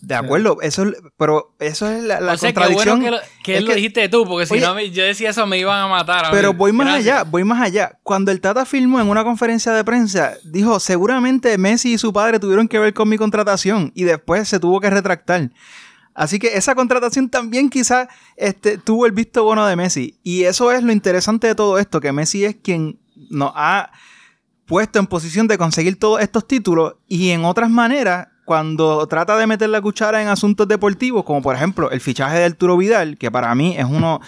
[0.00, 0.84] De acuerdo, eso,
[1.16, 3.00] pero eso es la, la o sea, contradicción.
[3.00, 5.46] Qué bueno que lo, que lo dijiste tú, porque si oye, no yo decía eso
[5.46, 6.26] me iban a matar.
[6.26, 6.58] A pero mí.
[6.58, 7.14] voy más Gracias.
[7.14, 7.98] allá, voy más allá.
[8.02, 12.38] Cuando el Tata filmó en una conferencia de prensa, dijo, seguramente Messi y su padre
[12.38, 15.50] tuvieron que ver con mi contratación y después se tuvo que retractar.
[16.14, 20.18] Así que esa contratación también quizás este, tuvo el visto bueno de Messi.
[20.22, 23.00] Y eso es lo interesante de todo esto, que Messi es quien
[23.30, 23.90] nos ha
[24.66, 29.46] puesto en posición de conseguir todos estos títulos y en otras maneras, cuando trata de
[29.46, 33.30] meter la cuchara en asuntos deportivos, como por ejemplo el fichaje de Arturo Vidal, que
[33.30, 34.20] para mí es uno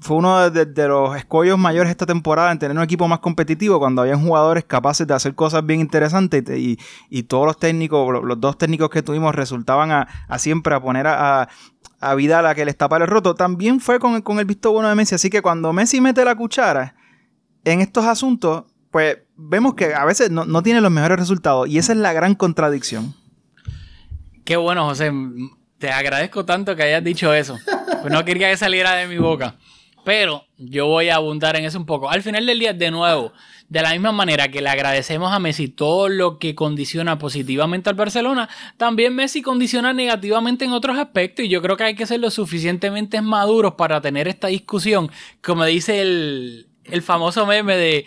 [0.00, 4.02] fue uno de, los escollos mayores esta temporada en tener un equipo más competitivo cuando
[4.02, 8.90] habían jugadores capaces de hacer cosas bien interesantes y, todos los técnicos, los, dos técnicos
[8.90, 11.48] que tuvimos resultaban a, siempre a poner a, a,
[12.00, 13.34] a, Vidal a que les tapara el roto.
[13.34, 15.14] También fue con, con el visto bueno de Messi.
[15.14, 16.96] Así que cuando Messi mete la cuchara
[17.64, 21.78] en estos asuntos, pues vemos que a veces no, no tiene los mejores resultados y
[21.78, 23.14] esa es la gran contradicción.
[24.44, 25.12] Qué bueno, José.
[25.78, 27.56] Te agradezco tanto que hayas dicho eso.
[28.00, 29.56] Pues no quería que saliera de mi boca.
[30.04, 32.08] Pero yo voy a abundar en eso un poco.
[32.08, 33.32] Al final del día, de nuevo,
[33.68, 37.96] de la misma manera que le agradecemos a Messi todo lo que condiciona positivamente al
[37.96, 41.44] Barcelona, también Messi condiciona negativamente en otros aspectos.
[41.44, 45.10] Y yo creo que hay que ser lo suficientemente maduros para tener esta discusión.
[45.42, 48.06] Como dice el, el famoso meme de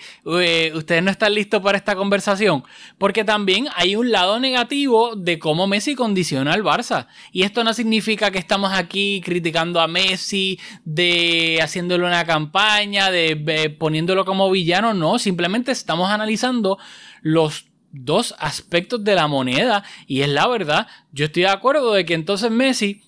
[0.74, 2.64] ustedes no están listos para esta conversación.
[2.98, 7.08] Porque también hay un lado negativo de cómo Messi condiciona al Barça.
[7.32, 13.36] Y esto no significa que estamos aquí criticando a Messi, de haciéndole una campaña, de,
[13.36, 14.94] de poniéndolo como villano.
[14.94, 16.78] No, simplemente estamos analizando
[17.22, 19.84] los dos aspectos de la moneda.
[20.08, 20.88] Y es la verdad.
[21.12, 23.04] Yo estoy de acuerdo de que entonces Messi.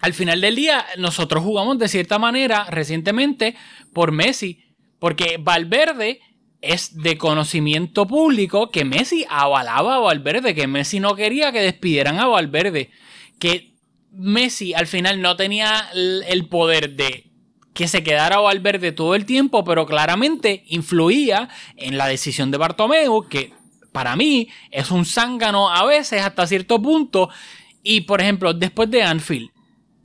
[0.00, 3.56] Al final del día, nosotros jugamos de cierta manera recientemente
[3.92, 4.67] por Messi,
[4.98, 6.20] porque Valverde
[6.60, 12.18] es de conocimiento público que Messi avalaba a Valverde, que Messi no quería que despidieran
[12.18, 12.90] a Valverde,
[13.38, 13.74] que
[14.10, 17.28] Messi al final no tenía el poder de
[17.78, 23.28] que se quedara Valverde todo el tiempo, pero claramente influía en la decisión de Bartomeu,
[23.28, 23.52] que
[23.92, 27.30] para mí es un zángano a veces hasta cierto punto.
[27.84, 29.50] Y por ejemplo, después de Anfield,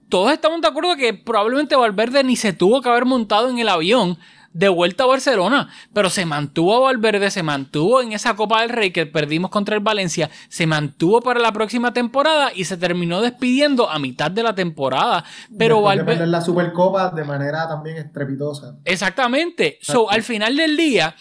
[0.07, 3.69] todos estamos de acuerdo que probablemente Valverde ni se tuvo que haber montado en el
[3.69, 4.19] avión
[4.53, 8.69] de vuelta a Barcelona, pero se mantuvo a Valverde, se mantuvo en esa Copa del
[8.69, 13.21] Rey que perdimos contra el Valencia, se mantuvo para la próxima temporada y se terminó
[13.21, 15.25] despidiendo a mitad de la temporada.
[15.57, 16.11] Pero de Valverde...
[16.11, 18.77] perder la Supercopa de manera también estrepitosa.
[18.85, 19.79] Exactamente.
[19.81, 21.15] So, al final del día,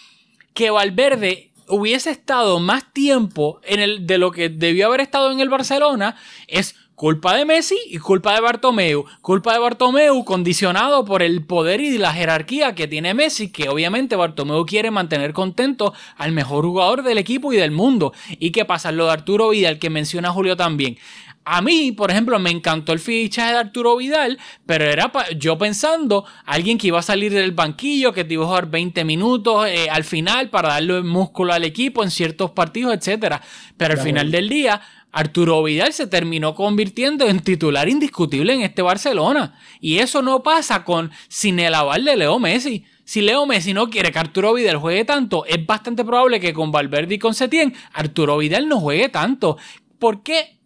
[0.53, 5.39] que Valverde hubiese estado más tiempo en el, de lo que debió haber estado en
[5.39, 6.15] el Barcelona
[6.47, 9.03] es culpa de Messi y culpa de Bartomeu.
[9.19, 14.15] Culpa de Bartomeu condicionado por el poder y la jerarquía que tiene Messi, que obviamente
[14.15, 18.13] Bartomeu quiere mantener contento al mejor jugador del equipo y del mundo.
[18.39, 18.93] ¿Y qué pasa?
[18.93, 20.97] Lo de Arturo Vidal que menciona Julio también.
[21.43, 26.23] A mí, por ejemplo, me encantó el fichaje de Arturo Vidal, pero era yo pensando
[26.45, 29.89] alguien que iba a salir del banquillo, que te iba a jugar 20 minutos eh,
[29.91, 33.41] al final para darle músculo al equipo en ciertos partidos, etcétera.
[33.75, 34.81] Pero al final del día,
[35.13, 39.59] Arturo Vidal se terminó convirtiendo en titular indiscutible en este Barcelona.
[39.79, 42.83] Y eso no pasa con sin el aval de Leo Messi.
[43.05, 46.71] Si Leo Messi no quiere que Arturo Vidal juegue tanto, es bastante probable que con
[46.71, 49.57] Valverde y con Setién, Arturo Vidal no juegue tanto.
[49.99, 50.59] ¿Por qué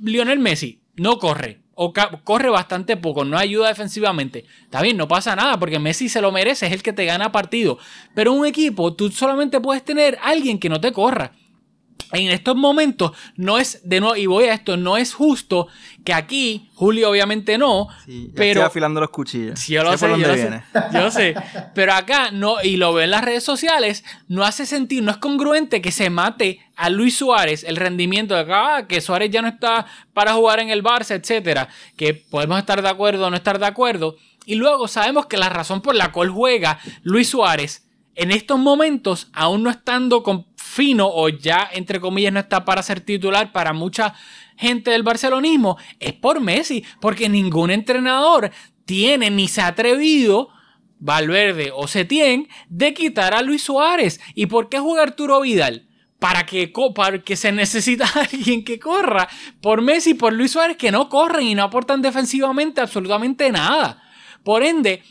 [0.00, 1.62] Lionel Messi no corre?
[1.74, 1.92] O
[2.24, 4.46] corre bastante poco, no ayuda defensivamente.
[4.64, 7.30] Está bien, no pasa nada, porque Messi se lo merece, es el que te gana
[7.30, 7.78] partido.
[8.14, 11.32] Pero un equipo, tú solamente puedes tener alguien que no te corra.
[12.12, 15.68] En estos momentos no es, de nuevo, y voy a esto, no es justo
[16.04, 18.60] que aquí, Julio obviamente no, Sí, ya pero...
[18.60, 19.58] estoy afilando los cuchillos.
[19.58, 20.62] Sí, yo lo sé, yo dónde lo sé, viene.
[20.92, 21.34] yo sé.
[21.74, 25.16] Pero acá, no, y lo veo en las redes sociales, no hace sentido, no es
[25.16, 29.40] congruente que se mate a Luis Suárez el rendimiento de que, ah, que Suárez ya
[29.40, 31.68] no está para jugar en el Barça, etcétera.
[31.96, 34.16] Que podemos estar de acuerdo o no estar de acuerdo.
[34.44, 39.28] Y luego sabemos que la razón por la cual juega Luis Suárez en estos momentos,
[39.32, 43.74] aún no estando con fino o ya, entre comillas, no está para ser titular para
[43.74, 44.14] mucha
[44.56, 48.50] gente del barcelonismo, es por Messi, porque ningún entrenador
[48.86, 50.48] tiene ni se ha atrevido,
[50.98, 54.18] Valverde o Setién, de quitar a Luis Suárez.
[54.34, 55.88] ¿Y por qué juega Arturo Vidal?
[56.18, 59.28] Para que, para que se necesita alguien que corra.
[59.60, 64.02] Por Messi por Luis Suárez que no corren y no aportan defensivamente absolutamente nada.
[64.42, 65.02] Por ende,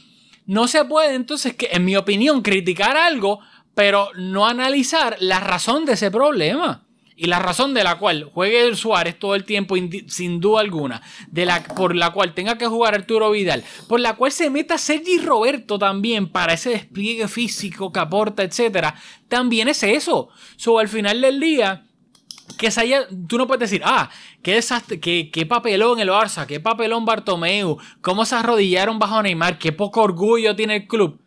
[0.48, 3.42] no se puede entonces, que, en mi opinión, criticar algo,
[3.74, 6.86] pero no analizar la razón de ese problema.
[7.22, 9.76] Y la razón de la cual juegue el Suárez todo el tiempo,
[10.08, 14.16] sin duda alguna, de la, por la cual tenga que jugar Arturo Vidal, por la
[14.16, 18.96] cual se meta Sergi Roberto también para ese despliegue físico que aporta, etcétera,
[19.28, 20.30] también es eso.
[20.56, 21.86] So, al final del día,
[22.58, 24.10] que se haya, tú no puedes decir, ah,
[24.42, 29.60] qué desastre, qué, qué papelón el Barça, qué papelón Bartomeu, cómo se arrodillaron bajo Neymar,
[29.60, 31.20] qué poco orgullo tiene el club.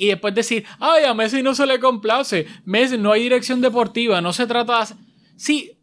[0.00, 4.22] Y después decir, ay, a Messi no se le complace, Messi no hay dirección deportiva,
[4.22, 4.94] no se trata de...
[5.36, 5.78] Sí,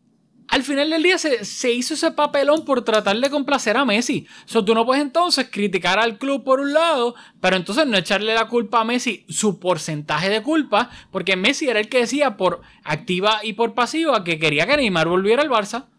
[0.48, 4.26] al final del día se, se hizo ese papelón por tratar de complacer a Messi.
[4.46, 8.34] So, tú no puedes entonces criticar al club por un lado, pero entonces no echarle
[8.34, 12.62] la culpa a Messi, su porcentaje de culpa, porque Messi era el que decía por
[12.84, 15.90] activa y por pasiva que quería que Neymar volviera al Barça.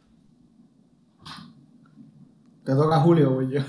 [2.65, 3.61] Te toca Julio, voy yo.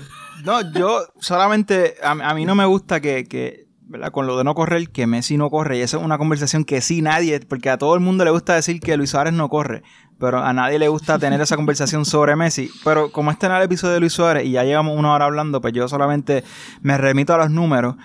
[0.44, 3.69] No, yo solamente, a, a mí no me gusta que, que,
[4.12, 5.78] Con lo de no correr, que Messi no corre.
[5.78, 8.54] Y esa es una conversación que sí nadie, porque a todo el mundo le gusta
[8.54, 9.82] decir que Luis Suárez no corre.
[10.18, 12.70] Pero a nadie le gusta tener esa conversación sobre Messi.
[12.84, 15.60] Pero como este es el episodio de Luis Suárez y ya llevamos una hora hablando,
[15.60, 16.44] pues yo solamente
[16.82, 17.96] me remito a los números.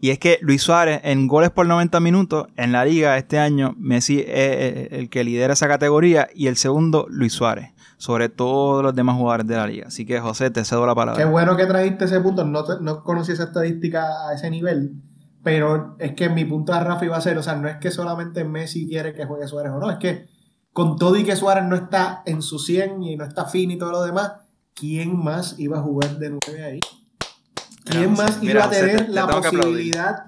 [0.00, 3.74] Y es que Luis Suárez, en goles por 90 minutos, en la liga este año,
[3.76, 8.94] Messi es el que lidera esa categoría y el segundo, Luis Suárez, sobre todos los
[8.94, 9.88] demás jugadores de la liga.
[9.88, 11.22] Así que, José, te cedo la palabra.
[11.22, 12.46] Qué bueno que trajiste ese punto.
[12.46, 14.94] No, no conocí esa estadística a ese nivel.
[15.42, 17.90] Pero es que mi punto de Rafa iba a ser, o sea, no es que
[17.90, 20.28] solamente Messi quiere que juegue Suárez o no, es que
[20.72, 23.78] con todo y que Suárez no está en su 100 y no está fin y
[23.78, 24.32] todo lo demás,
[24.74, 26.80] ¿quién más iba a jugar de 9 ahí?
[27.84, 30.22] ¿Quién Mira, más iba a tener te- te la posibilidad,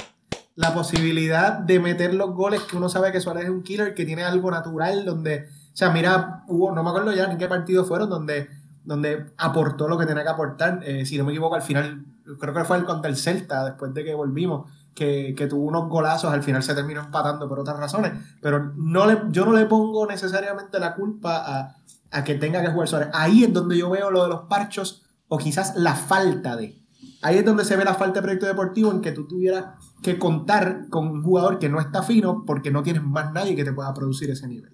[0.57, 4.05] la posibilidad de meter los goles que uno sabe que Suárez es un killer, que
[4.07, 7.85] tiene algo natural, donde, o sea, mira, hubo, no me acuerdo ya en qué partido
[7.85, 8.49] fueron, donde,
[8.85, 10.81] donde aportó lo que tenía que aportar.
[10.85, 12.05] Eh, si no me equivoco, al final,
[12.41, 15.89] creo que fue el contra el Celta, después de que volvimos, que, que tuvo unos
[15.89, 19.67] golazos, al final se terminó empatando por otras razones, pero no le, yo no le
[19.67, 21.77] pongo necesariamente la culpa a,
[22.11, 23.09] a que tenga que jugar Suárez.
[23.13, 26.79] Ahí es donde yo veo lo de los parchos, o quizás la falta de.
[27.23, 29.65] Ahí es donde se ve la falta de proyecto deportivo en que tú tuvieras
[30.03, 33.65] que contar con un jugador que no está fino porque no tienes más nadie que
[33.65, 34.73] te pueda producir ese nivel.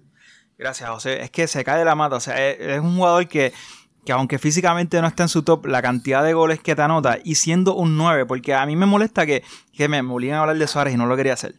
[0.57, 1.21] Gracias, José.
[1.21, 2.17] Es que se cae de la mata.
[2.17, 3.53] O sea, es, un jugador que,
[4.09, 7.19] que aunque físicamente no está en su top, la cantidad de goles que te anota
[7.23, 10.39] y siendo un 9, porque a mí me molesta que, que me, me obliguen a
[10.41, 11.53] hablar de Suárez y no lo quería hacer.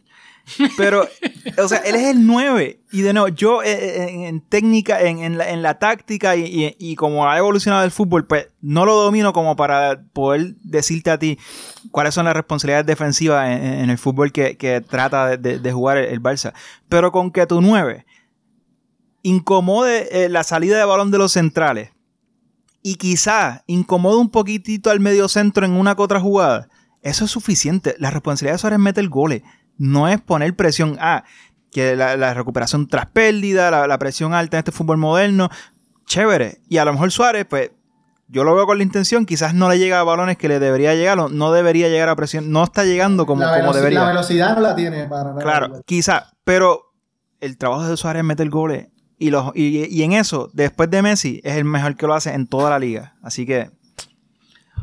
[0.75, 1.07] Pero,
[1.57, 2.81] o sea, él es el 9.
[2.91, 6.95] Y de nuevo, yo eh, eh, en, técnica, en, la, en la táctica y, y-
[6.97, 11.39] como ha evolucionado el fútbol, pues no lo domino como para poder decirte a ti
[11.91, 16.21] cuáles son las responsabilidades defensivas en, el fútbol que, que trata de jugar el, el
[16.21, 16.51] Barça.
[16.89, 18.05] Pero con que tu 9
[19.23, 21.91] incomode eh, la salida de balón de los centrales
[22.83, 26.69] y quizá incomode un poquitito al medio centro en una que otra jugada,
[27.01, 27.95] eso es suficiente.
[27.99, 29.41] La responsabilidad de Suárez es meter goles,
[29.77, 30.97] no es poner presión.
[30.99, 31.23] Ah,
[31.71, 35.49] que la, la recuperación tras pérdida, la, la presión alta en este fútbol moderno,
[36.05, 36.59] chévere.
[36.67, 37.71] Y a lo mejor Suárez, pues
[38.27, 40.93] yo lo veo con la intención, quizás no le llega a balones que le debería
[40.95, 44.01] llegar, o no debería llegar a presión, no está llegando como, la, como debería.
[44.01, 45.41] la velocidad no la tiene para nada.
[45.41, 46.93] Claro, quizá, pero
[47.39, 48.87] el trabajo de Suárez es meter goles.
[49.21, 52.33] Y, los, y, y en eso, después de Messi, es el mejor que lo hace
[52.33, 53.15] en toda la liga.
[53.21, 53.69] Así que,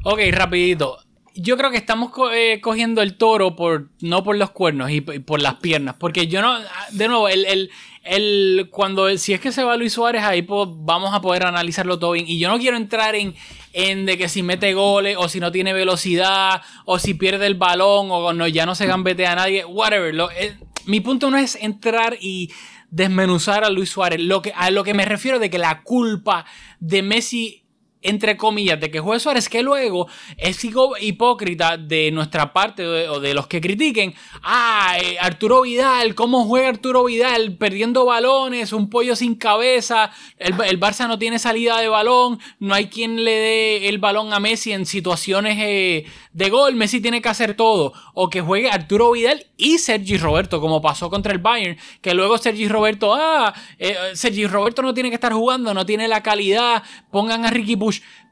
[0.04, 0.96] Ok, rapidito.
[1.34, 5.40] Yo creo que estamos eh, cogiendo el toro por no por los cuernos y, por
[5.42, 5.96] las piernas.
[5.98, 6.56] Porque yo no.
[6.92, 7.70] De nuevo, el, el,
[8.04, 11.98] el- cuando si es que se va Luis Suárez, ahí po- vamos a poder analizarlo
[11.98, 12.26] todo bien.
[12.28, 13.34] Y yo no quiero entrar en,
[13.72, 17.54] en de que si mete goles, o si no tiene velocidad, o si pierde el
[17.54, 19.64] balón, o no, ya no se gambetea a nadie.
[19.64, 20.14] Whatever.
[20.14, 22.50] Lo- eh, mi punto no es entrar y
[22.90, 24.20] desmenuzar a Luis Suárez.
[24.20, 26.44] Lo que, a lo que me refiero de que la culpa
[26.80, 27.64] de Messi
[28.02, 30.64] entre comillas, de que juegue Suárez, que luego es
[31.00, 34.14] hipócrita de nuestra parte o de los que critiquen.
[34.42, 37.56] Ah, Arturo Vidal, ¿cómo juega Arturo Vidal?
[37.56, 42.74] Perdiendo balones, un pollo sin cabeza, el, el Barça no tiene salida de balón, no
[42.74, 47.20] hay quien le dé el balón a Messi en situaciones eh, de gol, Messi tiene
[47.20, 47.92] que hacer todo.
[48.14, 52.38] O que juegue Arturo Vidal y Sergi Roberto, como pasó contra el Bayern, que luego
[52.38, 56.82] Sergi Roberto, ah, eh, Sergi Roberto no tiene que estar jugando, no tiene la calidad,
[57.10, 57.76] pongan a Ricky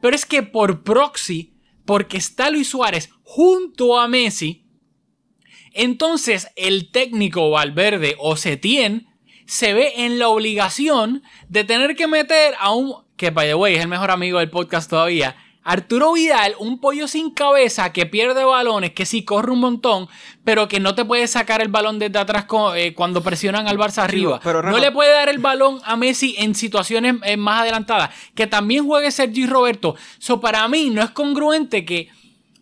[0.00, 1.54] Pero es que por proxy,
[1.84, 4.66] porque está Luis Suárez junto a Messi,
[5.72, 9.08] entonces el técnico Valverde o Setién
[9.46, 13.74] se ve en la obligación de tener que meter a un, que by the way
[13.74, 15.36] es el mejor amigo del podcast todavía,
[15.68, 20.08] Arturo Vidal, un pollo sin cabeza que pierde balones, que sí corre un montón,
[20.44, 22.46] pero que no te puede sacar el balón desde atrás
[22.76, 24.38] eh, cuando presionan al Barça arriba.
[24.44, 28.10] pero no le puede dar el balón a Messi en situaciones eh, más adelantadas.
[28.36, 29.96] Que también juegue Sergi Roberto.
[30.18, 32.10] So, para mí no es congruente que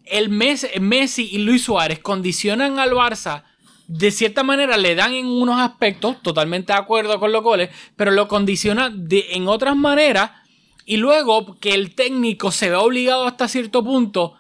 [0.06, 3.42] el Mes- Messi y Luis Suárez condicionan al Barça.
[3.86, 8.12] De cierta manera le dan en unos aspectos, totalmente de acuerdo con los goles, pero
[8.12, 10.30] lo condiciona de, en otras maneras.
[10.84, 14.34] Y luego que el técnico se ve obligado hasta cierto punto,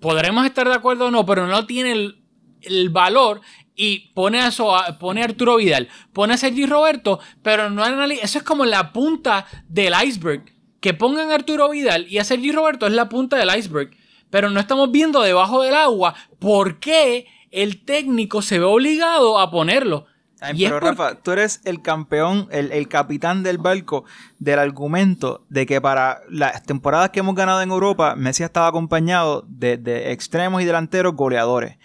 [0.00, 2.24] podremos estar de acuerdo o no, pero no tiene el,
[2.62, 3.40] el valor
[3.76, 4.50] y pone a,
[4.98, 8.24] pone a Arturo Vidal, pone a Sergi Roberto, pero no analiza.
[8.24, 10.52] Eso es como la punta del iceberg.
[10.80, 13.90] Que pongan a Arturo Vidal y a Sergi Roberto es la punta del iceberg.
[14.30, 19.50] Pero no estamos viendo debajo del agua por qué el técnico se ve obligado a
[19.50, 20.06] ponerlo.
[20.44, 24.04] Ay, pero Rafa, tú eres el campeón, el, el capitán del barco
[24.38, 28.66] del argumento de que para las temporadas que hemos ganado en Europa, Messi ha estado
[28.66, 31.78] acompañado de, de extremos y delanteros goleadores.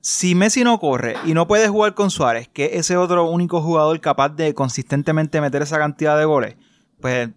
[0.00, 3.62] Si Messi no corre y no puede jugar con Suárez, que es ese otro único
[3.62, 6.56] jugador capaz de consistentemente meter esa cantidad de goles,
[7.00, 7.30] pues,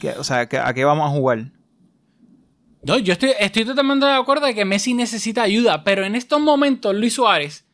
[0.00, 1.52] ¿qué- o sea, ¿qué- ¿a qué vamos a jugar?
[2.82, 6.40] No, yo estoy, estoy totalmente de acuerdo de que Messi necesita ayuda, pero en estos
[6.40, 7.64] momentos Luis Suárez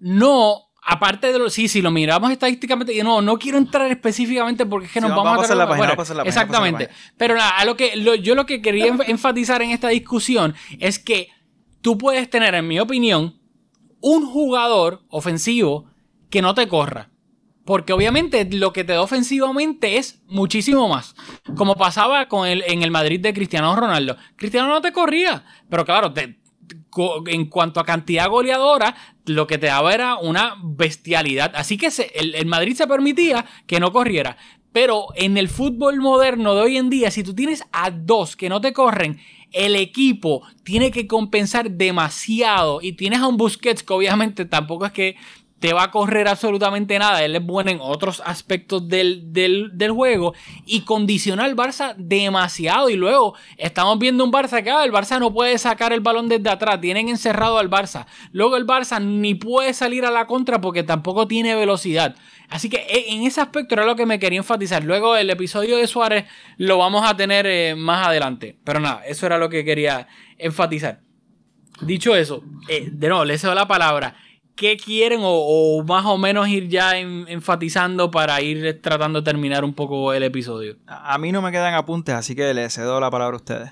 [0.00, 4.86] no, aparte de lo, sí, si lo miramos estadísticamente, no, no quiero entrar específicamente porque
[4.86, 6.86] es que Sí, nos vamos vamos, a pasar la página, bueno, pasar la página, Exactamente.
[6.88, 9.70] pasar la Pero nada, a lo que, lo- yo lo que quería enf- enfatizar en
[9.70, 11.28] esta discusión es que
[11.80, 13.38] tú puedes tener, en mi opinión,
[14.00, 15.86] un jugador ofensivo
[16.30, 17.10] que no te corra.
[17.64, 21.14] Porque obviamente lo que te da ofensivamente es muchísimo más.
[21.56, 24.18] Como pasaba con el, en el Madrid de Cristiano Ronaldo.
[24.36, 25.44] Cristiano no te corría.
[25.70, 26.38] Pero claro, te-
[27.26, 28.94] en cuanto a cantidad goleadora,
[29.26, 31.52] lo que te daba era una bestialidad.
[31.54, 34.36] Así que se- el, el Madrid se permitía que no corriera.
[34.72, 38.48] Pero en el fútbol moderno de hoy en día, si tú tienes a dos que
[38.48, 39.20] no te corren,
[39.52, 42.80] el equipo tiene que compensar demasiado.
[42.82, 45.16] Y tienes a un Busquets que obviamente tampoco es que
[45.64, 47.24] te va a correr absolutamente nada.
[47.24, 50.34] Él es bueno en otros aspectos del, del- del juego
[50.66, 52.90] y condiciona al Barça demasiado.
[52.90, 56.28] Y luego estamos viendo un Barça que ah, el Barça no puede sacar el balón
[56.28, 56.82] desde atrás.
[56.82, 58.04] Tienen encerrado al Barça.
[58.30, 62.14] Luego el Barça ni puede salir a la contra porque tampoco tiene velocidad.
[62.50, 64.84] Así que eh, en ese aspecto era lo que me quería enfatizar.
[64.84, 66.26] Luego el episodio de Suárez
[66.58, 68.58] lo vamos a tener eh, más adelante.
[68.64, 71.00] Pero nada, eso era lo que quería enfatizar.
[71.80, 74.14] Dicho eso, eh, de nuevo, le cedo la palabra.
[74.56, 79.24] ¿Qué quieren o, o más o menos ir ya en- enfatizando para ir tratando de
[79.24, 80.76] terminar un poco el episodio?
[80.86, 83.70] A a mí no me quedan apuntes, así que le cedo la palabra a ustedes.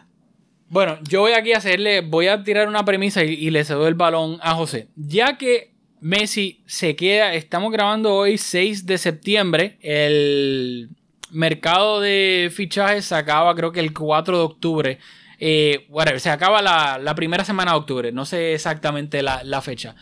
[0.69, 3.87] Bueno, yo voy aquí a hacerle, voy a tirar una premisa y, y le cedo
[3.87, 4.89] el balón a José.
[4.97, 10.89] Ya que Messi se queda, estamos grabando hoy 6 de septiembre, el
[11.31, 14.99] mercado de fichajes se acaba creo que el 4 de octubre.
[15.39, 15.89] Eh,
[16.19, 19.95] se acaba la, primera semana de octubre, no sé exactamente la, la fecha.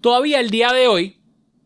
[0.00, 1.16] Todavía el día de hoy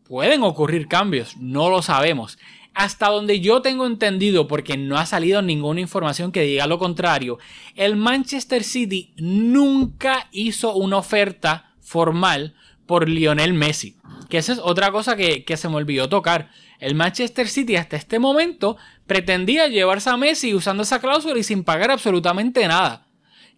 [0.03, 2.37] pueden ocurrir cambios, no lo sabemos.
[2.73, 7.37] Hasta donde yo tengo entendido, porque no ha salido ninguna información que diga lo contrario,
[7.75, 12.55] el Manchester City nunca hizo una oferta formal
[12.87, 13.97] por Lionel Messi.
[14.29, 16.49] Que esa es otra cosa que, se me olvidó tocar.
[16.79, 21.63] El Manchester City hasta este momento pretendía llevarse a Messi usando esa cláusula y sin
[21.63, 23.05] pagar absolutamente nada.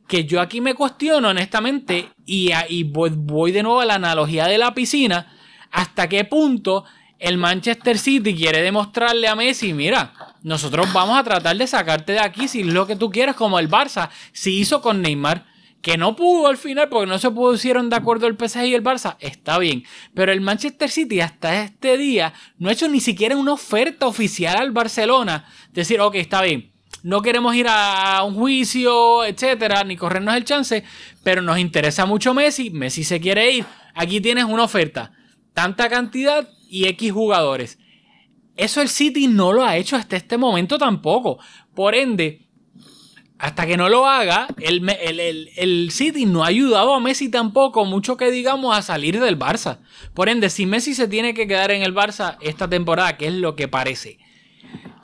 [0.07, 4.57] Que yo aquí me cuestiono honestamente y, y voy de nuevo a la analogía de
[4.57, 5.33] la piscina.
[5.71, 6.85] ¿Hasta qué punto
[7.19, 10.13] el Manchester City quiere demostrarle a Messi, mira,
[10.43, 13.57] nosotros vamos a tratar de sacarte de aquí si es lo que tú quieres, como
[13.57, 15.45] el Barça, si hizo con Neymar,
[15.81, 18.83] que no pudo al final porque no se pusieron de acuerdo el PSG y el
[18.83, 19.83] Barça, está bien,
[20.13, 24.57] pero el Manchester City hasta este día no ha hecho ni siquiera una oferta oficial
[24.57, 26.74] al Barcelona, decir, ok, está bien.
[27.05, 30.83] No queremos ir a un juicio, etcétera, ni corrernos el chance,
[31.21, 32.71] pero nos interesa mucho Messi.
[32.71, 33.65] Messi se quiere ir.
[33.93, 35.11] Aquí tienes una oferta.
[35.53, 37.77] Tanta cantidad, y X jugadores.
[38.57, 41.37] Eso el City no lo ha hecho hasta este momento tampoco.
[41.75, 42.47] Por ende,
[43.37, 44.89] hasta que no lo haga, el,
[45.57, 49.77] el, City no ha ayudado a Messi tampoco, mucho que digamos, a salir del Barça.
[50.15, 53.33] Por ende, si Messi se tiene que quedar en el Barça esta temporada, que es
[53.35, 54.24] lo que parece.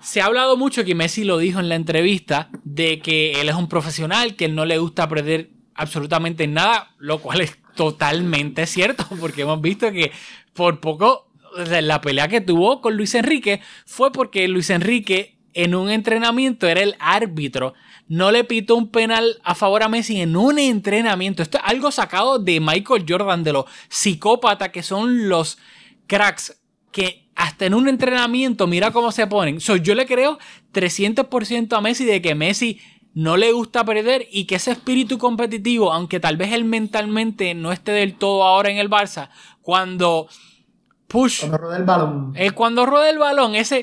[0.01, 3.55] Se ha hablado mucho, que Messi lo dijo en la entrevista, de que él es
[3.55, 9.05] un profesional, que él no le gusta perder absolutamente nada, lo cual es totalmente cierto,
[9.19, 10.11] porque hemos visto que
[10.53, 15.89] por poco la pelea que tuvo con Luis Enrique fue porque Luis Enrique en un
[15.89, 17.73] entrenamiento era el árbitro.
[18.07, 21.43] No le pitó un penal a favor a Messi en un entrenamiento.
[21.43, 25.57] Esto es algo sacado de Michael Jordan, de los psicópatas que son los
[26.07, 26.57] cracks
[26.91, 29.57] que hasta en un entrenamiento mira cómo se ponen.
[29.57, 30.37] yo le creo
[30.73, 32.79] 300% a Messi de que Messi
[33.15, 37.71] no le gusta perder y que ese espíritu competitivo, aunque tal vez él mentalmente no
[37.71, 39.29] esté del todo ahora en el Barça,
[39.63, 40.27] cuando
[41.07, 41.39] push.
[41.39, 42.33] Cuando rueda el balón.
[42.35, 43.81] Eh, cuando rueda el balón, ese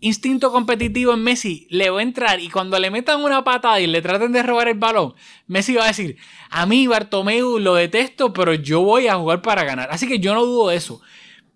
[0.00, 3.86] instinto competitivo en Messi le va a entrar y cuando le metan una patada y
[3.86, 5.14] le traten de robar el balón,
[5.46, 6.18] Messi va a decir,
[6.50, 9.88] a mí Bartomeu lo detesto, pero yo voy a jugar para ganar.
[9.90, 11.00] Así que yo no dudo de eso.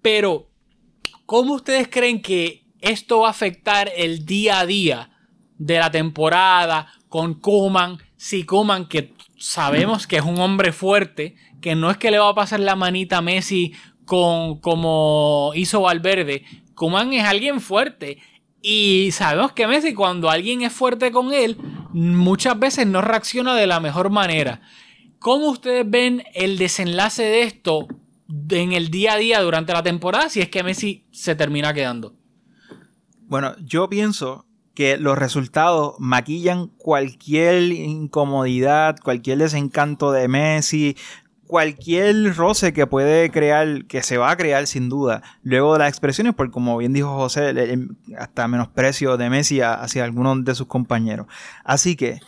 [0.01, 0.49] Pero,
[1.33, 5.09] ¿cómo ustedes creen que esto va a afectar el día a día
[5.57, 7.97] de la temporada con Kuman?
[8.19, 12.29] Si Kuman, que sabemos que es un hombre fuerte, que no es que le va
[12.29, 13.73] a pasar la manita a Messi
[14.05, 16.45] con, como hizo Valverde.
[16.75, 18.19] Kuman es alguien fuerte.
[18.61, 21.57] Y sabemos que Messi, cuando alguien es fuerte con él,
[21.95, 24.61] muchas veces no reacciona de la mejor manera.
[25.19, 27.89] ¿Cómo ustedes ven el desenlace de esto
[28.51, 32.15] en el día a día durante la temporada si es que Messi se termina quedando?
[33.27, 40.97] Bueno, yo pienso que los resultados maquillan cualquier incomodidad, cualquier desencanto de Messi,
[41.47, 45.91] cualquier roce que puede crear, que se va a crear sin duda, luego de las
[45.91, 47.53] expresiones, porque como bien dijo José,
[48.19, 51.27] hasta menosprecio de Messi hacia algunos de sus compañeros.
[51.65, 52.21] Así que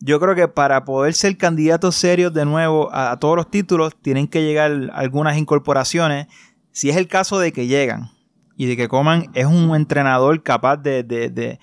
[0.00, 4.26] yo creo que para poder ser candidatos serios de nuevo a, todos los títulos, tienen
[4.28, 6.26] que llegar algunas incorporaciones,
[6.72, 8.10] si es el caso de que llegan
[8.56, 11.58] y de que Coman es un entrenador capaz de, de, de,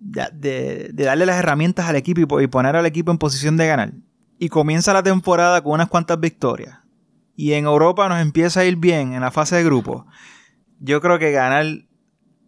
[0.00, 3.92] de darle las herramientas al equipo y poner al equipo en posición de ganar.
[4.38, 6.78] Y comienza la temporada con unas cuantas victorias.
[7.36, 10.06] Y en Europa nos empieza a ir bien en la fase de grupo,
[10.84, 11.64] yo creo que ganar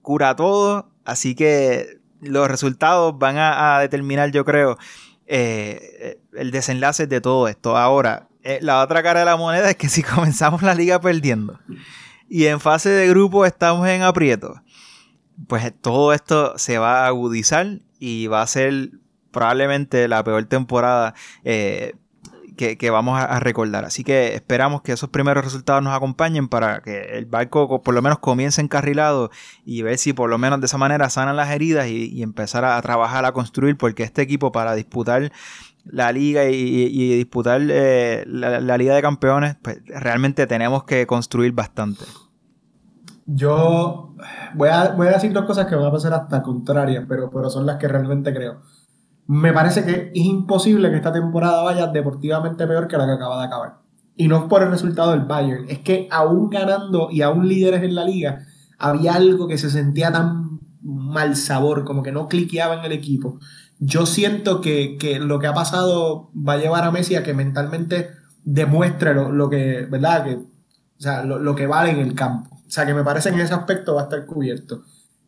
[0.03, 4.79] cura todo, así que los resultados van a, determinar, yo creo,
[5.27, 7.77] eh, el desenlace de todo esto.
[7.77, 11.59] Ahora, eh, la otra cara de la moneda es que si comenzamos la liga perdiendo
[12.29, 14.63] y en fase de grupo estamos en aprieto,
[15.49, 18.91] pues todo esto se va a agudizar y va a ser
[19.31, 21.95] probablemente la peor temporada eh,
[22.57, 23.85] que, vamos a, recordar.
[23.85, 28.03] Así que esperamos que esos primeros resultados nos acompañen para que el barco por lo
[28.03, 29.31] menos comience encarrilado
[29.65, 32.81] y ver si por lo menos de esa manera sanan las heridas y, empezar a,
[32.81, 35.33] trabajar, a construir, porque este equipo para disputar
[35.85, 42.05] la liga y, disputar eh, la, liga de campeones, pues realmente tenemos que construir bastante.
[43.27, 44.15] Yo
[44.55, 47.77] voy a, decir dos cosas que van a pasar hasta contrarias, pero, pero son las
[47.77, 48.61] que realmente creo
[49.27, 53.41] me parece que es imposible que esta temporada vaya deportivamente peor que la que acaba
[53.41, 53.79] de acabar.
[54.17, 57.83] Y no es por el resultado del Bayern, es que aún ganando y aún líderes
[57.83, 58.47] en la liga,
[58.79, 63.39] había algo que se sentía tan mal sabor, como que no cliqueaba en el equipo.
[63.79, 68.11] Yo siento que, lo que ha pasado va a llevar a Messi a que mentalmente
[68.45, 70.25] demuestre lo, que, ¿verdad?
[70.25, 72.55] Que, o sea, lo, lo que vale en el campo.
[72.67, 74.83] O sea, que me parece que en ese aspecto va a estar cubierto.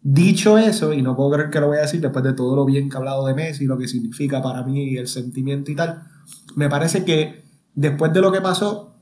[0.09, 2.65] Dicho eso, y no puedo creer que lo voy a decir después de todo lo
[2.65, 6.05] bien que he hablado de Messi, lo que significa para mí el sentimiento y tal,
[6.55, 7.43] me parece que
[7.74, 8.95] después de lo que pasó,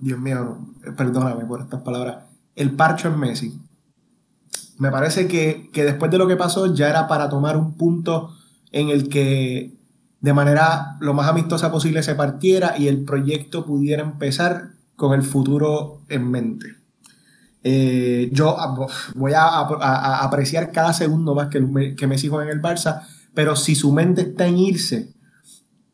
[0.00, 0.58] Dios mío,
[0.96, 2.24] perdóname por estas palabras,
[2.56, 3.60] el parcho en Messi.
[4.78, 8.34] Me parece que, que después de lo que pasó ya era para tomar un punto
[8.72, 9.72] en el que
[10.20, 15.22] de manera lo más amistosa posible se partiera y el proyecto pudiera empezar con el
[15.22, 16.77] futuro en mente.
[17.62, 18.56] Eh, yo
[19.16, 19.60] voy a,
[20.22, 21.60] apreciar cada segundo más que,
[22.06, 23.02] Messi juega en el Barça,
[23.34, 25.12] pero si su mente está en irse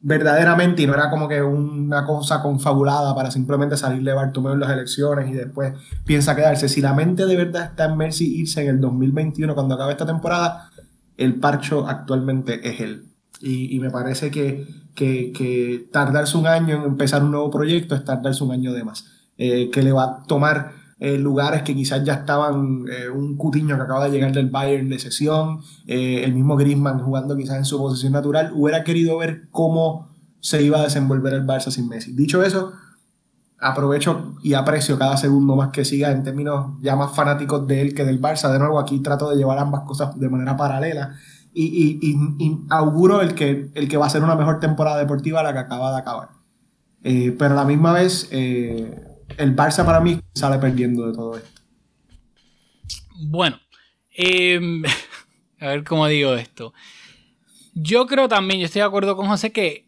[0.00, 4.60] verdaderamente y no era como que una cosa confabulada para simplemente salir de Bartomeu en
[4.60, 5.72] las elecciones y después
[6.04, 9.74] piensa quedarse, si la mente de verdad está en Messi irse en el 2021 cuando
[9.74, 10.70] acabe esta temporada,
[11.16, 13.06] el parcho actualmente es él.
[13.40, 17.94] Y, y me parece que, que, que tardarse un año en empezar un nuevo proyecto
[17.94, 19.06] es tardarse un año de más.
[19.36, 23.76] Eh, que le va a tomar eh, lugares que quizás ya estaban, eh, un Cutiño
[23.76, 27.64] que acaba de llegar del Bayern de sesión, eh, el mismo Griezmann jugando quizás en
[27.64, 30.08] su posición natural, hubiera querido ver cómo
[30.40, 32.12] se iba a desenvolver el Barça sin Messi.
[32.12, 32.72] Dicho eso,
[33.58, 37.94] aprovecho y aprecio cada segundo más que siga en términos ya más fanáticos de él
[37.94, 38.52] que del Barça.
[38.52, 41.16] De nuevo, aquí trato de llevar ambas cosas de manera paralela
[41.52, 45.52] y, y- auguro el que, el que va a ser una mejor temporada deportiva la
[45.52, 46.28] que acaba de acabar.
[47.02, 48.28] Pero a la misma vez,
[49.38, 51.50] el Barça para mí sale perdiendo de todo esto.
[53.16, 53.58] Bueno,
[54.10, 54.82] em,
[55.60, 56.72] a ver cómo digo esto.
[57.74, 59.86] Yo creo también, yo estoy de acuerdo con José que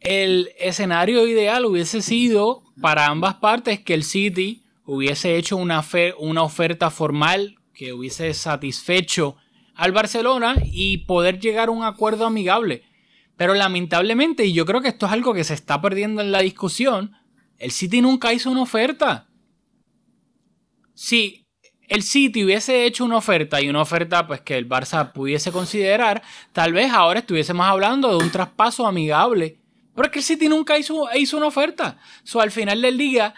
[0.00, 6.14] el escenario ideal hubiese sido para ambas partes que el City hubiese hecho una, fe-
[6.18, 9.36] una oferta formal que hubiese satisfecho
[9.74, 12.82] al Barcelona y poder llegar a un acuerdo amigable.
[13.36, 16.40] Pero lamentablemente, y yo creo que esto es algo que se está perdiendo en la
[16.40, 17.12] discusión,
[17.58, 19.26] el City nunca hizo una oferta.
[20.94, 21.46] Si
[21.88, 26.22] el City hubiese hecho una oferta y una oferta pues que el Barça pudiese considerar,
[26.52, 29.58] tal vez ahora estuviésemos hablando de un traspaso amigable.
[29.94, 31.98] Pero es que el City nunca hizo, hizo una oferta.
[32.24, 33.34] So, al final del día,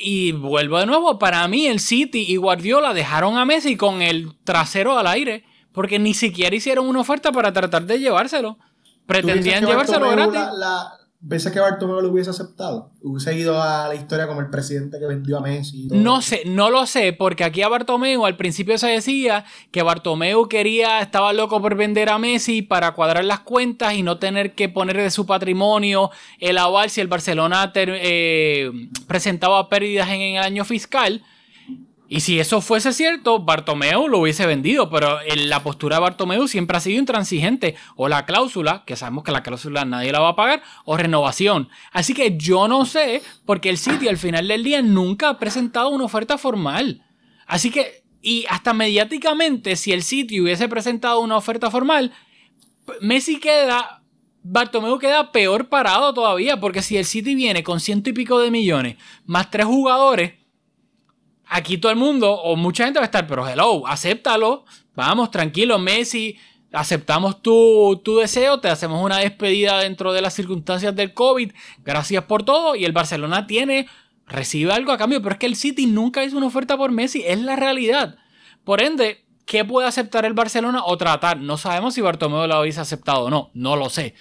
[0.00, 4.36] y vuelvo de nuevo, para mí el City y Guardiola dejaron a Messi con el
[4.44, 8.54] trasero al aire, porque ni siquiera hicieron una oferta para tratar de llevárselo.
[8.54, 10.34] ¿Tú piensas Pretendían llevárselo gratis.
[10.34, 10.92] la- la-
[11.28, 12.92] ¿Piensas que Bartomeu lo hubiese aceptado?
[13.02, 15.88] ¿Hubiese ido a la historia como el presidente que vendió a Messi?
[15.90, 20.46] No sé, no lo sé, porque aquí a Bartomeu al principio se decía que Bartomeu
[20.48, 24.68] quería, estaba loco por vender a Messi para cuadrar las cuentas y no tener que
[24.68, 28.70] poner de su patrimonio el aval si el Barcelona eh,
[29.08, 31.24] presentaba pérdidas en el año fiscal.
[32.08, 36.76] Y si eso fuese cierto, Bartomeu lo hubiese vendido, pero la postura de Bartomeu siempre
[36.76, 37.74] ha sido intransigente.
[37.96, 41.68] O la cláusula, que sabemos que la cláusula nadie la va a pagar, o renovación.
[41.90, 45.88] Así que yo no sé, porque el City al final del día nunca ha presentado
[45.88, 47.02] una oferta formal.
[47.46, 52.12] Así que, y hasta mediáticamente, si el City hubiese presentado una oferta formal,
[53.00, 54.04] Messi queda,
[54.44, 58.52] Bartomeu queda peor parado todavía, porque si el City viene con ciento y pico de
[58.52, 60.34] millones, más tres jugadores,
[61.46, 64.64] aquí todo el mundo o mucha gente va a estar, pero hello, acéptalo,
[64.94, 66.38] vamos, tranquilo, Messi,
[66.72, 71.52] aceptamos tu, tu deseo, te hacemos una despedida dentro de las circunstancias del COVID,
[71.84, 73.88] gracias por todo, y el Barcelona tiene,
[74.26, 77.22] recibe algo a cambio, pero es que el City nunca hizo una oferta por Messi,
[77.26, 78.16] es la realidad.
[78.64, 81.38] Por ende, ¿qué puede aceptar el Barcelona o tratar?
[81.38, 84.14] No sabemos si Bartomeu lo hubiese aceptado o no, no lo sé.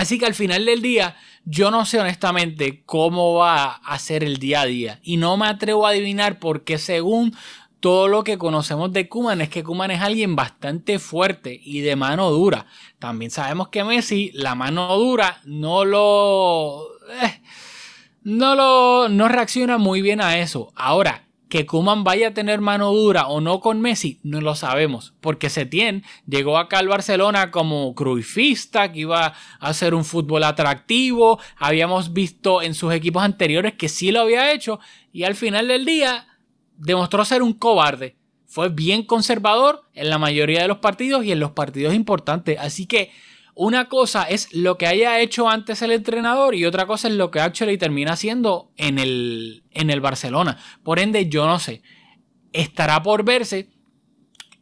[0.00, 1.14] Así que al final del día,
[1.44, 4.98] yo no sé honestamente cómo va a ser el día a día.
[5.02, 7.36] Y no me atrevo a adivinar porque según
[7.80, 11.96] todo lo que conocemos de Kuman es que Kuman es alguien bastante fuerte y de
[11.96, 12.64] mano dura.
[12.98, 16.82] También sabemos que Messi, la mano dura, no lo...
[17.22, 17.42] eh,
[18.22, 19.10] no lo...
[19.10, 20.72] no reacciona muy bien a eso.
[20.76, 25.14] Ahora, que Kuman vaya a tener mano dura o no con Messi, no lo sabemos.
[25.20, 31.40] Porque Setién llegó acá al Barcelona como cruifista, que iba a hacer un fútbol atractivo.
[31.56, 34.78] Habíamos visto en sus equipos anteriores que sí lo había hecho.
[35.12, 36.28] Y al final del día
[36.76, 38.16] demostró ser un cobarde.
[38.46, 42.58] Fue bien conservador en la mayoría de los partidos y en los partidos importantes.
[42.60, 43.10] Así que
[43.54, 47.30] una cosa es lo que haya hecho antes el entrenador y otra cosa es lo
[47.30, 50.58] que actually termina haciendo en el, en el Barcelona.
[50.82, 51.82] Por ende, yo no sé.
[52.52, 53.70] Estará por verse.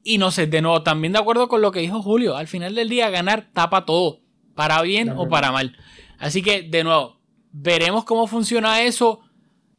[0.02, 2.36] Y no sé, de nuevo, también de acuerdo con lo que dijo Julio.
[2.36, 4.20] Al final del día, ganar tapa todo.
[4.54, 5.76] Para bien o para mal.
[6.18, 7.20] Así que, de nuevo,
[7.52, 9.20] veremos cómo funciona eso.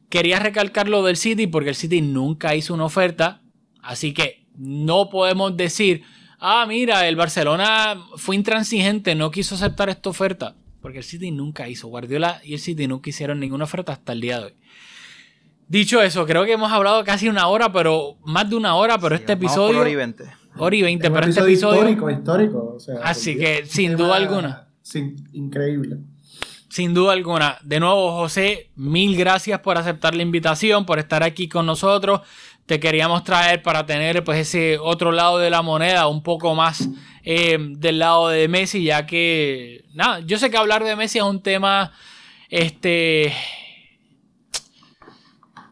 [0.08, 3.42] Quería recalcar lo del City porque el City nunca hizo una oferta.
[3.82, 6.04] Así que no podemos decir,
[6.40, 10.54] ah, mira, el Barcelona fue intransigente, no quiso aceptar esta oferta.
[10.82, 11.88] Porque el City nunca hizo.
[11.88, 14.54] Guardiola y el City nunca hicieron ninguna oferta hasta el día de hoy.
[15.68, 19.14] Dicho eso, creo que hemos hablado casi una hora, pero más de una hora, pero
[19.14, 19.78] este episodio.
[19.78, 20.24] hora y 20.
[20.56, 21.90] Hora y 20, Un pero este episodio episodio.
[21.90, 22.74] histórico, histórico.
[22.76, 24.68] o sea, Así que, sin duda alguna.
[24.82, 25.98] Sí, increíble.
[26.70, 27.58] Sin duda alguna.
[27.62, 32.22] De nuevo, José, mil gracias por aceptar la invitación, por estar aquí con nosotros.
[32.70, 36.88] Te queríamos traer para tener pues ese otro lado de la moneda, un poco más
[37.24, 41.24] eh, del lado de Messi, ya que, nada, yo sé que hablar de Messi es
[41.24, 41.90] un tema,
[42.48, 43.34] este,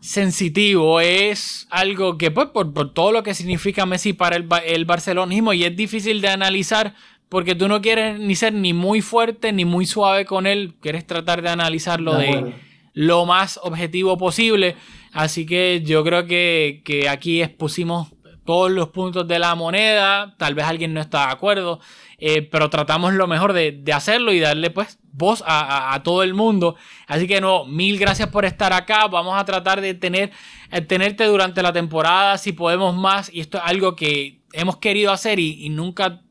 [0.00, 4.84] sensitivo, es algo que pues por, por todo lo que significa Messi para el, el
[4.84, 6.94] barcelonismo y es difícil de analizar
[7.28, 11.06] porque tú no quieres ni ser ni muy fuerte ni muy suave con él, quieres
[11.06, 12.54] tratar de analizarlo De
[12.98, 14.74] lo más objetivo posible,
[15.12, 18.08] así que yo creo que, que aquí expusimos
[18.44, 21.80] todos los puntos de la moneda, tal vez alguien no está de acuerdo,
[22.18, 26.22] eh, pero tratamos lo mejor de, de hacerlo y darle pues voz a, a- todo
[26.22, 26.74] el mundo.
[27.06, 29.06] Así que no, mil gracias por estar acá.
[29.06, 30.30] Vamos a tratar de tener,
[30.72, 33.30] eh, tenerte durante la temporada si podemos más.
[33.32, 36.22] Y esto es algo que hemos querido hacer y, nunca,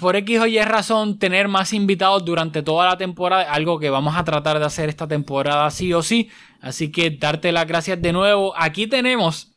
[0.00, 3.52] por X o Y razón, tener más invitados durante toda la temporada.
[3.52, 6.28] Algo que vamos a tratar de hacer esta temporada sí o sí.
[6.60, 8.54] Así que darte las gracias de nuevo.
[8.56, 9.52] Aquí tenemos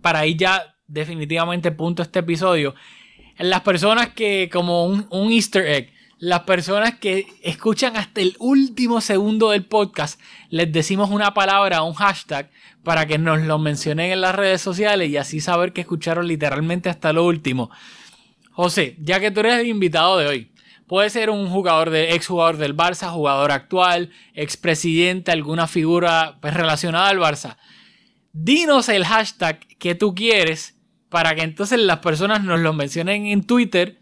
[0.00, 2.74] para ir ya definitivamente punto este episodio.
[3.38, 9.02] Las personas que, como un, un easter egg, las personas que escuchan hasta el último
[9.02, 10.18] segundo del podcast,
[10.48, 12.50] les decimos una palabra, un hashtag,
[12.82, 16.88] para que nos lo mencionen en las redes sociales y así saber que escucharon literalmente
[16.88, 17.70] hasta lo último.
[18.56, 20.50] José, ya que tú eres el invitado de hoy,
[20.86, 27.10] puede ser un jugador de exjugador del Barça, jugador actual, expresidente, alguna figura pues, relacionada
[27.10, 27.58] al Barça.
[28.32, 30.74] Dinos el hashtag que tú quieres
[31.10, 34.00] para que entonces las personas nos lo mencionen en Twitter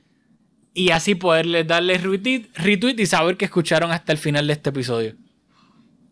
[0.73, 4.71] y así poderles darle retweet, retweet y saber que escucharon hasta el final de este
[4.71, 5.17] episodio.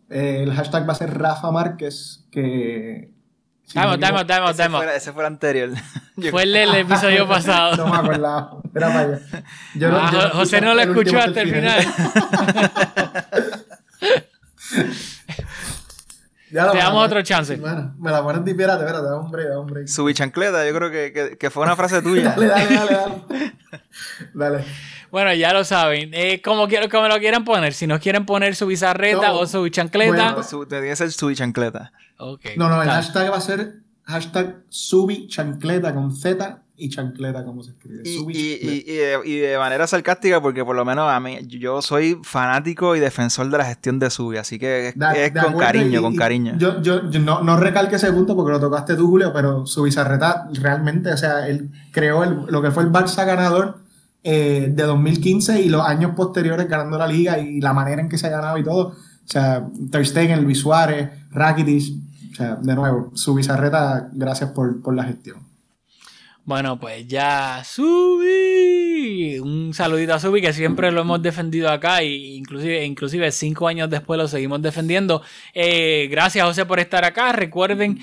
[0.09, 3.12] Eh, el hashtag va a ser Rafa Márquez, que...
[3.75, 4.29] out, time out,
[4.59, 5.69] Ese fue, ese fue el anterior.
[6.15, 7.75] Yo- Fue el del episodio pasado.
[7.77, 8.57] No me acordaba.
[8.75, 9.19] Era para allá.
[9.75, 11.87] Yo Ah, yo José no lo escuchó hasta el final.
[16.51, 17.55] Ya lo Te damos otro chance.
[17.55, 19.87] Bueno, me la pones de espérate, espérate, da un break, da un break.
[19.87, 22.35] Subí chancleta, yo creo que, que, que fue una frase tuya.
[22.37, 23.53] Dale, dale, dale, dale.
[24.35, 24.65] Dale.
[25.13, 26.09] Bueno, ya lo saben.
[26.15, 27.73] Eh, como, quiero, como lo quieran poner.
[27.75, 29.41] Si nos quieren poner su bizarreta No.
[29.41, 30.31] o su chancleta.
[30.33, 30.41] Bueno.
[30.43, 31.91] Su- que ser subí chancleta.
[32.17, 33.75] Ok, No, no, el hashtag va a ser
[34.05, 38.01] hashtag subi chancleta con Z y chancleta, como se escribe.
[38.03, 41.19] Y, Subi y- y- y de, y de manera sarcástica, porque por lo menos a
[41.19, 45.59] mí, yo soy fanático y defensor de la gestión de Subi, así que es, con
[45.59, 46.55] cariño, y- con cariño.
[46.57, 49.83] Yo, yo, yo no, no recalque ese punto porque lo tocaste tú, Julio, pero su
[49.83, 53.82] bizarreta realmente, o sea, él creó el- lo que fue el Barça ganador
[54.23, 58.17] eh, de 2015 y los años posteriores ganando la liga y la manera en que
[58.17, 58.87] se ha ganado y todo.
[58.87, 61.93] O sea, Ter Stegen, Luis Suárez, Rakitic,
[62.31, 65.53] o sea, de nuevo, su bizarreta, gracias por, por la gestión.
[66.45, 69.39] Bueno, pues ya Subi.
[69.39, 73.89] Un saludito a Subi que siempre lo hemos defendido acá y inclusive, inclusive cinco años
[73.89, 75.21] después lo seguimos defendiendo.
[75.53, 77.31] Eh, gracias José por estar acá.
[77.31, 77.99] Recuerden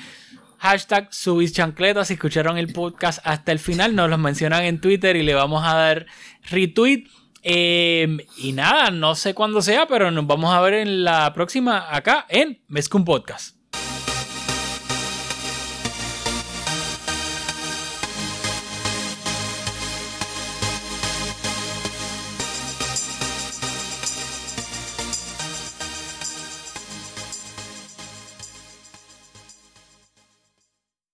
[0.61, 2.09] hashtag Subis Chancletas.
[2.09, 5.65] Si escucharon el podcast hasta el final, nos los mencionan en Twitter y le vamos
[5.67, 6.07] a dar
[6.51, 7.05] retweet.
[7.43, 11.95] Eh, y nada, no sé cuándo sea, pero nos vamos a ver en la próxima
[11.95, 13.60] acá en Mezcum Podcast.